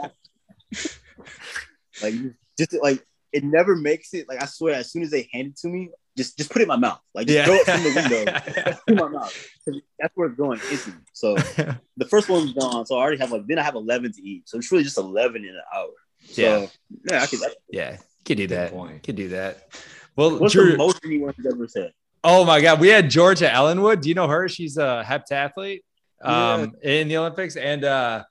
like 2.02 2.14
just 2.58 2.74
like 2.82 3.06
it 3.32 3.44
never 3.44 3.76
makes 3.76 4.14
it. 4.14 4.28
Like 4.30 4.42
I 4.42 4.46
swear, 4.46 4.76
as 4.76 4.92
soon 4.92 5.04
as 5.04 5.12
they 5.12 5.30
hand 5.34 5.48
it 5.50 5.58
to 5.58 5.68
me, 5.68 5.90
just 6.18 6.38
just 6.38 6.50
put 6.50 6.62
it 6.62 6.64
in 6.64 6.68
my 6.70 6.78
mouth. 6.78 7.00
Like 7.14 7.28
just 7.28 7.38
Yeah. 7.38 7.46
throw 7.46 7.56
it 7.56 7.66
from 7.66 7.84
the 7.84 7.94
window 7.94 8.78
in 8.88 8.96
my 8.96 9.08
mouth. 9.08 9.34
'Cause 9.66 9.82
That's 10.00 10.16
where 10.16 10.28
it's 10.28 10.38
going 10.38 10.60
instantly. 10.72 11.02
So 11.14 11.36
the 11.98 12.06
first 12.10 12.30
one's 12.30 12.54
gone. 12.54 12.86
So 12.86 12.96
I 12.98 13.02
already 13.02 13.18
have 13.18 13.32
like 13.32 13.46
then 13.48 13.60
I 13.60 13.64
have 13.64 13.76
eleven 13.76 14.12
to 14.12 14.22
eat. 14.22 14.48
So 14.48 14.58
it's 14.58 14.72
really 14.72 14.84
just 14.84 14.98
eleven 14.98 15.44
in 15.44 15.50
an 15.50 15.62
hour. 15.76 15.90
So 16.32 16.42
Yeah. 16.42 16.68
yeah, 17.10 17.24
I 17.24 17.26
could. 17.28 17.40
yeah. 17.70 17.92
You 17.94 17.98
could 18.26 18.38
do 18.38 18.48
that. 18.48 18.72
point. 18.72 19.04
Could 19.04 19.16
do 19.18 19.30
that. 19.30 19.68
Well, 20.16 20.40
What's 20.40 20.54
Drew, 20.54 20.72
the 20.72 20.78
most 20.78 21.00
anyone's 21.06 21.36
ever 21.46 21.68
said? 21.68 21.92
Oh 22.24 22.44
my 22.46 22.60
God, 22.62 22.80
we 22.80 22.88
had 22.88 23.10
Georgia 23.10 23.52
Ellenwood. 23.54 24.02
Do 24.02 24.10
you 24.10 24.16
know 24.16 24.28
her? 24.28 24.48
She's 24.50 24.78
a 24.78 25.04
heptathlete 25.06 25.82
um, 26.24 26.72
in 26.82 27.08
the 27.08 27.18
Olympics, 27.18 27.56
and 27.56 27.84
uh, 27.84 28.24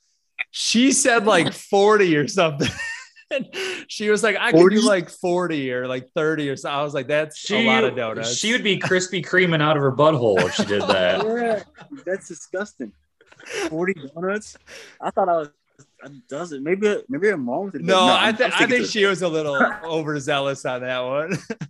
she 0.57 0.93
said 0.93 1.27
like 1.27 1.53
forty 1.53 2.17
or 2.17 2.29
something. 2.29 2.69
She 3.89 4.11
was 4.11 4.23
like, 4.23 4.37
I 4.39 4.53
could 4.53 4.71
do 4.71 4.81
like 4.83 5.11
forty 5.11 5.73
or 5.73 5.89
like 5.89 6.09
thirty 6.15 6.49
or 6.51 6.57
so. 6.57 6.71
I 6.71 6.83
was 6.85 6.95
like, 6.95 7.09
that's 7.09 7.37
She, 7.37 7.65
a 7.65 7.67
lot 7.67 7.83
of 7.83 7.97
donuts. 7.97 8.37
she 8.37 8.53
would 8.53 8.63
be 8.63 8.79
Krispy 8.79 9.25
Kreeming 9.27 9.61
out 9.61 9.77
of 9.77 9.83
her 9.83 9.91
butthole 9.91 10.41
if 10.45 10.55
she 10.55 10.65
did 10.67 10.83
that. 10.83 11.25
Yeah, 11.27 11.63
that's 12.07 12.29
disgusting. 12.29 12.93
Forty 13.69 13.95
donuts. 13.95 14.57
I 15.01 15.11
thought 15.11 15.29
I 15.29 15.37
was 15.39 15.49
a 16.05 16.11
dozen. 16.29 16.63
Maybe 16.63 16.97
maybe 17.09 17.29
I'm 17.31 17.49
wrong 17.49 17.65
with 17.65 17.75
it. 17.77 17.79
but 17.79 17.87
no, 17.87 17.99
I, 18.05 18.27
I'm- 18.27 18.37
th- 18.37 18.51
I'm 18.51 18.53
I 18.53 18.57
sticking 18.57 18.75
think 18.77 18.87
to 18.87 18.91
she 18.93 19.05
was 19.07 19.23
a 19.23 19.29
little 19.29 19.57
overzealous 19.85 20.65
on 20.65 20.83
that 20.83 21.01
one. 21.01 21.33
it. 21.33 21.63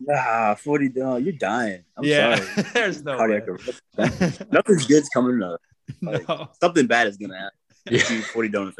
Nah, 0.00 0.54
forty 0.56 0.88
donuts. 0.88 1.24
You're 1.24 1.34
dying. 1.34 1.84
I'm 1.96 2.04
yeah, 2.04 2.36
sorry. 2.36 2.66
there's 2.74 3.04
no 3.04 3.12
way. 3.12 3.40
Cardiac 3.40 3.48
arrest. 3.48 4.42
Nothing 4.50 4.78
good's 4.88 5.08
coming 5.10 5.40
up. 5.42 5.60
Like, 6.02 6.28
no, 6.28 6.48
Something 6.60 6.86
bad 6.86 7.06
is 7.06 7.16
gonna 7.16 7.36
happen. 7.36 7.58
Yeah. 7.90 8.12
You 8.12 8.22
Forty 8.22 8.48
donuts. 8.48 8.76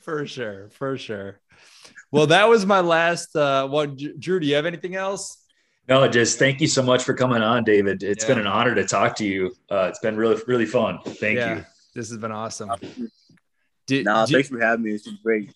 for 0.00 0.26
sure, 0.26 0.68
for 0.70 0.96
sure. 0.98 1.38
Well, 2.10 2.26
that 2.28 2.48
was 2.48 2.66
my 2.66 2.80
last. 2.80 3.34
Uh, 3.36 3.68
well, 3.70 3.86
Dr- 3.86 4.18
Drew, 4.18 4.40
do 4.40 4.46
you 4.46 4.54
have 4.56 4.66
anything 4.66 4.96
else? 4.96 5.38
No, 5.88 6.08
just 6.08 6.38
thank 6.38 6.60
you 6.60 6.66
so 6.66 6.82
much 6.82 7.04
for 7.04 7.14
coming 7.14 7.42
on, 7.42 7.62
David. 7.62 8.02
It's 8.02 8.24
Yeah. 8.24 8.28
been 8.34 8.38
an 8.40 8.46
honor 8.48 8.74
to 8.74 8.84
talk 8.84 9.14
to 9.16 9.24
you. 9.24 9.54
Uh, 9.70 9.86
it's 9.88 10.00
been 10.00 10.16
really, 10.16 10.40
really 10.48 10.66
fun. 10.66 10.98
Thank 11.04 11.38
yeah, 11.38 11.56
you. 11.58 11.64
this 11.94 12.08
has 12.08 12.18
been 12.18 12.32
awesome. 12.32 12.70
Do, 13.86 14.02
Nah, 14.02 14.26
do, 14.26 14.32
thanks 14.34 14.48
for 14.48 14.58
having 14.60 14.84
me. 14.84 14.90
It's 14.92 15.04
been 15.04 15.18
great. 15.22 15.52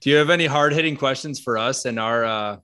do 0.00 0.10
you 0.10 0.16
have 0.16 0.30
any 0.30 0.46
hard 0.46 0.72
hitting 0.72 0.96
questions 0.96 1.40
for 1.40 1.58
us 1.58 1.86
and 1.86 1.98
our 1.98 2.24
uh, 2.24 2.56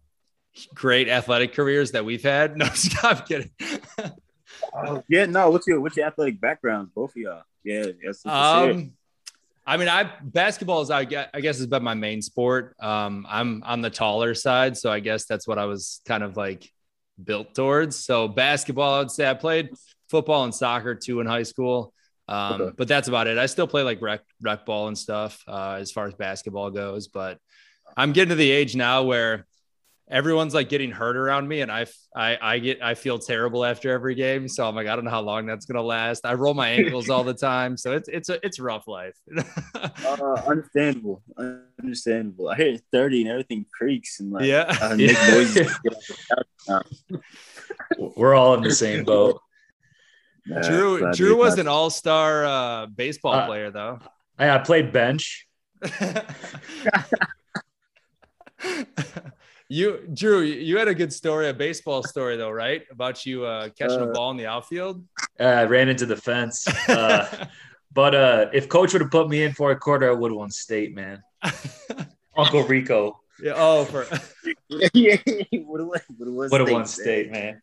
great 0.72 1.08
athletic 1.08 1.52
careers 1.52 1.90
that 1.92 2.04
we've 2.04 2.22
had? 2.22 2.56
No, 2.56 2.66
stop 2.66 3.26
kidding. 3.28 3.50
Oh, 4.74 5.02
yeah, 5.08 5.26
no. 5.26 5.50
What's 5.50 5.66
your 5.66 5.80
what's 5.80 5.96
your 5.96 6.06
athletic 6.06 6.40
background, 6.40 6.88
both 6.94 7.10
of 7.10 7.16
y'all? 7.16 7.42
Yeah, 7.62 7.86
that's. 8.04 8.26
Um, 8.26 8.92
I 9.66 9.76
mean, 9.76 9.88
I 9.88 10.10
basketball 10.22 10.82
is 10.82 10.90
I 10.90 11.04
guess, 11.04 11.28
I 11.32 11.40
guess 11.40 11.58
has 11.58 11.66
been 11.66 11.82
my 11.82 11.94
main 11.94 12.20
sport. 12.20 12.76
Um, 12.80 13.26
I'm 13.28 13.62
on 13.64 13.80
the 13.80 13.90
taller 13.90 14.34
side, 14.34 14.76
so 14.76 14.90
I 14.90 15.00
guess 15.00 15.24
that's 15.26 15.48
what 15.48 15.58
I 15.58 15.64
was 15.64 16.00
kind 16.06 16.22
of 16.22 16.36
like 16.36 16.70
built 17.22 17.54
towards. 17.54 17.96
So 17.96 18.28
basketball, 18.28 19.00
I'd 19.00 19.10
say 19.10 19.28
I 19.28 19.34
played 19.34 19.70
football 20.10 20.44
and 20.44 20.54
soccer 20.54 20.94
too 20.94 21.20
in 21.20 21.26
high 21.26 21.44
school. 21.44 21.94
Um, 22.28 22.60
Okay. 22.62 22.74
but 22.76 22.88
that's 22.88 23.08
about 23.08 23.26
it. 23.26 23.38
I 23.38 23.46
still 23.46 23.66
play 23.66 23.82
like 23.82 24.00
rec, 24.02 24.20
rec 24.42 24.66
ball 24.66 24.88
and 24.88 24.96
stuff 24.98 25.42
uh, 25.46 25.76
as 25.78 25.92
far 25.92 26.06
as 26.06 26.14
basketball 26.14 26.70
goes, 26.70 27.08
but 27.08 27.38
I'm 27.96 28.12
getting 28.12 28.30
to 28.30 28.34
the 28.34 28.50
age 28.50 28.74
now 28.74 29.02
where 29.04 29.46
everyone's 30.10 30.52
like 30.54 30.68
getting 30.68 30.90
hurt 30.90 31.16
around 31.16 31.48
me 31.48 31.62
and 31.62 31.72
I, 31.72 31.86
I, 32.14 32.36
I 32.40 32.58
get, 32.58 32.82
I 32.82 32.94
feel 32.94 33.18
terrible 33.18 33.64
after 33.64 33.90
every 33.90 34.14
game. 34.14 34.48
So 34.48 34.68
I'm 34.68 34.74
like, 34.74 34.86
I 34.86 34.94
don't 34.96 35.04
know 35.06 35.10
how 35.10 35.22
long 35.22 35.46
that's 35.46 35.64
going 35.64 35.76
to 35.76 35.82
last. 35.82 36.26
I 36.26 36.34
roll 36.34 36.52
my 36.52 36.68
ankles 36.68 37.08
all 37.08 37.24
the 37.24 37.32
time. 37.52 37.76
So 37.76 37.92
it's, 37.92 38.08
it's 38.08 38.28
a, 38.28 38.38
it's 38.44 38.58
a 38.58 38.62
rough 38.62 38.86
life. 38.86 39.16
Uh, 40.06 40.40
understandable, 40.46 41.22
understandable. 41.82 42.48
I 42.48 42.56
hear 42.56 42.66
it's 42.68 42.82
thirty 42.92 43.22
and 43.22 43.30
everything 43.30 43.66
creaks 43.76 44.20
and 44.20 44.30
like 44.32 44.44
yeah. 44.44 44.76
uh, 44.80 44.90
make 44.96 45.10
Yeah. 45.12 45.30
noises. 45.30 45.78
We're 48.16 48.34
all 48.34 48.54
in 48.54 48.62
the 48.62 48.70
same 48.70 49.04
boat. 49.04 49.40
Nah, 50.46 50.60
Drew, 50.62 51.12
Drew 51.12 51.36
was 51.36 51.54
hear 51.54 51.62
an 51.62 51.68
all-star 51.68 52.44
uh, 52.44 52.86
baseball 52.86 53.34
Uh, 53.34 53.46
player 53.46 53.70
though. 53.70 53.98
I, 54.38 54.50
I 54.50 54.58
played 54.58 54.92
bench. 54.92 55.46
You 59.68 60.06
Drew, 60.12 60.42
you 60.42 60.78
had 60.78 60.88
a 60.88 60.94
good 60.94 61.12
story, 61.12 61.48
a 61.48 61.54
baseball 61.54 62.02
story 62.02 62.36
though, 62.36 62.50
right? 62.50 62.82
About 62.90 63.24
you 63.24 63.44
uh, 63.44 63.70
catching 63.70 64.00
a 64.00 64.10
Uh, 64.10 64.12
ball 64.12 64.30
in 64.30 64.36
the 64.36 64.46
outfield. 64.46 65.04
Uh, 65.40 65.44
I 65.44 65.64
ran 65.64 65.88
into 65.88 66.06
the 66.06 66.16
fence. 66.16 66.66
Uh, 66.88 67.46
but 67.92 68.14
uh, 68.14 68.46
if 68.52 68.68
coach 68.68 68.92
would 68.92 69.02
have 69.02 69.10
put 69.10 69.28
me 69.28 69.42
in 69.42 69.52
for 69.52 69.70
a 69.70 69.76
quarter, 69.76 70.10
I 70.10 70.14
would 70.14 70.30
have 70.30 70.38
won 70.38 70.50
state, 70.50 70.94
man. 70.94 71.22
Uncle 72.36 72.64
Rico 72.64 73.20
yeah, 73.42 73.52
oh, 73.56 73.84
for 73.84 74.06
yeah, 74.94 75.16
what 75.52 75.80
it 75.80 75.84
was, 75.84 76.00
what 76.16 76.28
it 76.28 76.32
was 76.32 76.50
would 76.52 76.60
have 76.60 76.70
won 76.70 76.86
state, 76.86 77.28
state, 77.28 77.32
man. 77.32 77.60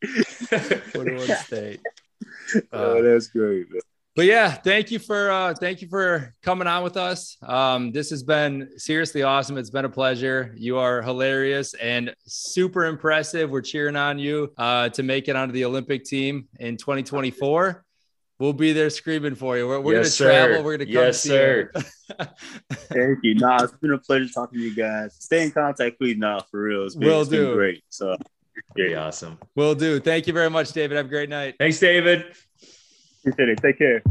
41 0.92 1.28
state. 1.28 1.30
man. 1.32 1.38
state. 1.38 2.68
Oh, 2.74 3.02
that's 3.02 3.28
great. 3.28 3.72
Man. 3.72 3.82
But 4.22 4.28
yeah, 4.28 4.52
thank 4.52 4.92
you 4.92 5.00
for 5.00 5.32
uh, 5.32 5.52
thank 5.56 5.82
you 5.82 5.88
for 5.88 6.36
coming 6.44 6.68
on 6.68 6.84
with 6.84 6.96
us. 6.96 7.38
Um, 7.42 7.92
this 7.92 8.12
has 8.12 8.22
been 8.22 8.70
seriously 8.78 9.24
awesome. 9.24 9.58
It's 9.58 9.72
been 9.72 9.86
a 9.86 9.90
pleasure. 9.90 10.54
You 10.56 10.78
are 10.78 11.02
hilarious 11.02 11.74
and 11.74 12.14
super 12.28 12.86
impressive. 12.86 13.50
We're 13.50 13.62
cheering 13.62 13.96
on 13.96 14.20
you 14.20 14.54
uh, 14.60 14.90
to 14.90 15.02
make 15.02 15.28
it 15.28 15.36
onto 15.36 15.54
the 15.54 15.66
Olympic 15.66 16.04
team 16.04 16.48
in 16.60 16.78
2024. 16.78 17.84
We'll 18.38 18.54
be 18.54 18.74
there 18.74 18.92
screaming 18.92 19.34
for 19.34 19.58
you. 19.58 19.68
We're, 19.68 19.80
we're 19.80 19.96
Yes, 19.96 20.20
gonna 20.20 20.32
travel. 20.32 20.64
We're 20.66 20.78
gonna 20.78 20.86
come 20.86 20.94
Yes, 20.94 21.22
see 21.22 21.30
sir. 21.30 21.72
you. 21.76 21.82
Thank 22.74 23.20
you. 23.24 23.34
Nah, 23.34 23.64
it's 23.64 23.74
been 23.74 23.94
a 23.94 23.98
pleasure 23.98 24.32
talking 24.32 24.60
to 24.60 24.64
you 24.64 24.76
guys. 24.76 25.16
Stay 25.18 25.42
in 25.46 25.50
contact, 25.52 25.98
please. 25.98 26.18
Now, 26.18 26.42
for 26.52 26.62
real, 26.62 26.86
it's 26.86 26.94
been, 26.94 27.08
Will 27.08 27.22
it's 27.22 27.30
been 27.32 27.54
great. 27.56 27.84
So, 27.90 28.16
Pretty 28.76 28.94
awesome. 28.94 29.40
Will 29.56 29.74
do. 29.74 30.00
Thank 30.00 30.28
you 30.28 30.34
very 30.34 30.52
much, 30.52 30.74
David. 30.74 30.96
Have 30.98 31.08
a 31.08 31.10
great 31.10 31.30
night. 31.30 31.56
Thanks, 31.58 31.80
David. 31.80 32.36
Appreciate 33.22 33.50
it. 33.50 33.62
Take 33.62 33.78
care. 33.78 34.02